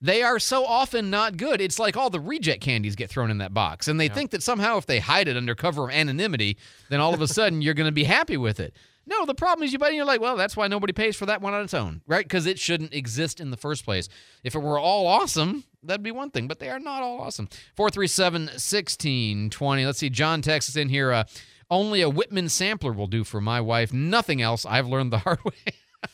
They 0.00 0.22
are 0.22 0.38
so 0.40 0.64
often 0.64 1.10
not 1.10 1.36
good. 1.36 1.60
It's 1.60 1.78
like 1.78 1.96
all 1.96 2.10
the 2.10 2.18
reject 2.18 2.60
candies 2.60 2.96
get 2.96 3.08
thrown 3.08 3.30
in 3.30 3.38
that 3.38 3.54
box, 3.54 3.86
and 3.86 4.00
they 4.00 4.08
think 4.08 4.32
that 4.32 4.42
somehow 4.42 4.76
if 4.76 4.86
they 4.86 4.98
hide 4.98 5.28
it 5.28 5.36
under 5.36 5.54
cover 5.54 5.84
of 5.84 5.90
anonymity, 5.90 6.56
then 6.88 6.98
all 6.98 7.14
of 7.14 7.20
a 7.20 7.28
sudden 7.28 7.62
you're 7.62 7.74
going 7.74 7.86
to 7.86 7.92
be 7.92 8.02
happy 8.04 8.36
with 8.36 8.58
it. 8.58 8.74
No, 9.06 9.26
the 9.26 9.34
problem 9.34 9.64
is 9.64 9.72
you 9.72 9.78
bite 9.78 9.88
and 9.88 9.96
you're 9.96 10.04
like, 10.04 10.20
well, 10.20 10.36
that's 10.36 10.56
why 10.56 10.68
nobody 10.68 10.92
pays 10.92 11.16
for 11.16 11.26
that 11.26 11.40
one 11.40 11.54
on 11.54 11.64
its 11.64 11.74
own, 11.74 12.02
right? 12.06 12.24
Because 12.24 12.46
it 12.46 12.58
shouldn't 12.58 12.94
exist 12.94 13.40
in 13.40 13.50
the 13.50 13.56
first 13.56 13.84
place. 13.84 14.08
If 14.44 14.54
it 14.54 14.60
were 14.60 14.78
all 14.78 15.06
awesome, 15.06 15.64
that'd 15.82 16.04
be 16.04 16.12
one 16.12 16.30
thing, 16.30 16.46
but 16.46 16.60
they 16.60 16.70
are 16.70 16.78
not 16.78 17.02
all 17.02 17.20
awesome. 17.20 17.48
437 17.76 18.42
1620. 18.42 19.86
Let's 19.86 19.98
see. 19.98 20.10
John 20.10 20.40
Texas 20.42 20.76
in 20.76 20.88
here. 20.88 21.12
Uh, 21.12 21.24
only 21.70 22.02
a 22.02 22.08
Whitman 22.10 22.50
sampler 22.50 22.92
will 22.92 23.06
do 23.06 23.24
for 23.24 23.40
my 23.40 23.60
wife. 23.60 23.92
Nothing 23.92 24.42
else. 24.42 24.66
I've 24.66 24.86
learned 24.86 25.10
the 25.12 25.18
hard 25.18 25.42
way. 25.44 25.52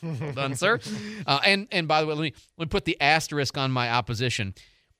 well 0.01 0.31
done, 0.31 0.55
sir. 0.55 0.79
Uh, 1.27 1.39
and 1.45 1.67
and 1.71 1.87
by 1.87 2.01
the 2.01 2.07
way, 2.07 2.13
let 2.13 2.21
me 2.21 2.33
let 2.57 2.67
me 2.67 2.69
put 2.69 2.85
the 2.85 2.99
asterisk 3.01 3.57
on 3.57 3.69
my 3.71 3.91
opposition. 3.91 4.55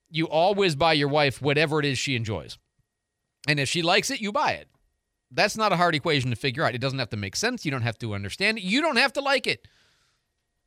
You 0.09 0.27
always 0.27 0.75
buy 0.75 0.93
your 0.93 1.07
wife 1.07 1.41
whatever 1.41 1.79
it 1.79 1.85
is 1.85 1.97
she 1.97 2.15
enjoys, 2.15 2.57
and 3.47 3.59
if 3.59 3.69
she 3.69 3.81
likes 3.81 4.11
it, 4.11 4.19
you 4.19 4.31
buy 4.31 4.53
it. 4.53 4.67
That's 5.31 5.55
not 5.57 5.71
a 5.71 5.75
hard 5.75 5.95
equation 5.95 6.29
to 6.31 6.35
figure 6.35 6.63
out. 6.63 6.73
It 6.73 6.81
doesn't 6.81 6.99
have 6.99 7.09
to 7.09 7.17
make 7.17 7.35
sense. 7.35 7.65
You 7.65 7.71
don't 7.71 7.83
have 7.83 7.97
to 7.99 8.13
understand 8.13 8.57
it. 8.57 8.63
You 8.63 8.81
don't 8.81 8.97
have 8.97 9.13
to 9.13 9.21
like 9.21 9.47
it. 9.47 9.67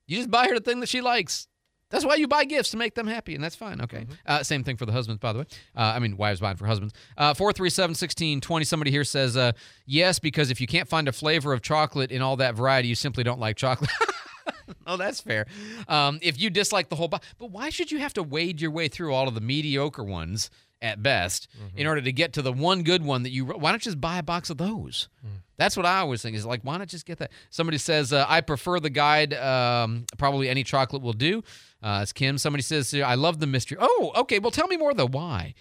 You 0.07 0.18
just 0.18 0.31
buy 0.31 0.46
her 0.48 0.55
the 0.55 0.61
thing 0.61 0.81
that 0.81 0.88
she 0.88 1.01
likes. 1.01 1.48
That's 1.92 2.07
why 2.07 2.14
you 2.14 2.27
buy 2.27 2.44
gifts 2.44 2.70
to 2.70 2.79
make 2.79 2.94
them 2.94 3.07
happy, 3.07 3.35
and 3.35 3.44
that's 3.44 3.55
fine. 3.55 3.83
Okay. 3.83 4.07
Uh, 4.25 4.42
same 4.42 4.64
thing 4.64 4.79
for 4.79 4.87
the 4.87 4.92
husbands, 4.92 5.20
by 5.20 5.35
the 5.35 5.40
way. 5.40 5.44
Uh, 5.77 5.92
I 5.94 5.98
mean, 5.98 6.16
wives 6.16 6.40
buying 6.40 6.57
for 6.57 6.66
husbands. 6.66 6.94
Uh, 7.18 7.35
437 7.35 7.90
1620. 7.90 8.64
Somebody 8.64 8.90
here 8.90 9.05
says, 9.05 9.37
uh, 9.37 9.53
yes, 9.85 10.18
because 10.18 10.51
if 10.51 10.59
you 10.59 10.66
can't 10.66 10.88
find 10.88 11.07
a 11.07 11.12
flavor 11.12 11.53
of 11.53 11.61
chocolate 11.61 12.11
in 12.11 12.22
all 12.22 12.37
that 12.37 12.55
variety, 12.55 12.88
you 12.88 12.94
simply 12.94 13.25
don't 13.25 13.38
like 13.38 13.57
chocolate. 13.57 13.90
oh, 14.87 14.96
that's 14.96 15.20
fair. 15.20 15.46
Um, 15.87 16.18
if 16.22 16.40
you 16.40 16.48
dislike 16.48 16.88
the 16.88 16.96
whole 16.96 17.09
box, 17.09 17.27
but 17.38 17.51
why 17.51 17.68
should 17.68 17.92
you 17.92 17.98
have 17.98 18.14
to 18.14 18.22
wade 18.22 18.62
your 18.62 18.70
way 18.70 18.88
through 18.88 19.12
all 19.12 19.29
of 19.29 19.35
the 19.35 19.42
mediocre 19.42 20.05
ones 20.05 20.48
at 20.83 21.03
best 21.03 21.49
in 21.77 21.87
order 21.87 22.03
to 22.03 22.12
get 22.12 22.35
to 22.35 22.42
the 22.42 22.53
one 22.53 22.83
good 22.83 23.03
one 23.05 23.23
that 23.23 23.31
you? 23.31 23.47
Why 23.47 23.71
don't 23.71 23.85
you 23.85 23.90
just 23.90 24.01
buy 24.01 24.18
a 24.18 24.23
box 24.23 24.51
of 24.51 24.59
those? 24.59 25.09
That's 25.57 25.77
what 25.77 25.87
I 25.87 25.99
always 25.99 26.21
think 26.23 26.37
is 26.37 26.45
like, 26.45 26.62
why 26.62 26.77
not 26.77 26.88
just 26.88 27.07
get 27.07 27.18
that? 27.18 27.31
Somebody 27.51 27.79
says, 27.79 28.12
uh, 28.12 28.27
I 28.29 28.40
prefer 28.40 28.81
the 28.81 28.90
guide. 28.90 29.33
Um, 29.35 30.07
probably 30.18 30.49
any 30.49 30.64
chocolate 30.64 31.03
will 31.03 31.12
do. 31.12 31.42
Uh, 31.83 32.01
it's 32.03 32.12
Kim. 32.12 32.37
Somebody 32.37 32.62
says, 32.62 32.92
I 32.95 33.14
love 33.14 33.38
the 33.38 33.47
mystery. 33.47 33.79
Oh, 33.81 34.12
okay. 34.16 34.38
Well, 34.40 34.51
tell 34.51 34.66
me 34.66 34.77
more 34.77 34.92
though. 34.92 35.07
Why? 35.09 35.55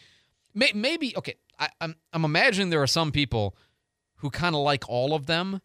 May- 0.55 0.71
Maybe, 0.73 1.15
okay. 1.17 1.35
I, 1.59 1.69
I'm, 1.79 1.95
I'm 2.13 2.25
imagining 2.25 2.71
there 2.71 2.81
are 2.81 2.87
some 2.87 3.11
people 3.11 3.55
who 4.15 4.29
kind 4.31 4.55
of 4.55 4.61
like 4.61 4.89
all 4.89 5.13
of 5.13 5.27
them, 5.27 5.61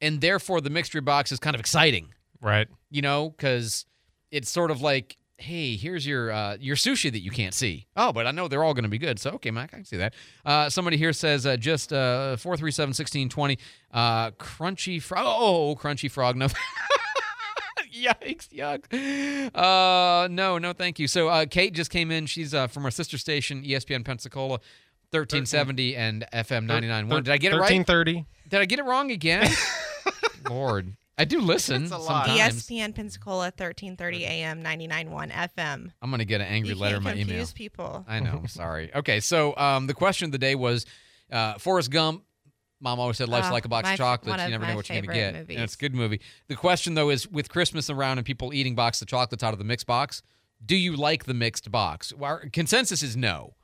and 0.00 0.20
therefore 0.20 0.60
the 0.60 0.70
mystery 0.70 1.00
box 1.00 1.32
is 1.32 1.38
kind 1.40 1.54
of 1.56 1.60
exciting 1.60 2.14
Right. 2.40 2.68
you 2.90 3.02
know, 3.02 3.30
because 3.30 3.84
it's 4.30 4.48
sort 4.50 4.70
of 4.70 4.80
like, 4.80 5.16
hey, 5.42 5.76
here's 5.76 6.06
your 6.06 6.30
uh, 6.30 6.56
your 6.60 6.76
sushi 6.76 7.10
that 7.12 7.20
you 7.20 7.30
can't 7.30 7.54
see. 7.54 7.86
Oh, 7.96 8.12
but 8.12 8.26
I 8.26 8.30
know 8.30 8.48
they're 8.48 8.64
all 8.64 8.74
going 8.74 8.84
to 8.84 8.88
be 8.90 8.98
good. 8.98 9.18
So 9.18 9.30
okay, 9.32 9.50
Mike, 9.50 9.70
I 9.72 9.76
can 9.76 9.84
see 9.84 9.98
that. 9.98 10.14
Uh, 10.44 10.70
somebody 10.70 10.96
here 10.96 11.12
says 11.12 11.44
uh, 11.44 11.56
just 11.56 11.92
uh, 11.92 12.36
four 12.36 12.56
three 12.56 12.70
seven 12.70 12.94
sixteen 12.94 13.28
twenty. 13.28 13.58
Uh, 13.92 14.30
crunchy 14.32 15.00
frog. 15.02 15.24
Oh, 15.26 15.76
crunchy 15.78 16.10
frog. 16.10 16.36
No. 16.36 16.46
Yikes! 17.92 18.48
Yuck. 18.48 19.54
Uh, 19.54 20.28
no, 20.28 20.58
no, 20.58 20.72
thank 20.72 20.98
you. 20.98 21.06
So 21.06 21.28
uh, 21.28 21.46
Kate 21.46 21.74
just 21.74 21.90
came 21.90 22.10
in. 22.10 22.26
She's 22.26 22.54
uh, 22.54 22.66
from 22.66 22.84
our 22.84 22.90
sister 22.90 23.18
station, 23.18 23.62
ESPN 23.62 24.04
Pensacola, 24.04 24.60
thirteen 25.10 25.46
seventy 25.46 25.94
and 25.94 26.24
FM 26.32 26.64
ninety 26.64 26.88
nine 26.88 27.08
one. 27.08 27.22
Did 27.22 27.32
I 27.32 27.36
get 27.36 27.52
it 27.52 27.56
right? 27.56 27.70
1330. 27.70 28.24
Did 28.48 28.60
I 28.60 28.64
get 28.64 28.78
it 28.78 28.84
wrong 28.84 29.10
again? 29.10 29.50
Lord, 30.48 30.96
I 31.18 31.24
do 31.24 31.40
listen 31.40 31.88
sometimes. 31.88 32.38
ESPN 32.38 32.94
Pensacola, 32.94 33.44
1330 33.56 34.24
AM, 34.24 34.62
99.1 34.62 35.30
FM. 35.30 35.92
I'm 36.00 36.10
gonna 36.10 36.24
get 36.24 36.40
an 36.40 36.46
angry 36.48 36.70
You 36.70 36.76
letter 36.76 36.96
in 36.96 37.02
can't 37.02 37.16
my 37.16 37.20
email. 37.20 37.26
confuse 37.26 37.52
people. 37.52 38.04
I 38.08 38.20
know. 38.20 38.38
I'm 38.42 38.48
sorry. 38.48 38.92
Okay, 38.94 39.20
so 39.20 39.54
um, 39.56 39.86
the 39.86 39.94
question 39.94 40.26
of 40.26 40.32
the 40.32 40.38
day 40.38 40.54
was 40.54 40.86
uh, 41.30 41.54
Forrest 41.58 41.90
Gump 41.90 42.24
Mom 42.80 42.98
always 42.98 43.16
said 43.16 43.28
life's 43.28 43.46
Oh, 43.48 43.52
like 43.52 43.64
a 43.64 43.68
box 43.68 43.84
my- 43.84 43.92
of 43.92 43.98
chocolates. 43.98 44.42
You 44.42 44.50
never 44.50 44.66
know 44.66 44.74
what 44.74 44.88
you're 44.88 44.96
going 45.02 45.08
to 45.08 45.14
get. 45.14 45.34
movies. 45.34 45.54
And 45.56 45.62
it's 45.64 45.74
a 45.74 45.78
good 45.78 45.94
movie. 45.94 46.20
The 46.48 46.56
question, 46.56 46.94
though, 46.94 47.10
is 47.10 47.28
with 47.28 47.48
Christmas 47.48 47.88
around 47.88 48.18
and 48.18 48.26
people 48.26 48.52
eating 48.52 48.74
boxes 48.74 49.02
of 49.02 49.08
chocolates 49.08 49.44
out 49.44 49.52
of 49.52 49.58
the 49.60 49.64
mixed 49.64 49.86
box, 49.86 50.20
do 50.66 50.74
you 50.74 50.96
like 50.96 51.24
the 51.26 51.32
mixed 51.34 51.70
box? 51.70 52.12
Our 52.20 52.48
consensus 52.52 53.00
is 53.04 53.16
no. 53.16 53.54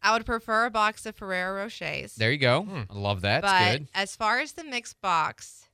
I 0.00 0.12
would 0.12 0.24
prefer 0.24 0.66
a 0.66 0.70
box 0.70 1.04
of 1.06 1.16
Ferrero 1.16 1.64
Rochers. 1.66 2.14
There 2.14 2.30
you 2.30 2.38
go. 2.38 2.64
I 2.88 2.94
love 2.96 3.22
that. 3.22 3.42
It's 3.42 3.52
but 3.52 3.72
good. 3.78 3.88
as 3.92 4.14
far 4.14 4.38
as 4.38 4.52
the 4.52 4.62
mixed 4.62 5.00
box, 5.00 5.67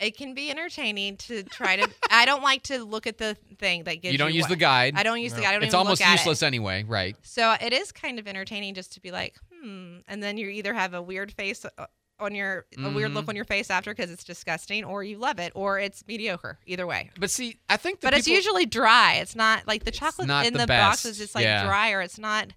it 0.00 0.16
can 0.16 0.34
be 0.34 0.50
entertaining 0.50 1.16
to 1.18 1.42
try 1.44 1.76
to. 1.76 1.88
I 2.10 2.24
don't 2.24 2.42
like 2.42 2.62
to 2.64 2.82
look 2.84 3.06
at 3.06 3.18
the 3.18 3.36
thing 3.58 3.84
that 3.84 3.96
gives 3.96 4.06
You 4.06 4.12
You 4.12 4.18
don't 4.18 4.32
use 4.34 4.42
what- 4.44 4.50
the 4.50 4.56
guide. 4.56 4.94
I 4.96 5.02
don't 5.02 5.20
use 5.20 5.32
the 5.34 5.42
guide. 5.42 5.50
I 5.50 5.52
don't 5.52 5.62
it's 5.64 5.74
even 5.74 5.78
almost 5.78 6.00
look 6.00 6.08
at 6.08 6.12
useless 6.12 6.42
It. 6.42 6.46
anyway, 6.46 6.84
right? 6.84 7.16
So 7.22 7.54
it 7.60 7.72
is 7.72 7.92
kind 7.92 8.18
of 8.18 8.26
entertaining 8.26 8.74
just 8.74 8.94
to 8.94 9.00
be 9.00 9.10
like, 9.10 9.36
hmm, 9.52 9.98
and 10.08 10.22
then 10.22 10.36
you 10.38 10.48
either 10.48 10.72
have 10.74 10.94
a 10.94 11.02
weird 11.02 11.32
face 11.32 11.64
uh, 11.64 11.86
on 12.18 12.34
your 12.34 12.66
a 12.76 12.90
weird 12.90 13.12
look 13.12 13.24
Mhm. 13.24 13.28
on 13.30 13.36
your 13.36 13.44
face 13.46 13.70
after 13.70 13.92
because 13.94 14.10
it's 14.10 14.24
disgusting, 14.24 14.84
or 14.84 15.02
you 15.02 15.16
love 15.16 15.38
it, 15.38 15.52
or 15.54 15.78
it's 15.78 16.06
mediocre. 16.06 16.58
Either 16.66 16.86
way. 16.86 17.10
But 17.18 17.30
see, 17.30 17.58
I 17.70 17.76
think. 17.78 18.00
the 18.00 18.08
But 18.08 18.14
it's 18.14 18.28
usually 18.28 18.66
dry. 18.66 19.14
It's 19.22 19.34
not 19.34 19.66
like 19.66 19.84
the 19.84 19.90
chocolate 19.90 20.28
not 20.28 20.44
in 20.46 20.52
the 20.52 20.60
the, 20.60 20.66
box 20.66 21.06
is 21.06 21.16
just 21.16 21.34
like 21.34 21.44
Yeah. 21.44 21.64
dry, 21.64 21.92
or 21.92 22.02
it's 22.02 22.18
not 22.18 22.48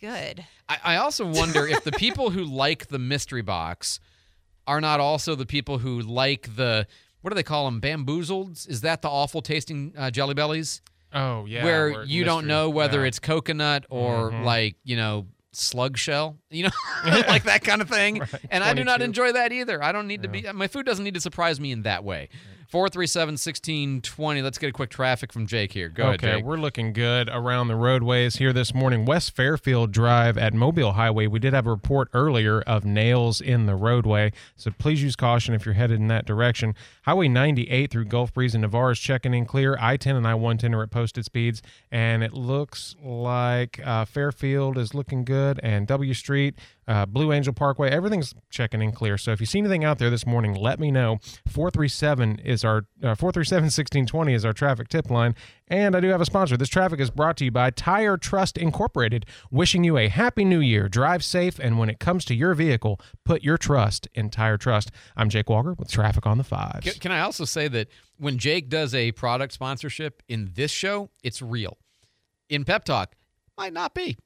good. 0.00 0.44
I, 0.68 0.78
I 0.84 0.96
also 0.96 1.26
wonder 1.26 1.66
if 1.66 1.82
the 1.84 1.92
people 1.92 2.30
who 2.30 2.44
like 2.44 2.86
the 2.88 2.98
mystery 2.98 3.42
box 3.42 3.98
are 4.68 4.80
not 4.80 5.00
also 5.00 5.34
the 5.34 5.46
people 5.46 5.78
who 5.78 6.00
like 6.00 6.54
the 6.54 6.86
what 7.22 7.30
do 7.30 7.34
they 7.34 7.42
call 7.42 7.64
them? 7.64 7.80
Bamboozled? 7.80 8.52
Is 8.68 8.82
that 8.82 9.02
the 9.02 9.08
awful 9.08 9.42
tasting 9.42 9.92
uh, 9.96 10.10
Jelly 10.10 10.34
Bellies? 10.34 10.82
Oh 11.12 11.46
yeah, 11.46 11.64
where 11.64 11.88
you 11.88 11.96
mystery. 11.96 12.24
don't 12.24 12.46
know 12.46 12.70
whether 12.70 13.00
yeah. 13.00 13.08
it's 13.08 13.18
coconut 13.18 13.86
or 13.90 14.30
mm-hmm. 14.30 14.44
like 14.44 14.76
you 14.84 14.96
know 14.96 15.26
slug 15.52 15.96
shell, 15.96 16.36
you 16.50 16.64
know, 16.64 16.70
like 17.04 17.44
that 17.44 17.64
kind 17.64 17.82
of 17.82 17.88
thing. 17.88 18.20
Right. 18.20 18.32
And 18.50 18.62
22. 18.62 18.64
I 18.64 18.74
do 18.74 18.84
not 18.84 19.02
enjoy 19.02 19.32
that 19.32 19.52
either. 19.52 19.82
I 19.82 19.90
don't 19.90 20.06
need 20.06 20.20
yeah. 20.20 20.42
to 20.42 20.52
be. 20.52 20.52
My 20.52 20.68
food 20.68 20.86
doesn't 20.86 21.04
need 21.04 21.14
to 21.14 21.20
surprise 21.20 21.58
me 21.58 21.72
in 21.72 21.82
that 21.82 22.04
way. 22.04 22.28
Right. 22.30 22.57
437 22.68 23.32
1620. 23.32 24.42
Let's 24.42 24.58
get 24.58 24.68
a 24.68 24.72
quick 24.72 24.90
traffic 24.90 25.32
from 25.32 25.46
Jake 25.46 25.72
here. 25.72 25.88
Go 25.88 26.08
okay, 26.08 26.26
ahead, 26.26 26.38
Jake. 26.40 26.44
We're 26.44 26.58
looking 26.58 26.92
good 26.92 27.30
around 27.30 27.68
the 27.68 27.76
roadways 27.76 28.36
here 28.36 28.52
this 28.52 28.74
morning. 28.74 29.06
West 29.06 29.34
Fairfield 29.34 29.90
Drive 29.90 30.36
at 30.36 30.52
Mobile 30.52 30.92
Highway. 30.92 31.28
We 31.28 31.38
did 31.38 31.54
have 31.54 31.66
a 31.66 31.70
report 31.70 32.10
earlier 32.12 32.60
of 32.60 32.84
nails 32.84 33.40
in 33.40 33.64
the 33.64 33.74
roadway, 33.74 34.32
so 34.54 34.70
please 34.70 35.02
use 35.02 35.16
caution 35.16 35.54
if 35.54 35.64
you're 35.64 35.76
headed 35.76 35.98
in 35.98 36.08
that 36.08 36.26
direction. 36.26 36.74
Highway 37.04 37.28
98 37.28 37.90
through 37.90 38.04
Gulf 38.04 38.34
Breeze 38.34 38.54
and 38.54 38.60
Navarre 38.60 38.90
is 38.90 38.98
checking 38.98 39.32
in 39.32 39.46
clear. 39.46 39.78
I 39.80 39.96
10 39.96 40.14
and 40.14 40.28
I 40.28 40.34
110 40.34 40.74
are 40.74 40.82
at 40.82 40.90
posted 40.90 41.24
speeds, 41.24 41.62
and 41.90 42.22
it 42.22 42.34
looks 42.34 42.96
like 43.02 43.80
uh, 43.82 44.04
Fairfield 44.04 44.76
is 44.76 44.92
looking 44.92 45.24
good, 45.24 45.58
and 45.62 45.86
W 45.86 46.12
Street 46.12 46.58
uh, 46.88 47.04
Blue 47.04 47.32
Angel 47.32 47.52
Parkway, 47.52 47.90
everything's 47.90 48.34
checking 48.48 48.80
in 48.80 48.92
clear. 48.92 49.18
So 49.18 49.30
if 49.30 49.40
you 49.40 49.46
see 49.46 49.58
anything 49.58 49.84
out 49.84 49.98
there 49.98 50.08
this 50.08 50.26
morning, 50.26 50.54
let 50.54 50.80
me 50.80 50.90
know. 50.90 51.18
437 51.46 52.38
is 52.38 52.64
our 52.64 52.78
uh, 53.02 53.14
437 53.14 53.64
1620 53.64 54.32
is 54.32 54.44
our 54.46 54.54
traffic 54.54 54.88
tip 54.88 55.10
line. 55.10 55.34
And 55.68 55.94
I 55.94 56.00
do 56.00 56.08
have 56.08 56.22
a 56.22 56.24
sponsor. 56.24 56.56
This 56.56 56.70
traffic 56.70 56.98
is 56.98 57.10
brought 57.10 57.36
to 57.36 57.44
you 57.44 57.50
by 57.50 57.70
Tire 57.70 58.16
Trust 58.16 58.56
Incorporated, 58.56 59.26
wishing 59.50 59.84
you 59.84 59.98
a 59.98 60.08
happy 60.08 60.46
new 60.46 60.60
year. 60.60 60.88
Drive 60.88 61.22
safe, 61.22 61.58
and 61.58 61.78
when 61.78 61.90
it 61.90 62.00
comes 62.00 62.24
to 62.24 62.34
your 62.34 62.54
vehicle, 62.54 62.98
put 63.24 63.42
your 63.42 63.58
trust 63.58 64.08
in 64.14 64.30
Tire 64.30 64.56
Trust. 64.56 64.90
I'm 65.14 65.28
Jake 65.28 65.50
Walker 65.50 65.74
with 65.74 65.90
traffic 65.90 66.26
on 66.26 66.38
the 66.38 66.44
fives. 66.44 66.84
Can, 66.84 66.94
can 66.94 67.12
I 67.12 67.20
also 67.20 67.44
say 67.44 67.68
that 67.68 67.88
when 68.16 68.38
Jake 68.38 68.70
does 68.70 68.94
a 68.94 69.12
product 69.12 69.52
sponsorship 69.52 70.22
in 70.26 70.52
this 70.54 70.70
show, 70.70 71.10
it's 71.22 71.42
real. 71.42 71.76
In 72.48 72.64
Pep 72.64 72.84
Talk, 72.84 73.14
might 73.58 73.72
not 73.72 73.92
be. 73.94 74.16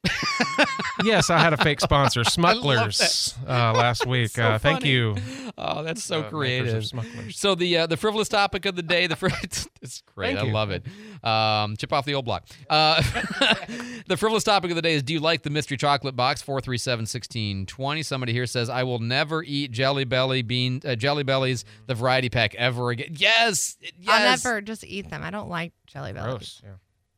yes, 1.03 1.29
I 1.29 1.39
had 1.39 1.53
a 1.53 1.57
fake 1.57 1.81
sponsor, 1.81 2.19
I 2.21 2.23
love 2.23 2.31
Smugglers, 2.31 3.35
uh, 3.47 3.73
last 3.73 4.05
week. 4.05 4.29
So 4.29 4.43
uh, 4.43 4.57
thank 4.59 4.81
funny. 4.81 4.91
you. 4.91 5.15
Oh, 5.57 5.83
that's 5.83 6.03
so 6.03 6.21
Uh, 6.21 6.29
creative. 6.29 6.85
So 7.31 7.55
the 7.55 7.79
uh, 7.79 7.87
the 7.87 7.97
frivolous 7.97 8.29
topic 8.29 8.65
of 8.65 8.75
the 8.75 8.81
day, 8.83 9.07
the 9.07 9.15
fr- 9.15 9.27
it's 9.81 10.01
great. 10.15 10.35
Thank 10.35 10.39
I 10.39 10.47
you. 10.47 10.53
love 10.53 10.71
it. 10.71 10.85
Um, 11.23 11.75
chip 11.77 11.91
off 11.91 12.05
the 12.05 12.13
old 12.15 12.25
block. 12.25 12.47
Uh, 12.69 13.01
the 14.07 14.15
frivolous 14.17 14.43
topic 14.43 14.69
of 14.71 14.75
the 14.75 14.81
day 14.81 14.93
is: 14.93 15.03
Do 15.03 15.13
you 15.13 15.19
like 15.19 15.43
the 15.43 15.49
mystery 15.49 15.77
chocolate 15.77 16.15
box? 16.15 16.41
Four 16.41 16.61
three 16.61 16.77
seven 16.77 17.05
sixteen 17.05 17.65
twenty. 17.65 18.03
Somebody 18.03 18.33
here 18.33 18.45
says, 18.45 18.69
"I 18.69 18.83
will 18.83 18.99
never 18.99 19.43
eat 19.43 19.71
Jelly 19.71 20.03
Belly 20.05 20.41
bean 20.41 20.81
uh, 20.85 20.95
Jelly 20.95 21.23
Bellies 21.23 21.65
the 21.87 21.95
variety 21.95 22.29
pack 22.29 22.55
ever 22.55 22.89
again." 22.91 23.09
Yes, 23.11 23.77
yes. 23.81 23.91
I'll 24.07 24.19
never 24.29 24.61
just 24.61 24.83
eat 24.83 25.09
them. 25.09 25.23
I 25.23 25.29
don't 25.31 25.49
like 25.49 25.73
Jelly 25.87 26.13
Bellies. 26.13 26.29
Gross. 26.29 26.61
Yeah. 26.63 26.69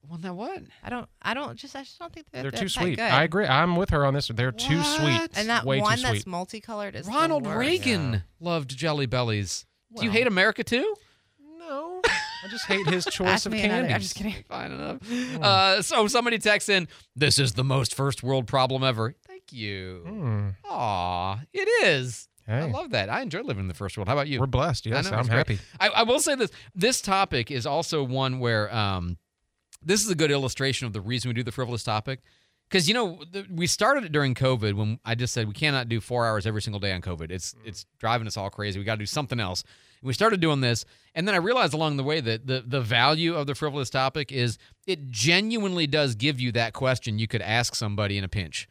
Well, 0.09 0.19
now 0.21 0.33
what? 0.33 0.61
I 0.83 0.89
don't. 0.89 1.07
I 1.21 1.33
don't. 1.33 1.57
Just. 1.57 1.75
I 1.75 1.81
just 1.83 1.99
don't 1.99 2.13
think 2.13 2.27
they're, 2.31 2.43
They're 2.43 2.51
that- 2.51 2.57
too 2.59 2.65
that 2.65 2.69
sweet. 2.69 2.95
Good. 2.97 3.01
I 3.11 3.23
agree. 3.23 3.45
I'm 3.45 3.75
with 3.75 3.89
her 3.91 4.05
on 4.05 4.13
this. 4.13 4.27
They're 4.27 4.51
too 4.51 4.81
sweet. 4.83 5.29
And 5.35 5.49
that 5.49 5.65
Way 5.65 5.79
one 5.81 6.01
that's 6.01 6.25
multicolored 6.25 6.95
is 6.95 7.05
the 7.05 7.11
Ronald 7.11 7.45
worst. 7.45 7.57
Reagan 7.59 8.23
loved 8.39 8.75
Jelly 8.75 9.05
Bellies. 9.05 9.65
Do 9.97 10.03
you 10.03 10.11
hate 10.11 10.27
America 10.27 10.63
too? 10.63 10.95
No. 11.59 12.01
I 12.05 12.47
just 12.49 12.65
hate 12.65 12.85
his 12.87 13.05
choice 13.11 13.45
of 13.45 13.53
candy. 13.53 13.93
I'm 13.93 14.01
just 14.01 14.15
kidding. 14.15 14.35
Fine 14.47 14.71
enough. 14.73 15.41
Uh, 15.41 15.81
so 15.81 16.07
somebody 16.07 16.37
texts 16.37 16.69
in, 16.69 16.87
"This 17.15 17.39
is 17.39 17.53
the 17.53 17.63
most 17.63 17.95
first 17.95 18.21
world 18.23 18.45
problem 18.47 18.83
ever." 18.83 19.15
Thank 19.27 19.51
you. 19.51 20.01
Hmm. 20.05 20.49
Aw, 20.65 21.39
it 21.53 21.85
is. 21.85 22.27
I 22.47 22.65
love 22.65 22.91
that. 22.91 23.09
I 23.09 23.21
enjoy 23.21 23.41
living 23.41 23.63
in 23.63 23.67
the 23.67 23.73
first 23.73 23.97
world. 23.97 24.07
How 24.07 24.13
about 24.13 24.27
you? 24.27 24.39
We're 24.39 24.45
blessed. 24.45 24.85
I 24.85 24.91
Yes, 24.91 25.09
know, 25.09 25.17
I'm 25.17 25.27
happy. 25.27 25.57
I, 25.79 25.87
I 25.89 26.03
will 26.03 26.19
say 26.19 26.35
this: 26.35 26.51
this 26.75 27.01
topic 27.01 27.49
is 27.49 27.65
also 27.65 28.03
one 28.03 28.37
where 28.39 28.71
um, 28.75 29.17
this 29.85 30.03
is 30.03 30.09
a 30.09 30.15
good 30.15 30.31
illustration 30.31 30.87
of 30.87 30.93
the 30.93 31.01
reason 31.01 31.29
we 31.29 31.33
do 31.33 31.43
the 31.43 31.51
frivolous 31.51 31.83
topic. 31.83 32.21
Because 32.67 32.87
you 32.87 32.95
know 32.95 33.21
the, 33.31 33.45
we 33.49 33.67
started 33.67 34.05
it 34.05 34.11
during 34.11 34.33
COVID 34.33 34.73
when 34.73 34.99
I 35.05 35.13
just 35.13 35.33
said 35.33 35.47
we 35.47 35.53
cannot 35.53 35.87
do 35.87 36.01
four 36.01 36.25
hours 36.25 36.47
every 36.47 36.63
single 36.63 36.79
day 36.79 36.91
on 36.91 37.01
COVID. 37.01 37.29
It's 37.31 37.53
mm. 37.53 37.59
it's 37.65 37.85
driving 37.99 38.25
us 38.25 38.37
all 38.37 38.49
crazy. 38.49 38.79
We 38.79 38.85
got 38.85 38.95
to 38.95 38.99
do 38.99 39.05
something 39.05 39.39
else. 39.39 39.63
And 40.01 40.07
we 40.07 40.13
started 40.13 40.39
doing 40.39 40.61
this, 40.61 40.83
and 41.13 41.27
then 41.27 41.35
I 41.35 41.37
realized 41.37 41.75
along 41.75 41.97
the 41.97 42.03
way 42.03 42.21
that 42.21 42.47
the 42.47 42.63
the 42.65 42.81
value 42.81 43.35
of 43.35 43.45
the 43.45 43.53
frivolous 43.53 43.91
topic 43.91 44.31
is 44.31 44.57
it 44.87 45.11
genuinely 45.11 45.85
does 45.85 46.15
give 46.15 46.39
you 46.39 46.51
that 46.53 46.73
question 46.73 47.19
you 47.19 47.27
could 47.27 47.43
ask 47.43 47.75
somebody 47.75 48.17
in 48.17 48.23
a 48.23 48.27
pinch 48.27 48.67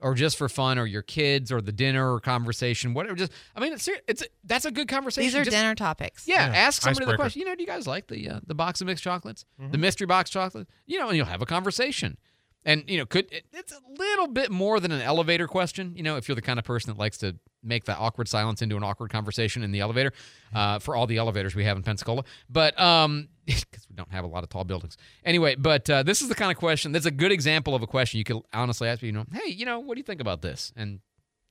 or 0.00 0.14
just 0.14 0.36
for 0.36 0.48
fun, 0.48 0.78
or 0.78 0.86
your 0.86 1.02
kids, 1.02 1.50
or 1.50 1.60
the 1.60 1.72
dinner 1.72 2.12
or 2.12 2.20
conversation, 2.20 2.92
whatever. 2.94 3.14
Just, 3.16 3.32
I 3.54 3.60
mean, 3.60 3.72
it's 3.72 3.88
it's 4.06 4.22
that's 4.44 4.64
a 4.64 4.70
good 4.70 4.88
conversation. 4.88 5.26
These 5.26 5.34
are 5.36 5.44
Just- 5.44 5.56
dinner 5.56 5.74
topics. 5.74 6.26
Yeah, 6.28 6.46
Yeah, 6.50 6.56
ask 6.56 6.82
somebody 6.82 7.06
the 7.06 7.16
question. 7.16 7.40
You 7.40 7.46
know, 7.46 7.54
do 7.54 7.62
you 7.62 7.66
guys 7.66 7.86
like 7.86 8.08
the 8.08 8.28
uh, 8.28 8.40
the 8.46 8.54
box 8.54 8.80
of 8.80 8.86
mixed 8.86 9.02
chocolates, 9.04 9.44
Mm-hmm. 9.60 9.72
the 9.72 9.78
mystery 9.78 10.06
box 10.06 10.30
chocolate? 10.30 10.68
You 10.86 10.98
know, 10.98 11.08
and 11.08 11.16
you'll 11.16 11.26
have 11.26 11.42
a 11.42 11.46
conversation. 11.46 12.18
And 12.64 12.82
you 12.88 12.98
know, 12.98 13.06
could 13.06 13.32
it, 13.32 13.44
it's 13.52 13.72
a 13.72 13.78
little 13.98 14.26
bit 14.28 14.50
more 14.50 14.80
than 14.80 14.90
an 14.92 15.00
elevator 15.00 15.46
question. 15.46 15.94
You 15.96 16.02
know, 16.02 16.16
if 16.16 16.28
you're 16.28 16.34
the 16.36 16.42
kind 16.42 16.58
of 16.58 16.64
person 16.64 16.92
that 16.92 16.98
likes 16.98 17.16
to 17.18 17.36
make 17.66 17.84
that 17.86 17.98
awkward 17.98 18.28
silence 18.28 18.62
into 18.62 18.76
an 18.76 18.82
awkward 18.82 19.10
conversation 19.10 19.62
in 19.62 19.72
the 19.72 19.80
elevator, 19.80 20.12
uh, 20.54 20.78
for 20.78 20.94
all 20.96 21.06
the 21.06 21.16
elevators 21.18 21.54
we 21.54 21.64
have 21.64 21.76
in 21.76 21.82
Pensacola, 21.82 22.22
but 22.48 22.78
um, 22.80 23.28
because 23.46 23.86
we 23.90 23.96
don't 23.96 24.10
have 24.12 24.24
a 24.24 24.28
lot 24.28 24.42
of 24.44 24.48
tall 24.48 24.64
buildings. 24.64 24.96
Anyway, 25.24 25.54
but 25.56 25.88
uh, 25.90 26.02
this 26.02 26.22
is 26.22 26.28
the 26.28 26.34
kind 26.34 26.50
of 26.50 26.56
question 26.56 26.92
that's 26.92 27.06
a 27.06 27.10
good 27.10 27.32
example 27.32 27.74
of 27.74 27.82
a 27.82 27.86
question 27.86 28.18
you 28.18 28.24
could 28.24 28.40
honestly 28.52 28.88
ask. 28.88 29.02
Me, 29.02 29.08
you 29.08 29.12
know, 29.12 29.24
hey, 29.32 29.50
you 29.50 29.66
know, 29.66 29.80
what 29.80 29.94
do 29.94 29.98
you 30.00 30.04
think 30.04 30.20
about 30.20 30.42
this? 30.42 30.72
And 30.76 31.00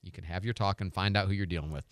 you 0.04 0.12
can 0.12 0.24
have 0.24 0.46
your 0.46 0.54
talk 0.54 0.82
and 0.82 0.94
find 0.94 1.18
out 1.18 1.28
who 1.28 1.34
you're 1.34 1.46
dealing 1.46 1.72
with. 1.72 1.84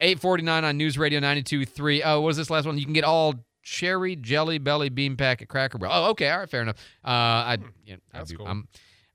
849 0.00 0.64
on 0.64 0.76
News 0.76 0.98
Radio 0.98 1.20
92.3. 1.20 2.02
Oh, 2.04 2.20
what 2.20 2.26
was 2.26 2.36
this 2.36 2.50
last 2.50 2.66
one? 2.66 2.76
You 2.78 2.84
can 2.84 2.92
get 2.94 3.04
all 3.04 3.34
cherry 3.62 4.16
jelly 4.16 4.58
belly 4.58 4.88
bean 4.88 5.16
pack 5.16 5.40
at 5.40 5.48
Cracker 5.48 5.78
Barrel. 5.78 5.94
Oh, 5.94 6.10
okay. 6.10 6.28
All 6.28 6.40
right. 6.40 6.50
Fair 6.50 6.62
enough. 6.62 6.76
Uh, 7.04 7.08
I, 7.08 7.58
you 7.86 7.94
know, 7.94 8.00
I 8.12 8.18
That's 8.18 8.30
do- 8.30 8.36
cool. 8.38 8.46
I'm- 8.46 8.68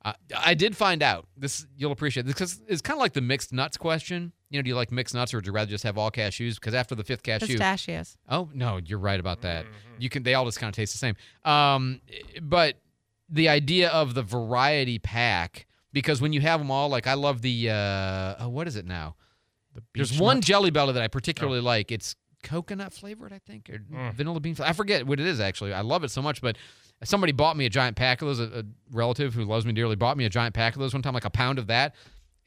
uh, 0.05 0.13
I 0.38 0.53
did 0.53 0.78
find 0.78 1.03
out 1.03 1.28
this. 1.36 1.65
You'll 1.76 1.91
appreciate 1.91 2.26
this 2.26 2.34
because 2.34 2.61
it's 2.68 2.82
kind 2.82 2.97
of 2.97 3.01
like 3.01 3.11
the 3.13 3.20
mixed 3.22 3.51
nuts 3.51 3.76
question. 3.76 4.32
You 4.50 4.60
know, 4.60 4.64
do 4.64 4.70
you 4.70 4.76
like 4.76 4.91
mixed 4.91 5.14
nuts 5.14 5.34
or 5.34 5.38
would 5.38 5.45
you 5.45 5.52
rather 5.52 5.70
just 5.70 5.84
have 5.84 5.98
all 5.98 6.10
cashews? 6.10 6.56
Because 6.56 6.74
after 6.74 6.95
the 6.95 7.04
fifth 7.04 7.22
cashew, 7.24 7.48
Pistachios. 7.48 8.16
Oh 8.30 8.50
no, 8.54 8.78
you're 8.78 9.00
right 9.00 9.20
about 9.20 9.41
that. 9.41 9.66
You 10.00 10.10
can. 10.10 10.24
They 10.24 10.34
all 10.36 10.45
just 10.45 10.60
kind 10.60 10.70
of 10.70 10.76
taste 10.76 10.93
the 10.93 11.00
same. 11.00 11.16
Um, 11.43 12.00
but 12.41 12.76
the 13.30 13.50
idea 13.50 13.89
of 13.89 14.14
the 14.14 14.24
variety 14.24 15.00
pack 15.00 15.66
because 15.91 16.22
when 16.22 16.32
you 16.32 16.39
have 16.41 16.60
them 16.60 16.72
all, 16.72 16.88
like 16.89 17.08
I 17.08 17.16
love 17.16 17.41
the 17.41 17.70
uh, 17.70 18.36
oh, 18.45 18.50
what 18.50 18.68
is 18.68 18.76
it 18.78 18.86
now? 18.86 19.16
There's 19.93 20.12
beech 20.12 20.20
one? 20.20 20.41
Jelly 20.41 20.70
Belly 20.72 20.93
that 20.93 21.04
I 21.04 21.08
particularly 21.08 21.62
like. 21.62 21.91
It's 21.91 22.16
coconut 22.43 22.93
flavored, 22.93 23.34
I 23.34 23.39
think, 23.39 23.70
or 23.70 23.80
Mm. 23.80 24.14
vanilla 24.14 24.39
bean. 24.39 24.56
fla- 24.56 24.68
I 24.68 24.74
forget 24.74 25.06
what 25.06 25.20
it 25.20 25.26
is 25.26 25.39
actually. 25.39 25.74
I 25.74 25.82
love 25.82 26.04
it 26.04 26.10
so 26.12 26.22
much, 26.22 26.41
but 26.41 26.56
somebody 27.04 27.32
bought 27.34 27.58
me 27.58 27.66
a 27.66 27.70
giant 27.70 27.98
pack 27.98 28.22
of 28.22 28.28
those. 28.30 28.39
A, 28.39 28.60
a 28.60 28.64
relative 28.91 29.34
who 29.34 29.43
loves 29.43 29.66
me 29.66 29.74
dearly 29.74 29.95
bought 29.95 30.18
me 30.18 30.26
a 30.26 30.30
giant 30.30 30.56
pack 30.56 30.74
of 30.76 30.80
those 30.80 30.93
one 30.93 31.02
time, 31.02 31.14
like 31.14 31.26
a 31.26 31.30
pound 31.30 31.60
of 31.60 31.68
that. 31.68 31.95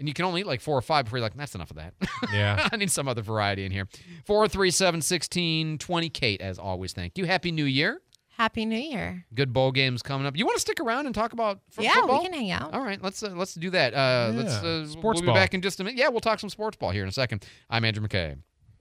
And 0.00 0.08
you 0.08 0.14
can 0.14 0.24
only 0.24 0.40
eat 0.40 0.46
like 0.46 0.60
four 0.62 0.76
or 0.76 0.82
five 0.82 1.04
before 1.04 1.18
you're 1.18 1.24
like, 1.24 1.36
that's 1.36 1.54
enough 1.54 1.70
of 1.70 1.76
that. 1.76 1.94
Yeah. 2.32 2.68
I 2.72 2.76
need 2.76 2.90
some 2.90 3.06
other 3.06 3.22
variety 3.22 3.64
in 3.64 3.70
here. 3.72 3.86
437 4.26 5.02
16 5.02 5.78
20. 5.78 6.08
Kate, 6.10 6.40
as 6.40 6.58
always, 6.58 6.92
thank 6.92 7.16
you. 7.18 7.24
Happy 7.26 7.52
New 7.52 7.64
Year. 7.64 8.00
Happy 8.36 8.64
New 8.64 8.78
Year. 8.78 9.26
Good 9.34 9.52
bowl 9.52 9.70
games 9.72 10.00
coming 10.02 10.26
up. 10.26 10.36
You 10.36 10.46
want 10.46 10.56
to 10.56 10.60
stick 10.60 10.80
around 10.80 11.04
and 11.06 11.14
talk 11.14 11.32
about 11.34 11.60
f- 11.76 11.84
Yeah, 11.84 11.92
football? 11.94 12.20
we 12.20 12.24
can 12.24 12.32
hang 12.32 12.50
out. 12.50 12.72
All 12.72 12.80
right, 12.82 13.02
let's 13.02 13.22
uh, 13.22 13.32
let's 13.36 13.54
do 13.54 13.68
that. 13.70 13.92
Uh, 13.92 14.32
let's 14.34 14.62
Yeah. 14.62 14.68
uh, 14.68 14.86
Sports 14.86 15.16
we'll 15.18 15.22
be 15.22 15.26
ball. 15.26 15.34
back 15.34 15.52
in 15.52 15.60
just 15.60 15.78
a 15.80 15.84
minute. 15.84 15.98
Yeah, 15.98 16.08
we'll 16.08 16.20
talk 16.20 16.40
some 16.40 16.48
sports 16.48 16.76
ball 16.78 16.90
here 16.90 17.02
in 17.02 17.08
a 17.08 17.12
second. 17.12 17.44
I'm 17.68 17.84
Andrew 17.84 18.06
McKay. 18.06 18.38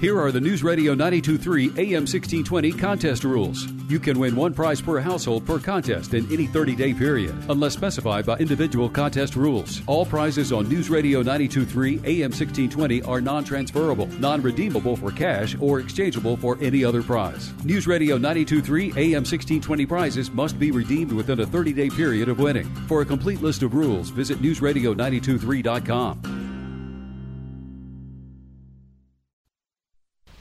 Here 0.00 0.20
are 0.20 0.30
the 0.30 0.40
News 0.40 0.62
Radio 0.62 0.92
923 0.92 1.66
AM 1.78 2.02
1620 2.02 2.72
contest 2.72 3.24
rules. 3.24 3.66
You 3.88 3.98
can 3.98 4.18
win 4.18 4.36
one 4.36 4.52
prize 4.52 4.82
per 4.82 5.00
household 5.00 5.46
per 5.46 5.58
contest 5.58 6.12
in 6.12 6.30
any 6.30 6.46
30 6.46 6.74
day 6.74 6.92
period, 6.92 7.34
unless 7.48 7.72
specified 7.72 8.26
by 8.26 8.36
individual 8.36 8.90
contest 8.90 9.34
rules. 9.34 9.80
All 9.86 10.04
prizes 10.04 10.52
on 10.52 10.68
News 10.68 10.90
Radio 10.90 11.22
923 11.22 12.00
AM 12.04 12.32
1620 12.32 13.02
are 13.02 13.22
non 13.22 13.44
transferable, 13.44 14.06
non 14.18 14.42
redeemable 14.42 14.96
for 14.96 15.10
cash, 15.10 15.56
or 15.58 15.80
exchangeable 15.80 16.36
for 16.36 16.58
any 16.60 16.84
other 16.84 17.02
prize. 17.02 17.54
News 17.64 17.86
Radio 17.86 18.16
923 18.16 18.90
AM 18.90 19.24
1620 19.24 19.86
prizes 19.86 20.30
must 20.30 20.58
be 20.58 20.70
redeemed 20.70 21.12
within 21.12 21.40
a 21.40 21.46
30 21.46 21.72
day 21.72 21.88
period 21.88 22.28
of 22.28 22.40
winning. 22.40 22.66
For 22.88 23.00
a 23.00 23.06
complete 23.06 23.40
list 23.40 23.62
of 23.62 23.72
rules, 23.72 24.10
visit 24.10 24.42
newsradio923.com. 24.42 26.43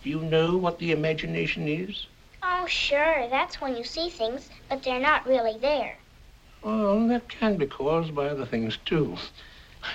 Do 0.03 0.09
you 0.09 0.19
know 0.19 0.57
what 0.57 0.79
the 0.79 0.91
imagination 0.91 1.65
is? 1.67 2.07
Oh, 2.43 2.65
sure. 2.67 3.27
That's 3.29 3.61
when 3.61 3.77
you 3.77 3.85
see 3.85 4.09
things, 4.09 4.49
but 4.67 4.83
they're 4.83 4.99
not 4.99 5.25
really 5.25 5.57
there. 5.59 5.95
Well, 6.61 7.07
that 7.07 7.29
can 7.29 7.55
be 7.55 7.67
caused 7.67 8.13
by 8.13 8.27
other 8.27 8.45
things, 8.45 8.77
too. 8.83 9.15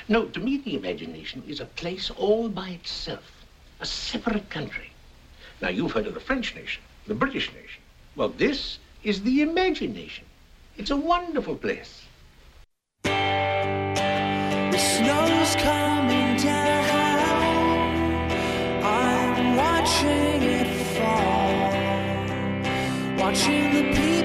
No, 0.09 0.25
to 0.25 0.41
me, 0.41 0.57
the 0.57 0.77
imagination 0.77 1.43
is 1.47 1.61
a 1.61 1.67
place 1.67 2.11
all 2.11 2.49
by 2.49 2.71
itself, 2.71 3.45
a 3.81 3.87
separate 3.87 4.49
country. 4.49 4.91
Now, 5.61 5.69
you've 5.69 5.93
heard 5.93 6.07
of 6.07 6.15
the 6.15 6.21
French 6.21 6.55
nation, 6.55 6.83
the 7.07 7.15
British 7.15 7.53
nation. 7.53 7.83
Well, 8.17 8.31
this 8.31 8.79
is 9.05 9.23
the 9.23 9.43
imagination. 9.43 10.25
It's 10.79 10.91
a 10.91 10.97
wonderful 10.97 11.57
place. 11.57 12.03
The 13.03 14.79
snow's 14.79 15.57
coming 15.57 15.98
watching 20.09 20.43
it 20.43 20.69
fall. 20.95 21.73
Watching 23.19 23.75
the 23.75 23.83
people 23.95 24.18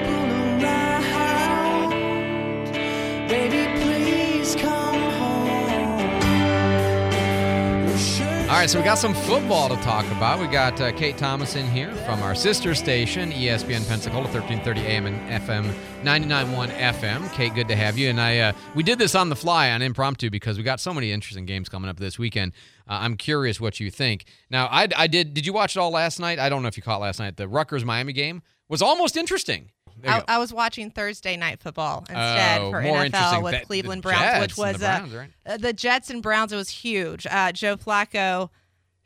All 8.54 8.60
right, 8.60 8.70
so 8.70 8.78
we 8.78 8.84
got 8.84 8.98
some 8.98 9.14
football 9.14 9.68
to 9.68 9.74
talk 9.82 10.06
about. 10.12 10.38
We 10.38 10.46
got 10.46 10.80
uh, 10.80 10.92
Kate 10.92 11.18
Thomas 11.18 11.56
in 11.56 11.66
here 11.66 11.92
from 12.06 12.22
our 12.22 12.36
sister 12.36 12.72
station, 12.76 13.32
ESPN 13.32 13.84
Pensacola, 13.88 14.28
1330 14.28 14.80
AM 14.82 15.06
and 15.06 15.42
FM 15.42 15.74
99.1 16.04 16.70
FM. 16.70 17.32
Kate, 17.32 17.52
good 17.52 17.66
to 17.66 17.74
have 17.74 17.98
you. 17.98 18.10
And 18.10 18.20
I, 18.20 18.38
uh, 18.38 18.52
we 18.76 18.84
did 18.84 19.00
this 19.00 19.16
on 19.16 19.28
the 19.28 19.34
fly 19.34 19.72
on 19.72 19.82
impromptu 19.82 20.30
because 20.30 20.56
we 20.56 20.62
got 20.62 20.78
so 20.78 20.94
many 20.94 21.10
interesting 21.10 21.46
games 21.46 21.68
coming 21.68 21.90
up 21.90 21.98
this 21.98 22.16
weekend. 22.16 22.52
Uh, 22.88 22.98
I'm 23.00 23.16
curious 23.16 23.60
what 23.60 23.80
you 23.80 23.90
think. 23.90 24.24
Now, 24.50 24.66
I, 24.66 24.86
I 24.96 25.08
did. 25.08 25.34
Did 25.34 25.46
you 25.46 25.52
watch 25.52 25.74
it 25.74 25.80
all 25.80 25.90
last 25.90 26.20
night? 26.20 26.38
I 26.38 26.48
don't 26.48 26.62
know 26.62 26.68
if 26.68 26.76
you 26.76 26.82
caught 26.84 27.00
last 27.00 27.18
night. 27.18 27.36
The 27.36 27.48
Rutgers 27.48 27.84
Miami 27.84 28.12
game 28.12 28.40
was 28.68 28.80
almost 28.80 29.16
interesting. 29.16 29.72
I. 30.06 30.22
I 30.28 30.38
was 30.38 30.52
watching 30.52 30.90
Thursday 30.90 31.36
night 31.36 31.60
football 31.60 32.00
instead 32.08 32.60
Oh, 32.60 32.70
for. 32.70 32.82
NFL 32.82 33.42
with 33.42 33.52
That- 33.52 33.66
Cleveland 33.66 34.02
Browns, 34.02 34.40
which 34.40 34.56
was 34.56 34.78
the 34.78 34.88
uh, 34.90 34.98
Browns, 34.98 35.14
right? 35.14 35.30
uh, 35.46 35.56
the 35.56 35.72
Jets 35.72 36.10
and 36.10 36.22
Browns. 36.22 36.52
It 36.52 36.56
was 36.56 36.68
huge. 36.70 37.26
Uh, 37.30 37.52
Joe 37.52 37.76
Flacco, 37.76 38.50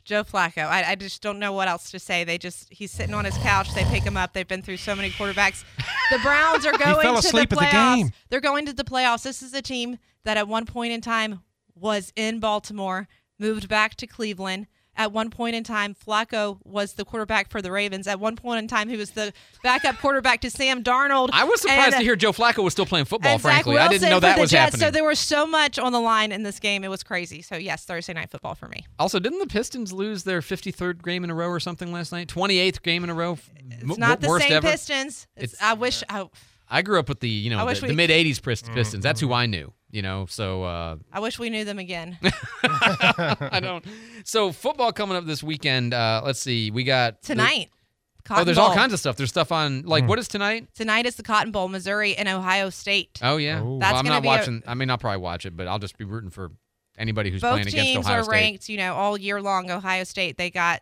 Joe 0.03 0.23
Flacco. 0.23 0.65
I, 0.65 0.91
I 0.91 0.95
just 0.95 1.21
don't 1.21 1.39
know 1.39 1.53
what 1.53 1.67
else 1.67 1.91
to 1.91 1.99
say. 1.99 2.23
They 2.23 2.37
just 2.37 2.67
he's 2.71 2.91
sitting 2.91 3.13
on 3.13 3.25
his 3.25 3.37
couch. 3.37 3.73
They 3.73 3.83
pick 3.85 4.03
him 4.03 4.17
up. 4.17 4.33
They've 4.33 4.47
been 4.47 4.61
through 4.61 4.77
so 4.77 4.95
many 4.95 5.09
quarterbacks. 5.11 5.63
The 6.11 6.19
Browns 6.23 6.65
are 6.65 6.71
going 6.77 6.95
to 7.15 7.21
the 7.21 7.37
at 7.41 7.49
the 7.49 7.55
playoffs. 7.55 8.11
They're 8.29 8.41
going 8.41 8.65
to 8.65 8.73
the 8.73 8.83
playoffs. 8.83 9.23
This 9.23 9.41
is 9.41 9.53
a 9.53 9.61
team 9.61 9.97
that 10.23 10.37
at 10.37 10.47
one 10.47 10.65
point 10.65 10.93
in 10.93 11.01
time 11.01 11.41
was 11.75 12.11
in 12.15 12.39
Baltimore, 12.39 13.07
moved 13.37 13.69
back 13.69 13.95
to 13.95 14.07
Cleveland. 14.07 14.67
At 14.99 15.13
one 15.13 15.29
point 15.29 15.55
in 15.55 15.63
time, 15.63 15.95
Flacco 15.95 16.57
was 16.65 16.95
the 16.95 17.05
quarterback 17.05 17.49
for 17.49 17.61
the 17.61 17.71
Ravens. 17.71 18.05
At 18.05 18.19
one 18.19 18.35
point 18.35 18.59
in 18.59 18.67
time, 18.67 18.89
he 18.89 18.97
was 18.97 19.11
the 19.11 19.31
backup 19.63 19.97
quarterback 19.97 20.41
to 20.41 20.49
Sam 20.49 20.83
Darnold. 20.83 21.29
I 21.31 21.45
was 21.45 21.61
surprised 21.61 21.93
And, 21.93 22.01
to 22.01 22.03
hear 22.03 22.17
Joe 22.17 22.33
Flacco 22.33 22.65
was 22.65 22.73
still 22.73 22.85
playing 22.85 23.05
football, 23.05 23.39
frankly. 23.39 23.77
I 23.77 23.87
didn't 23.87 24.09
know 24.09 24.19
that 24.19 24.37
was 24.37 24.51
Jets. 24.51 24.73
happening. 24.73 24.87
So 24.87 24.91
there 24.91 25.05
was 25.05 25.17
so 25.17 25.47
much 25.47 25.79
on 25.79 25.93
the 25.93 26.01
line 26.01 26.33
in 26.33 26.43
this 26.43 26.59
game. 26.59 26.83
It 26.83 26.89
was 26.89 27.01
crazy. 27.01 27.41
So 27.41 27.55
yes, 27.55 27.85
Thursday 27.85 28.11
night 28.11 28.29
football 28.29 28.55
for 28.55 28.67
me. 28.67 28.85
Also, 28.99 29.19
didn't 29.19 29.39
the 29.39 29.47
Pistons 29.47 29.93
lose 29.93 30.23
their 30.23 30.41
53rd 30.41 31.01
game 31.01 31.23
in 31.23 31.29
a 31.29 31.33
row 31.33 31.47
or 31.47 31.61
something 31.61 31.93
last 31.93 32.11
night? 32.11 32.27
28th 32.27 32.81
game 32.81 33.05
in 33.05 33.09
a 33.09 33.13
row? 33.13 33.37
It's 33.69 33.97
not 33.97 34.19
the 34.19 34.37
same 34.37 34.51
ever? 34.51 34.67
Pistons. 34.69 35.27
It's, 35.37 35.55
I 35.61 35.75
wish. 35.75 36.03
I, 36.09 36.27
I 36.69 36.81
grew 36.81 36.99
up 36.99 37.07
with 37.07 37.21
the, 37.21 37.29
you 37.29 37.49
know, 37.49 37.65
the, 37.65 37.81
we- 37.81 37.87
the 37.87 37.93
mid 37.93 38.09
80s 38.09 38.41
Pistons. 38.43 38.75
Mm-hmm. 38.75 38.99
That's 38.99 39.21
who 39.21 39.31
I 39.31 39.45
knew, 39.45 39.71
you 39.91 40.01
know, 40.01 40.25
so 40.29 40.63
uh, 40.63 40.95
I 41.11 41.19
wish 41.19 41.39
we 41.39 41.49
knew 41.49 41.65
them 41.65 41.79
again. 41.79 42.17
I 42.63 43.59
don't. 43.61 43.83
So, 44.23 44.51
football 44.51 44.91
coming 44.91 45.17
up 45.17 45.25
this 45.25 45.41
weekend. 45.43 45.93
Uh, 45.93 46.21
let's 46.23 46.39
see. 46.39 46.71
We 46.71 46.83
got 46.83 47.21
the- 47.21 47.27
Tonight. 47.27 47.69
oh, 47.71 47.75
Cotton 48.23 48.45
there's 48.45 48.57
all 48.57 48.73
kinds 48.73 48.93
of 48.93 48.99
stuff. 48.99 49.15
There's 49.15 49.29
stuff 49.29 49.51
on, 49.51 49.83
like, 49.83 50.03
Hmm. 50.03 50.09
what 50.09 50.19
is 50.19 50.27
tonight? 50.27 50.67
Tonight 50.75 51.05
is 51.05 51.15
the 51.15 51.23
Cotton 51.23 51.51
Bowl, 51.51 51.67
Missouri 51.67 52.15
and 52.15 52.27
Ohio 52.29 52.69
State. 52.69 53.19
Oh, 53.23 53.37
yeah. 53.37 53.55
That's 53.55 53.63
well, 53.65 53.79
I'm 53.83 53.91
gonna 54.05 54.09
not 54.09 54.21
be 54.21 54.27
watching. 54.27 54.63
I 54.67 54.75
mean, 54.75 54.89
I'll 54.89 54.97
probably 54.97 55.21
watch 55.21 55.45
it, 55.45 55.55
but 55.57 55.67
I'll 55.67 55.79
just 55.79 55.97
be 55.97 56.05
rooting 56.05 56.29
for 56.29 56.51
anybody 56.97 57.31
who's 57.31 57.41
playing 57.41 57.61
against 57.61 57.75
ohio 57.75 57.81
state 57.85 57.93
teams 57.93 58.05
Ohio 58.05 58.19
are 58.19 58.23
State. 58.23 58.31
ranked, 58.31 58.69
you 58.69 58.77
know, 58.77 58.93
all 58.93 59.17
year 59.17 59.41
long. 59.41 59.71
Ohio 59.71 60.03
State, 60.03 60.37
they 60.37 60.49
got 60.51 60.81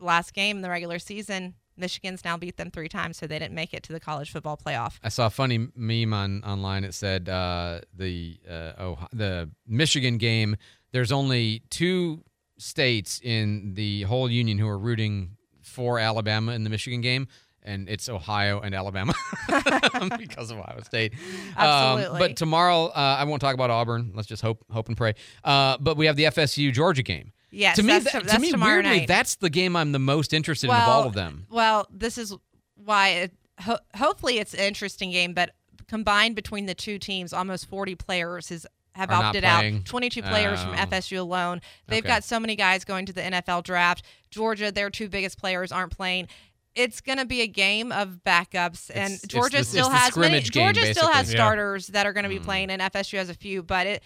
last 0.00 0.34
game 0.34 0.56
in 0.56 0.62
the 0.62 0.68
regular 0.70 0.98
season. 0.98 1.54
Michigan's 1.82 2.24
now 2.24 2.36
beat 2.38 2.56
them 2.56 2.70
three 2.70 2.88
times, 2.88 3.18
so 3.18 3.26
they 3.26 3.38
didn't 3.38 3.54
make 3.54 3.74
it 3.74 3.82
to 3.82 3.92
the 3.92 4.00
college 4.00 4.30
football 4.30 4.56
playoff. 4.56 4.98
I 5.02 5.10
saw 5.10 5.26
a 5.26 5.30
funny 5.30 5.68
meme 5.76 6.14
on 6.14 6.42
online. 6.44 6.84
It 6.84 6.94
said 6.94 7.28
uh, 7.28 7.80
the 7.94 8.38
uh, 8.48 8.72
oh, 8.78 8.98
the 9.12 9.50
Michigan 9.66 10.16
game. 10.16 10.56
There's 10.92 11.12
only 11.12 11.62
two 11.68 12.22
states 12.58 13.20
in 13.22 13.74
the 13.74 14.02
whole 14.02 14.30
union 14.30 14.58
who 14.58 14.68
are 14.68 14.78
rooting 14.78 15.36
for 15.60 15.98
Alabama 15.98 16.52
in 16.52 16.64
the 16.64 16.70
Michigan 16.70 17.00
game, 17.00 17.26
and 17.62 17.88
it's 17.88 18.08
Ohio 18.08 18.60
and 18.60 18.74
Alabama 18.74 19.14
because 20.18 20.50
of 20.50 20.58
Ohio 20.58 20.80
State. 20.84 21.12
Um, 21.56 21.66
Absolutely. 21.66 22.18
but 22.18 22.36
tomorrow, 22.36 22.86
uh, 22.86 23.16
I 23.18 23.24
won't 23.24 23.40
talk 23.40 23.54
about 23.54 23.70
Auburn. 23.70 24.12
Let's 24.14 24.28
just 24.28 24.42
hope 24.42 24.64
hope 24.70 24.88
and 24.88 24.96
pray. 24.96 25.14
Uh, 25.42 25.76
but 25.80 25.96
we 25.96 26.06
have 26.06 26.16
the 26.16 26.24
FSU 26.24 26.72
Georgia 26.72 27.02
game. 27.02 27.32
Yes, 27.54 27.76
to 27.76 27.82
me, 27.82 27.88
that's 27.92 28.04
that- 28.06 28.12
to- 28.12 28.20
to 28.20 28.26
that's 28.26 28.40
me, 28.40 28.50
tomorrow 28.50 28.76
weirdly, 28.76 28.98
night. 29.00 29.08
that's 29.08 29.36
the 29.36 29.50
game 29.50 29.76
I'm 29.76 29.92
the 29.92 29.98
most 29.98 30.32
interested 30.32 30.70
in 30.70 30.74
of 30.74 30.88
all 30.88 31.04
of 31.06 31.12
them. 31.12 31.46
Well, 31.50 31.86
this 31.90 32.16
is 32.18 32.34
why 32.76 33.08
it, 33.10 33.32
ho- 33.60 33.78
hopefully 33.94 34.38
it's 34.38 34.54
an 34.54 34.60
interesting 34.60 35.10
game, 35.10 35.34
but 35.34 35.54
combined 35.86 36.34
between 36.34 36.64
the 36.66 36.74
two 36.74 36.98
teams, 36.98 37.32
almost 37.34 37.66
40 37.68 37.94
players 37.94 38.48
has, 38.48 38.66
have 38.94 39.10
Are 39.10 39.22
opted 39.24 39.44
out. 39.44 39.84
22 39.84 40.22
players 40.22 40.62
from 40.62 40.70
Oh. 40.72 40.76
FSU 40.76 41.18
alone. 41.20 41.60
They've 41.88 41.98
Okay. 42.02 42.08
got 42.08 42.24
so 42.24 42.40
many 42.40 42.56
guys 42.56 42.84
going 42.86 43.04
to 43.06 43.12
the 43.12 43.20
NFL 43.22 43.62
draft. 43.62 44.02
Georgia, 44.30 44.72
their 44.72 44.88
two 44.88 45.08
biggest 45.10 45.38
players 45.38 45.70
aren't 45.70 45.94
playing. 45.94 46.28
It's 46.74 47.02
going 47.02 47.18
to 47.18 47.26
be 47.26 47.42
a 47.42 47.46
game 47.46 47.92
of 47.92 48.20
backups, 48.24 48.88
and 48.94 49.12
It's- 49.12 49.24
it's 49.24 49.26
Georgia 49.34 49.58
the- 49.58 49.64
still 49.64 49.86
it's 49.88 49.94
the 49.94 49.98
has 49.98 50.16
many. 50.16 50.40
game, 50.40 50.50
Georgia 50.50 50.94
still 50.94 51.08
has 51.08 51.26
basically. 51.26 51.32
Yeah. 51.34 51.38
starters 51.44 51.86
that 51.88 52.06
are 52.06 52.14
going 52.14 52.22
to 52.24 52.30
be 52.30 52.38
hmm. 52.38 52.44
playing, 52.44 52.70
and 52.70 52.80
FSU 52.80 53.18
has 53.18 53.28
a 53.28 53.34
few. 53.34 53.62
But 53.62 53.86
it, 53.86 54.02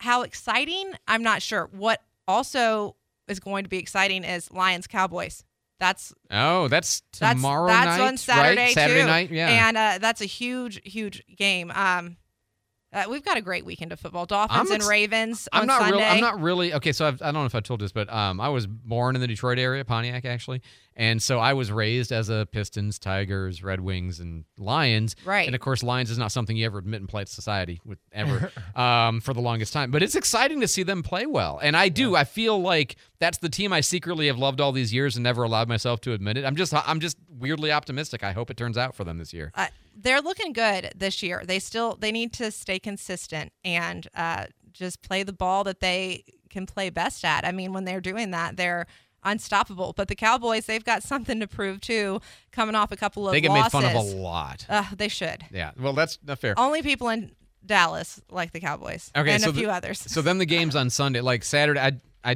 how 0.00 0.20
exciting? 0.20 0.92
I'm 1.08 1.22
not 1.22 1.40
sure. 1.40 1.70
What 1.72 2.02
also 2.28 2.96
is 3.28 3.40
going 3.40 3.64
to 3.64 3.70
be 3.70 3.78
exciting 3.78 4.24
is 4.24 4.50
Lions 4.52 4.86
Cowboys. 4.86 5.44
That's 5.78 6.14
Oh, 6.30 6.68
that's 6.68 7.02
that's 7.18 7.34
tomorrow 7.34 7.68
that's 7.68 7.98
night, 7.98 8.06
on 8.06 8.16
Saturday 8.16 8.64
right? 8.66 8.74
Saturday 8.74 9.00
too. 9.02 9.06
night, 9.06 9.30
yeah. 9.30 9.68
and 9.68 9.76
uh, 9.76 9.98
that's 10.00 10.22
a 10.22 10.26
huge, 10.26 10.80
huge 10.84 11.22
game. 11.36 11.70
Um, 11.70 12.16
uh, 12.96 13.04
we've 13.10 13.24
got 13.24 13.36
a 13.36 13.42
great 13.42 13.64
weekend 13.66 13.92
of 13.92 14.00
football. 14.00 14.24
Dolphins 14.26 14.70
I'm 14.70 14.74
and 14.80 14.82
Ravens 14.84 15.48
I'm 15.52 15.62
on 15.62 15.66
not 15.66 15.80
Sunday. 15.80 15.96
really. 15.98 16.04
I'm 16.04 16.20
not 16.20 16.40
really. 16.40 16.74
Okay, 16.74 16.92
so 16.92 17.06
I've, 17.06 17.20
I 17.20 17.26
don't 17.26 17.34
know 17.34 17.44
if 17.44 17.54
I 17.54 17.60
told 17.60 17.80
this, 17.80 17.92
but 17.92 18.10
um, 18.12 18.40
I 18.40 18.48
was 18.48 18.66
born 18.66 19.14
in 19.14 19.20
the 19.20 19.26
Detroit 19.26 19.58
area, 19.58 19.84
Pontiac 19.84 20.24
actually, 20.24 20.62
and 20.96 21.22
so 21.22 21.38
I 21.38 21.52
was 21.52 21.70
raised 21.70 22.10
as 22.10 22.30
a 22.30 22.48
Pistons, 22.50 22.98
Tigers, 22.98 23.62
Red 23.62 23.80
Wings, 23.80 24.18
and 24.18 24.44
Lions. 24.56 25.14
Right. 25.26 25.46
And 25.46 25.54
of 25.54 25.60
course, 25.60 25.82
Lions 25.82 26.10
is 26.10 26.16
not 26.16 26.32
something 26.32 26.56
you 26.56 26.64
ever 26.64 26.78
admit 26.78 27.02
in 27.02 27.06
polite 27.06 27.28
society 27.28 27.80
with 27.84 27.98
ever 28.12 28.50
um, 28.74 29.20
for 29.20 29.34
the 29.34 29.40
longest 29.42 29.72
time. 29.74 29.90
But 29.90 30.02
it's 30.02 30.14
exciting 30.14 30.62
to 30.62 30.68
see 30.68 30.82
them 30.82 31.02
play 31.02 31.26
well, 31.26 31.60
and 31.62 31.76
I 31.76 31.90
do. 31.90 32.16
I 32.16 32.24
feel 32.24 32.58
like 32.60 32.96
that's 33.18 33.38
the 33.38 33.50
team 33.50 33.72
I 33.72 33.82
secretly 33.82 34.26
have 34.28 34.38
loved 34.38 34.60
all 34.60 34.72
these 34.72 34.92
years 34.94 35.16
and 35.16 35.22
never 35.24 35.42
allowed 35.42 35.68
myself 35.68 36.00
to 36.02 36.12
admit 36.12 36.38
it. 36.38 36.44
I'm 36.46 36.56
just. 36.56 36.72
I'm 36.74 37.00
just 37.00 37.18
weirdly 37.28 37.70
optimistic. 37.70 38.24
I 38.24 38.32
hope 38.32 38.50
it 38.50 38.56
turns 38.56 38.78
out 38.78 38.94
for 38.94 39.04
them 39.04 39.18
this 39.18 39.34
year. 39.34 39.52
uh, 39.54 39.66
they're 39.96 40.20
looking 40.20 40.52
good 40.52 40.92
this 40.94 41.22
year. 41.22 41.42
They 41.44 41.58
still 41.58 41.96
they 41.96 42.12
need 42.12 42.32
to 42.34 42.50
stay 42.50 42.78
consistent 42.78 43.52
and 43.64 44.06
uh, 44.14 44.46
just 44.72 45.02
play 45.02 45.22
the 45.22 45.32
ball 45.32 45.64
that 45.64 45.80
they 45.80 46.24
can 46.50 46.66
play 46.66 46.90
best 46.90 47.24
at. 47.24 47.44
I 47.44 47.52
mean, 47.52 47.72
when 47.72 47.84
they're 47.84 48.00
doing 48.00 48.30
that, 48.32 48.56
they're 48.56 48.86
unstoppable. 49.24 49.92
But 49.96 50.08
the 50.08 50.14
Cowboys, 50.14 50.66
they've 50.66 50.84
got 50.84 51.02
something 51.02 51.40
to 51.40 51.46
prove 51.48 51.80
too, 51.80 52.20
coming 52.52 52.74
off 52.74 52.92
a 52.92 52.96
couple 52.96 53.26
of 53.26 53.32
They 53.32 53.40
get 53.40 53.48
losses. 53.50 53.74
made 53.74 53.82
fun 53.82 53.96
of 53.96 53.96
a 53.96 54.16
lot. 54.16 54.66
Uh, 54.68 54.84
they 54.96 55.08
should. 55.08 55.44
Yeah. 55.50 55.72
Well, 55.78 55.92
that's 55.94 56.18
not 56.24 56.38
fair. 56.38 56.54
Only 56.56 56.82
people 56.82 57.08
in 57.08 57.32
Dallas 57.64 58.20
like 58.30 58.52
the 58.52 58.60
Cowboys. 58.60 59.10
Okay, 59.16 59.32
and 59.32 59.42
so 59.42 59.50
a 59.50 59.52
few 59.52 59.66
the- 59.66 59.72
others. 59.72 59.98
So 59.98 60.22
then 60.22 60.38
the 60.38 60.46
games 60.46 60.76
on 60.76 60.90
Sunday, 60.90 61.20
like 61.20 61.42
Saturday, 61.44 61.80
I 61.80 61.92
I, 62.24 62.30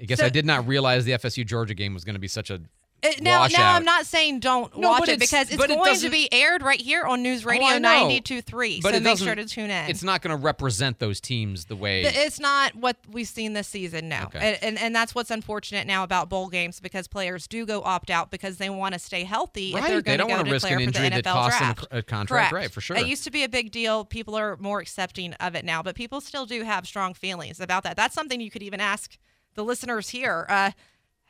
I 0.00 0.04
guess 0.04 0.18
So- 0.18 0.26
I 0.26 0.30
did 0.30 0.44
not 0.44 0.66
realize 0.66 1.04
the 1.04 1.12
FSU 1.12 1.46
Georgia 1.46 1.74
game 1.74 1.94
was 1.94 2.04
going 2.04 2.14
to 2.14 2.20
be 2.20 2.28
such 2.28 2.50
a 2.50 2.60
It, 3.04 3.22
now, 3.22 3.40
washout. 3.40 3.58
now 3.58 3.74
I'm 3.74 3.84
not 3.84 4.06
saying 4.06 4.40
don't 4.40 4.76
No, 4.76 4.88
watch 4.90 5.08
it 5.08 5.20
because 5.20 5.48
it's 5.48 5.56
but 5.56 5.70
it 5.70 5.76
going 5.76 5.98
to 6.00 6.10
be 6.10 6.28
aired 6.32 6.62
right 6.62 6.80
here 6.80 7.04
on 7.04 7.22
News 7.22 7.44
Oh, 7.44 7.50
Radio 7.50 7.66
I 7.68 7.78
know. 7.78 7.88
92.3. 8.08 8.82
So 8.82 8.88
it 8.88 9.02
make 9.02 9.18
sure 9.18 9.34
to 9.34 9.44
tune 9.44 9.70
in. 9.70 9.90
It's 9.90 10.02
not 10.02 10.22
going 10.22 10.36
to 10.36 10.42
represent 10.42 10.98
those 10.98 11.20
teams 11.20 11.66
the 11.66 11.76
way. 11.76 12.02
Th- 12.02 12.14
It's 12.16 12.40
not 12.40 12.74
what 12.74 12.96
we've 13.10 13.28
seen 13.28 13.52
this 13.52 13.68
season 13.68 14.08
now. 14.08 14.24
Okay. 14.26 14.38
And, 14.38 14.62
and 14.62 14.78
and 14.78 14.96
that's 14.96 15.14
what's 15.14 15.30
unfortunate 15.30 15.86
now 15.86 16.02
about 16.02 16.28
bowl 16.28 16.48
games 16.48 16.80
because 16.80 17.06
players 17.06 17.46
do 17.46 17.66
go 17.66 17.82
opt 17.82 18.10
out 18.10 18.30
because 18.30 18.56
they 18.58 18.70
want 18.70 18.94
to 18.94 18.98
stay 18.98 19.24
healthy 19.24 19.70
if 19.70 19.74
Right, 19.80 19.88
they're 19.88 20.00
they 20.02 20.16
going 20.16 20.18
don't 20.18 20.28
to 20.30 20.36
wanna 20.36 20.50
risk 20.50 20.66
declare 20.66 20.78
an 20.80 20.86
for 20.86 20.98
the 20.98 21.04
injury 21.04 21.20
NFL 21.20 21.22
that 21.24 21.32
costs 21.32 21.58
them 21.60 21.70
a 21.70 21.74
draft. 21.74 21.90
cr- 21.90 21.96
a 21.98 22.02
contract, 22.02 22.50
Correct. 22.50 22.52
right, 22.64 22.70
for 22.72 22.80
sure. 22.80 22.96
It 22.96 23.06
used 23.06 23.24
to 23.24 23.30
be 23.30 23.44
a 23.44 23.48
big 23.48 23.70
deal. 23.70 24.04
People 24.04 24.34
are 24.34 24.56
more 24.58 24.80
accepting 24.80 25.34
of 25.34 25.54
it 25.54 25.64
now, 25.64 25.82
but 25.82 25.94
people 25.94 26.20
still 26.20 26.46
do 26.46 26.62
have 26.62 26.86
strong 26.86 27.14
feelings 27.14 27.60
about 27.60 27.82
that. 27.84 27.96
That's 27.96 28.14
something 28.14 28.40
you 28.40 28.50
could 28.50 28.62
even 28.62 28.80
ask 28.80 29.18
the 29.54 29.64
listeners 29.64 30.08
here. 30.08 30.46
Uh, 30.48 30.70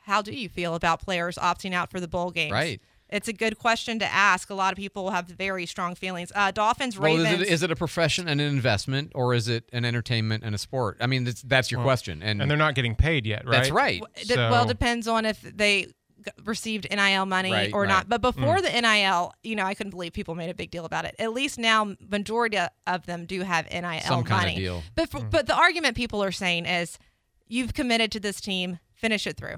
how 0.05 0.21
do 0.21 0.31
you 0.31 0.49
feel 0.49 0.75
about 0.75 1.01
players 1.01 1.35
opting 1.37 1.73
out 1.73 1.91
for 1.91 1.99
the 1.99 2.07
bowl 2.07 2.31
games? 2.31 2.51
Right. 2.51 2.81
It's 3.09 3.27
a 3.27 3.33
good 3.33 3.59
question 3.59 3.99
to 3.99 4.05
ask. 4.05 4.49
A 4.49 4.55
lot 4.55 4.73
of 4.73 4.77
people 4.77 5.11
have 5.11 5.27
very 5.27 5.67
strong 5.67 5.93
feelings. 5.93 6.31
Uh, 6.33 6.49
Dolphins, 6.49 6.97
well, 6.97 7.15
Ravens. 7.15 7.41
is 7.41 7.47
it, 7.47 7.53
is 7.53 7.63
it 7.63 7.71
a 7.71 7.75
profession 7.75 8.27
and 8.27 8.41
an 8.41 8.47
investment, 8.47 9.11
or 9.13 9.35
is 9.35 9.47
it 9.47 9.69
an 9.71 9.85
entertainment 9.85 10.43
and 10.43 10.55
a 10.55 10.57
sport? 10.57 10.97
I 10.99 11.05
mean, 11.07 11.23
that's, 11.23 11.41
that's 11.43 11.69
your 11.69 11.79
Well, 11.79 11.85
question, 11.85 12.23
and 12.23 12.41
and 12.41 12.49
they're 12.49 12.57
not 12.57 12.73
getting 12.73 12.95
paid 12.95 13.27
yet, 13.27 13.45
right? 13.45 13.51
That's 13.51 13.69
right. 13.69 14.01
D- 14.27 14.35
well, 14.35 14.65
depends 14.65 15.07
on 15.07 15.25
if 15.25 15.39
they 15.41 15.87
received 16.43 16.87
NIL 16.89 17.27
money 17.27 17.51
Right, 17.51 17.71
or 17.71 17.81
right. 17.83 17.87
not. 17.89 18.09
But 18.09 18.21
before 18.21 18.57
Mm. 18.57 18.61
the 18.63 18.81
NIL, 18.81 19.33
you 19.43 19.55
know, 19.55 19.65
I 19.65 19.75
couldn't 19.75 19.91
believe 19.91 20.11
people 20.13 20.33
made 20.33 20.49
a 20.49 20.55
big 20.55 20.71
deal 20.71 20.85
about 20.85 21.05
it. 21.05 21.13
At 21.19 21.31
least 21.33 21.59
now, 21.59 21.95
majority 22.09 22.57
of 22.87 23.05
them 23.05 23.27
do 23.27 23.41
have 23.41 23.69
NIL 23.71 24.01
Some 24.01 24.23
kind 24.23 24.49
of 24.49 24.55
deal. 24.55 24.83
But 24.95 25.09
for, 25.11 25.21
but 25.21 25.45
the 25.45 25.55
argument 25.55 25.95
people 25.95 26.23
are 26.23 26.31
saying 26.31 26.65
is, 26.65 26.97
you've 27.47 27.75
committed 27.75 28.11
to 28.13 28.19
this 28.19 28.41
team, 28.41 28.79
finish 28.95 29.27
it 29.27 29.37
through. 29.37 29.57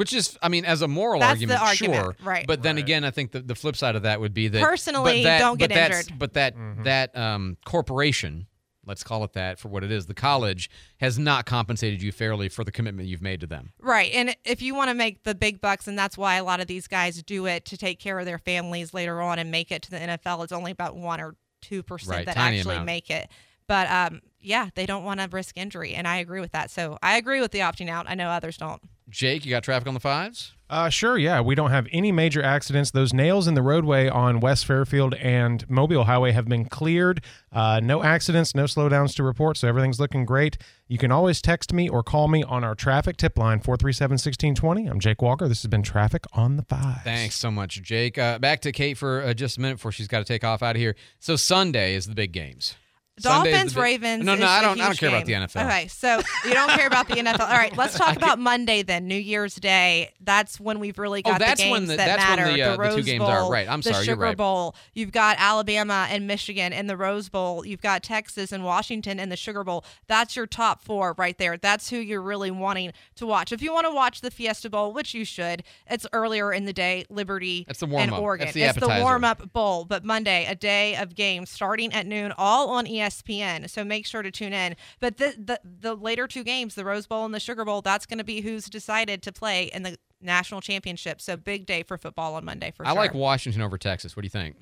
Which 0.00 0.14
is, 0.14 0.38
I 0.42 0.48
mean, 0.48 0.64
as 0.64 0.80
a 0.82 0.88
moral 0.88 1.20
That's 1.20 1.30
argument, 1.32 1.60
the 1.60 1.66
argument, 1.66 2.02
sure. 2.02 2.16
right. 2.26 2.46
But 2.46 2.62
then 2.62 2.78
again, 2.78 3.04
I 3.04 3.10
think 3.10 3.32
the, 3.32 3.40
the 3.40 3.54
flip 3.54 3.76
side 3.76 3.96
of 3.96 4.02
that 4.04 4.18
would 4.20 4.32
be 4.32 4.48
that 4.48 4.62
Personally, 4.62 5.22
but 5.22 5.28
that, 5.28 5.38
don't 5.38 5.58
get 5.58 5.68
but 5.68 5.76
injured. 5.78 6.18
But 6.18 6.32
that 6.34 6.56
Mm-hmm. 6.56 6.82
that 6.84 7.14
um, 7.16 7.56
corporation, 7.66 8.46
let's 8.86 9.04
call 9.04 9.24
it 9.24 9.34
that 9.34 9.58
for 9.58 9.68
what 9.68 9.84
it 9.84 9.92
is, 9.92 10.06
the 10.06 10.14
college 10.14 10.70
has 11.00 11.18
not 11.18 11.44
compensated 11.44 12.00
you 12.02 12.12
fairly 12.12 12.48
for 12.48 12.64
the 12.64 12.72
commitment 12.72 13.08
you've 13.08 13.20
made 13.20 13.40
to 13.40 13.46
them. 13.46 13.72
Right. 13.78 14.10
And 14.14 14.34
if 14.44 14.62
you 14.62 14.74
want 14.74 14.88
to 14.88 14.94
make 14.94 15.24
the 15.24 15.34
big 15.34 15.60
bucks, 15.60 15.86
and 15.86 15.98
that's 15.98 16.16
why 16.16 16.36
a 16.36 16.44
lot 16.44 16.60
of 16.60 16.66
these 16.66 16.86
guys 16.86 17.22
do 17.22 17.46
it 17.46 17.66
to 17.66 17.76
take 17.76 18.00
care 18.00 18.18
of 18.18 18.24
their 18.24 18.38
families 18.38 18.94
later 18.94 19.20
on 19.20 19.38
and 19.38 19.50
make 19.50 19.70
it 19.70 19.82
to 19.82 19.90
the 19.90 19.98
NFL, 19.98 20.42
it's 20.44 20.52
only 20.52 20.72
about 20.72 20.96
one 20.96 21.20
or 21.20 21.36
2% 21.62 22.08
Right, 22.08 22.24
that 22.24 22.36
tiny 22.36 22.58
actually 22.58 22.76
amount. 22.76 22.86
make 22.86 23.10
it. 23.10 23.28
But 23.66 23.88
um, 23.90 24.20
yeah, 24.40 24.70
they 24.74 24.86
don't 24.86 25.04
want 25.04 25.20
to 25.20 25.28
risk 25.30 25.56
injury. 25.56 25.94
And 25.94 26.06
I 26.06 26.16
agree 26.16 26.40
with 26.40 26.52
that. 26.52 26.70
So 26.70 26.98
I 27.02 27.16
agree 27.16 27.40
with 27.40 27.52
the 27.52 27.60
opting 27.60 27.88
out. 27.88 28.06
I 28.08 28.14
know 28.14 28.28
others 28.28 28.56
don't. 28.56 28.82
Jake, 29.10 29.44
you 29.44 29.50
got 29.50 29.64
traffic 29.64 29.88
on 29.88 29.94
the 29.94 30.00
fives? 30.00 30.52
Uh, 30.70 30.88
sure, 30.88 31.18
yeah. 31.18 31.40
We 31.40 31.56
don't 31.56 31.72
have 31.72 31.88
any 31.90 32.12
major 32.12 32.40
accidents. 32.44 32.92
Those 32.92 33.12
nails 33.12 33.48
in 33.48 33.54
the 33.54 33.62
roadway 33.62 34.08
on 34.08 34.38
West 34.38 34.64
Fairfield 34.66 35.14
and 35.14 35.68
Mobile 35.68 36.04
Highway 36.04 36.30
have 36.30 36.46
been 36.46 36.64
cleared. 36.64 37.24
Uh, 37.50 37.80
no 37.82 38.04
accidents, 38.04 38.54
no 38.54 38.64
slowdowns 38.64 39.16
to 39.16 39.24
report, 39.24 39.56
so 39.56 39.66
everything's 39.66 39.98
looking 39.98 40.24
great. 40.24 40.58
You 40.86 40.96
can 40.96 41.10
always 41.10 41.42
text 41.42 41.72
me 41.72 41.88
or 41.88 42.04
call 42.04 42.28
me 42.28 42.44
on 42.44 42.62
our 42.62 42.76
traffic 42.76 43.16
tip 43.16 43.36
line, 43.36 43.58
437 43.58 44.12
1620. 44.14 44.86
I'm 44.86 45.00
Jake 45.00 45.20
Walker. 45.20 45.48
This 45.48 45.62
has 45.62 45.68
been 45.68 45.82
Traffic 45.82 46.24
on 46.32 46.56
the 46.56 46.62
Five. 46.62 47.02
Thanks 47.02 47.34
so 47.34 47.50
much, 47.50 47.82
Jake. 47.82 48.16
Uh, 48.16 48.38
back 48.38 48.60
to 48.60 48.70
Kate 48.70 48.96
for 48.96 49.22
uh, 49.22 49.34
just 49.34 49.58
a 49.58 49.60
minute 49.60 49.78
before 49.78 49.90
she's 49.90 50.06
got 50.08 50.20
to 50.20 50.24
take 50.24 50.44
off 50.44 50.62
out 50.62 50.76
of 50.76 50.80
here. 50.80 50.94
So 51.18 51.34
Sunday 51.34 51.96
is 51.96 52.06
the 52.06 52.14
big 52.14 52.30
games. 52.30 52.76
Is 53.20 53.24
the 53.24 53.28
Dolphins, 53.28 53.76
Ravens. 53.76 54.24
No, 54.24 54.34
no, 54.34 54.46
I 54.46 54.62
don't. 54.62 54.80
I 54.80 54.86
don't 54.86 54.98
care 54.98 55.08
about 55.10 55.26
the 55.26 55.32
game. 55.32 55.42
NFL. 55.42 55.64
Okay, 55.66 55.88
so 55.88 56.20
you 56.44 56.54
don't 56.54 56.70
care 56.70 56.86
about 56.86 57.06
the 57.08 57.14
NFL. 57.14 57.40
All 57.40 57.46
right, 57.48 57.76
let's 57.76 57.94
talk 57.98 58.16
about 58.16 58.38
Monday 58.38 58.82
then, 58.82 59.06
New 59.06 59.14
Year's 59.18 59.54
Day. 59.56 60.12
That's 60.20 60.58
when 60.58 60.80
we've 60.80 60.98
really 60.98 61.22
Oh, 61.24 61.30
got 61.30 61.40
that's 61.40 61.60
the 61.60 61.64
games 61.68 61.72
when 61.72 61.84
the- 61.88 61.96
that 61.96 62.16
that's 62.16 62.28
when 62.30 62.38
matter. 62.38 62.52
the, 62.52 62.62
uh, 62.62 62.90
the 62.90 62.96
two 62.96 63.02
games 63.02 63.18
Bowl, 63.20 63.28
are. 63.28 63.50
Right, 63.50 63.68
I'm 63.68 63.80
the 63.80 63.92
sorry, 63.92 64.06
you're 64.06 64.14
Sugar 64.14 64.22
right. 64.22 64.36
Bowl. 64.36 64.74
You've 64.94 65.12
got 65.12 65.36
Alabama 65.38 66.06
and 66.10 66.26
Michigan 66.26 66.72
in 66.72 66.86
the 66.86 66.96
Rose 66.96 67.28
Bowl. 67.28 67.64
You've 67.66 67.82
got 67.82 68.02
Texas 68.02 68.52
and 68.52 68.64
Washington 68.64 69.20
in 69.20 69.28
the 69.28 69.36
Sugar 69.36 69.64
Bowl. 69.64 69.84
That's 70.06 70.34
your 70.36 70.46
top 70.46 70.82
four 70.82 71.14
right 71.18 71.36
there. 71.38 71.56
That's 71.56 71.90
who 71.90 71.98
you're 71.98 72.22
really 72.22 72.50
wanting 72.50 72.92
to 73.16 73.26
watch. 73.26 73.52
If 73.52 73.60
you 73.62 73.72
want 73.72 73.86
to 73.86 73.92
watch 73.92 74.20
the 74.22 74.30
Fiesta 74.30 74.70
Bowl, 74.70 74.92
which 74.92 75.12
you 75.14 75.24
should, 75.24 75.62
it's 75.88 76.06
earlier 76.12 76.52
in 76.52 76.64
the 76.64 76.72
day. 76.72 77.04
Liberty 77.10 77.64
That's 77.66 77.80
the 77.80 77.86
and 77.86 77.92
warm-up. 77.92 78.20
Oregon. 78.20 78.46
That's 78.46 78.54
the 78.54 78.62
it's 78.62 78.78
the 78.78 79.00
warm 79.02 79.24
up 79.24 79.52
bowl, 79.52 79.84
but 79.84 80.04
Monday, 80.04 80.46
a 80.48 80.54
day 80.54 80.96
of 80.96 81.14
games 81.14 81.50
starting 81.50 81.92
at 81.92 82.06
noon, 82.06 82.32
all 82.38 82.70
on 82.70 82.86
E 82.86 83.00
ESPN. 83.10 83.68
So 83.68 83.84
make 83.84 84.06
sure 84.06 84.22
to 84.22 84.30
tune 84.30 84.52
in. 84.52 84.76
But 85.00 85.16
the 85.18 85.34
the, 85.36 85.60
the 85.64 85.94
later 85.94 86.26
two 86.26 86.44
games, 86.44 86.74
the 86.74 86.84
Rose 86.84 87.06
Bowl 87.06 87.24
and 87.24 87.34
the 87.34 87.40
Sugar 87.40 87.64
Bowl, 87.64 87.82
that's 87.82 88.06
going 88.06 88.18
to 88.18 88.24
be 88.24 88.40
who's 88.40 88.66
decided 88.66 89.22
to 89.22 89.32
play 89.32 89.64
in 89.64 89.82
the 89.82 89.98
national 90.20 90.60
championship. 90.60 91.20
So 91.20 91.36
big 91.36 91.66
day 91.66 91.82
for 91.82 91.98
football 91.98 92.34
on 92.34 92.44
Monday 92.44 92.70
for 92.70 92.86
I 92.86 92.90
sure. 92.90 92.96
like 92.96 93.14
Washington 93.14 93.62
over 93.62 93.78
Texas. 93.78 94.16
What 94.16 94.22
do 94.22 94.26
you 94.26 94.30
think? 94.30 94.56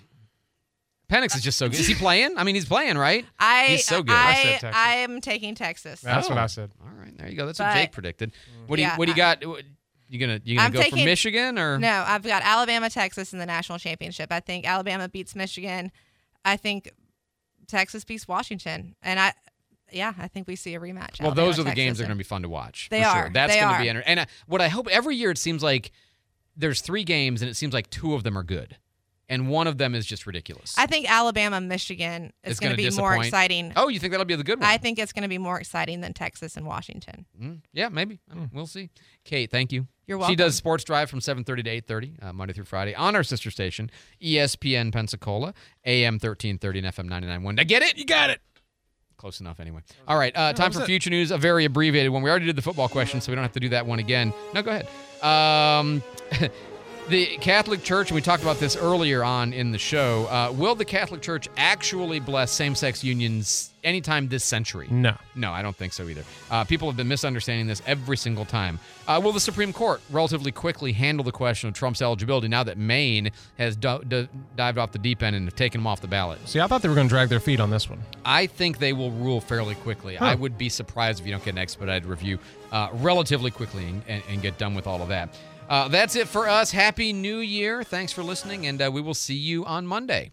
Penix 1.10 1.34
is 1.34 1.42
just 1.42 1.56
so 1.56 1.68
good. 1.70 1.80
Is 1.80 1.86
he 1.86 1.94
playing? 1.94 2.36
I 2.36 2.44
mean, 2.44 2.54
he's 2.54 2.66
playing, 2.66 2.98
right? 2.98 3.24
I 3.38 3.66
he's 3.68 3.86
so 3.86 4.02
good. 4.02 4.14
I, 4.14 4.60
I, 4.62 4.94
am 4.96 5.22
taking 5.22 5.54
Texas. 5.54 6.02
That's 6.02 6.28
what 6.28 6.36
I 6.36 6.44
oh. 6.44 6.48
said. 6.48 6.70
All 6.82 6.90
right, 7.00 7.16
there 7.16 7.30
you 7.30 7.36
go. 7.36 7.46
That's 7.46 7.58
what 7.58 7.72
Jake 7.72 7.92
predicted. 7.92 8.32
What 8.66 8.76
do 8.76 8.82
you 8.82 8.88
Yeah, 8.88 8.96
What 8.98 9.06
do 9.06 9.12
you 9.12 9.16
got? 9.16 9.42
You 10.10 10.18
gonna 10.18 10.40
you 10.44 10.56
gonna 10.56 10.66
I'm 10.66 10.72
go 10.72 10.82
for 10.82 10.96
Michigan 10.96 11.58
or 11.58 11.78
No, 11.78 12.04
I've 12.06 12.22
got 12.22 12.42
Alabama, 12.42 12.88
Texas 12.90 13.32
in 13.32 13.38
the 13.38 13.46
national 13.46 13.78
championship. 13.78 14.30
I 14.32 14.40
think 14.40 14.66
Alabama 14.66 15.08
beats 15.08 15.34
Michigan. 15.34 15.92
I 16.44 16.56
think 16.56 16.90
Texas 17.68 18.04
beats 18.04 18.26
Washington, 18.26 18.96
and 19.02 19.20
I, 19.20 19.32
yeah, 19.92 20.12
I 20.18 20.28
think 20.28 20.48
we 20.48 20.56
see 20.56 20.74
a 20.74 20.80
rematch. 20.80 21.20
Well, 21.20 21.32
those 21.32 21.58
are 21.58 21.62
the 21.62 21.70
Texas, 21.70 21.74
games 21.76 21.98
that 21.98 22.04
are 22.04 22.06
going 22.08 22.16
to 22.18 22.24
be 22.24 22.26
fun 22.28 22.42
to 22.42 22.48
watch. 22.48 22.88
They 22.90 23.02
for 23.02 23.08
are. 23.08 23.22
Sure. 23.24 23.30
That's 23.32 23.54
going 23.54 23.74
to 23.74 23.80
be 23.80 23.88
enter- 23.88 24.02
and 24.06 24.20
uh, 24.20 24.26
what 24.46 24.60
I 24.60 24.68
hope 24.68 24.88
every 24.88 25.16
year 25.16 25.30
it 25.30 25.38
seems 25.38 25.62
like 25.62 25.92
there's 26.56 26.80
three 26.80 27.04
games 27.04 27.40
and 27.42 27.50
it 27.50 27.54
seems 27.54 27.72
like 27.72 27.88
two 27.90 28.14
of 28.14 28.24
them 28.24 28.36
are 28.36 28.42
good, 28.42 28.76
and 29.28 29.48
one 29.48 29.66
of 29.66 29.78
them 29.78 29.94
is 29.94 30.06
just 30.06 30.26
ridiculous. 30.26 30.74
I 30.78 30.86
think 30.86 31.10
Alabama, 31.10 31.60
Michigan 31.60 32.32
is 32.44 32.58
going 32.58 32.72
gonna 32.72 32.82
to 32.82 32.90
be 32.90 32.96
more 32.96 33.16
exciting. 33.16 33.72
Oh, 33.76 33.88
you 33.88 33.98
think 33.98 34.12
that'll 34.12 34.24
be 34.26 34.34
the 34.34 34.44
good 34.44 34.60
one? 34.60 34.68
I 34.68 34.78
think 34.78 34.98
it's 34.98 35.12
going 35.12 35.22
to 35.22 35.28
be 35.28 35.38
more 35.38 35.58
exciting 35.60 36.00
than 36.00 36.14
Texas 36.14 36.56
and 36.56 36.66
Washington. 36.66 37.26
Mm, 37.40 37.60
yeah, 37.72 37.88
maybe. 37.88 38.20
Uh, 38.30 38.46
We'll 38.52 38.66
see. 38.66 38.90
Kate, 39.24 39.50
thank 39.50 39.72
you. 39.72 39.86
You're 40.06 40.16
welcome. 40.16 40.32
She 40.32 40.36
does 40.36 40.54
Sports 40.56 40.84
Drive 40.84 41.10
from 41.10 41.20
7:30 41.20 41.44
to 41.64 41.70
8:30 41.82 42.24
uh, 42.24 42.32
Monday 42.32 42.54
through 42.54 42.64
Friday 42.64 42.94
on 42.94 43.14
our 43.14 43.22
sister 43.22 43.50
station, 43.50 43.90
ESPN 44.22 44.90
Pensacola, 44.90 45.52
AM 45.84 46.14
1330 46.14 46.78
and 46.78 46.88
FM 46.88 47.10
99.1. 47.10 47.50
Did 47.56 47.60
I 47.60 47.64
get 47.64 47.82
it? 47.82 47.98
You 47.98 48.06
got 48.06 48.30
it. 48.30 48.40
Close 49.18 49.40
enough, 49.40 49.58
anyway. 49.60 49.80
All 50.06 50.16
right, 50.16 50.32
uh, 50.36 50.52
time 50.52 50.70
for 50.72 50.82
it. 50.82 50.86
future 50.86 51.10
news. 51.10 51.30
A 51.32 51.36
very 51.38 51.64
abbreviated 51.64 52.10
one. 52.12 52.22
We 52.22 52.30
already 52.30 52.46
did 52.46 52.56
the 52.56 52.62
football 52.62 52.88
question, 52.88 53.20
so 53.20 53.32
we 53.32 53.34
don't 53.34 53.42
have 53.42 53.52
to 53.52 53.60
do 53.60 53.68
that 53.70 53.84
one 53.84 53.98
again. 53.98 54.32
No, 54.54 54.62
go 54.62 54.70
ahead. 54.70 54.86
Um, 55.24 56.02
the 57.08 57.38
Catholic 57.38 57.82
Church, 57.82 58.10
and 58.10 58.14
we 58.14 58.20
talked 58.22 58.42
about 58.42 58.58
this 58.58 58.76
earlier 58.76 59.24
on 59.24 59.52
in 59.52 59.72
the 59.72 59.78
show. 59.78 60.26
Uh, 60.26 60.52
will 60.52 60.74
the 60.74 60.84
Catholic 60.84 61.22
Church 61.22 61.48
actually 61.56 62.20
bless 62.20 62.50
same-sex 62.52 63.02
unions 63.02 63.72
anytime 63.82 64.28
this 64.28 64.44
century? 64.44 64.88
No. 64.90 65.14
No, 65.34 65.52
I 65.52 65.62
don't 65.62 65.76
think 65.76 65.92
so 65.92 66.08
either. 66.08 66.24
Uh, 66.50 66.64
people 66.64 66.88
have 66.88 66.96
been 66.96 67.08
misunderstanding 67.08 67.66
this 67.66 67.80
every 67.86 68.16
single 68.16 68.44
time. 68.44 68.78
Uh, 69.06 69.20
will 69.22 69.32
the 69.32 69.40
Supreme 69.40 69.72
Court 69.72 70.00
relatively 70.10 70.52
quickly 70.52 70.92
handle 70.92 71.24
the 71.24 71.32
question 71.32 71.68
of 71.68 71.74
Trump's 71.74 72.02
eligibility 72.02 72.48
now 72.48 72.62
that 72.64 72.76
Maine 72.76 73.30
has 73.56 73.76
do- 73.76 74.02
d- 74.06 74.28
dived 74.56 74.78
off 74.78 74.92
the 74.92 74.98
deep 74.98 75.22
end 75.22 75.34
and 75.36 75.46
have 75.46 75.56
taken 75.56 75.80
him 75.80 75.86
off 75.86 76.00
the 76.00 76.08
ballot? 76.08 76.46
See, 76.46 76.60
I 76.60 76.66
thought 76.66 76.82
they 76.82 76.88
were 76.88 76.94
going 76.94 77.08
to 77.08 77.12
drag 77.12 77.28
their 77.28 77.40
feet 77.40 77.60
on 77.60 77.70
this 77.70 77.88
one. 77.88 78.00
I 78.24 78.46
think 78.46 78.78
they 78.78 78.92
will 78.92 79.12
rule 79.12 79.40
fairly 79.40 79.76
quickly. 79.76 80.16
Huh. 80.16 80.26
I 80.26 80.34
would 80.34 80.58
be 80.58 80.68
surprised 80.68 81.20
if 81.20 81.26
you 81.26 81.32
don't 81.32 81.44
get 81.44 81.54
an 81.54 81.58
expedited 81.58 82.06
review 82.06 82.38
uh, 82.72 82.90
relatively 82.94 83.50
quickly 83.50 83.86
and, 83.86 84.02
and, 84.08 84.22
and 84.28 84.42
get 84.42 84.58
done 84.58 84.74
with 84.74 84.86
all 84.86 85.00
of 85.00 85.08
that. 85.08 85.34
Uh, 85.68 85.88
that's 85.88 86.16
it 86.16 86.28
for 86.28 86.48
us. 86.48 86.70
Happy 86.72 87.12
New 87.12 87.38
Year. 87.38 87.82
Thanks 87.82 88.12
for 88.12 88.22
listening, 88.22 88.66
and 88.66 88.80
uh, 88.80 88.90
we 88.92 89.02
will 89.02 89.14
see 89.14 89.34
you 89.34 89.64
on 89.66 89.86
Monday. 89.86 90.30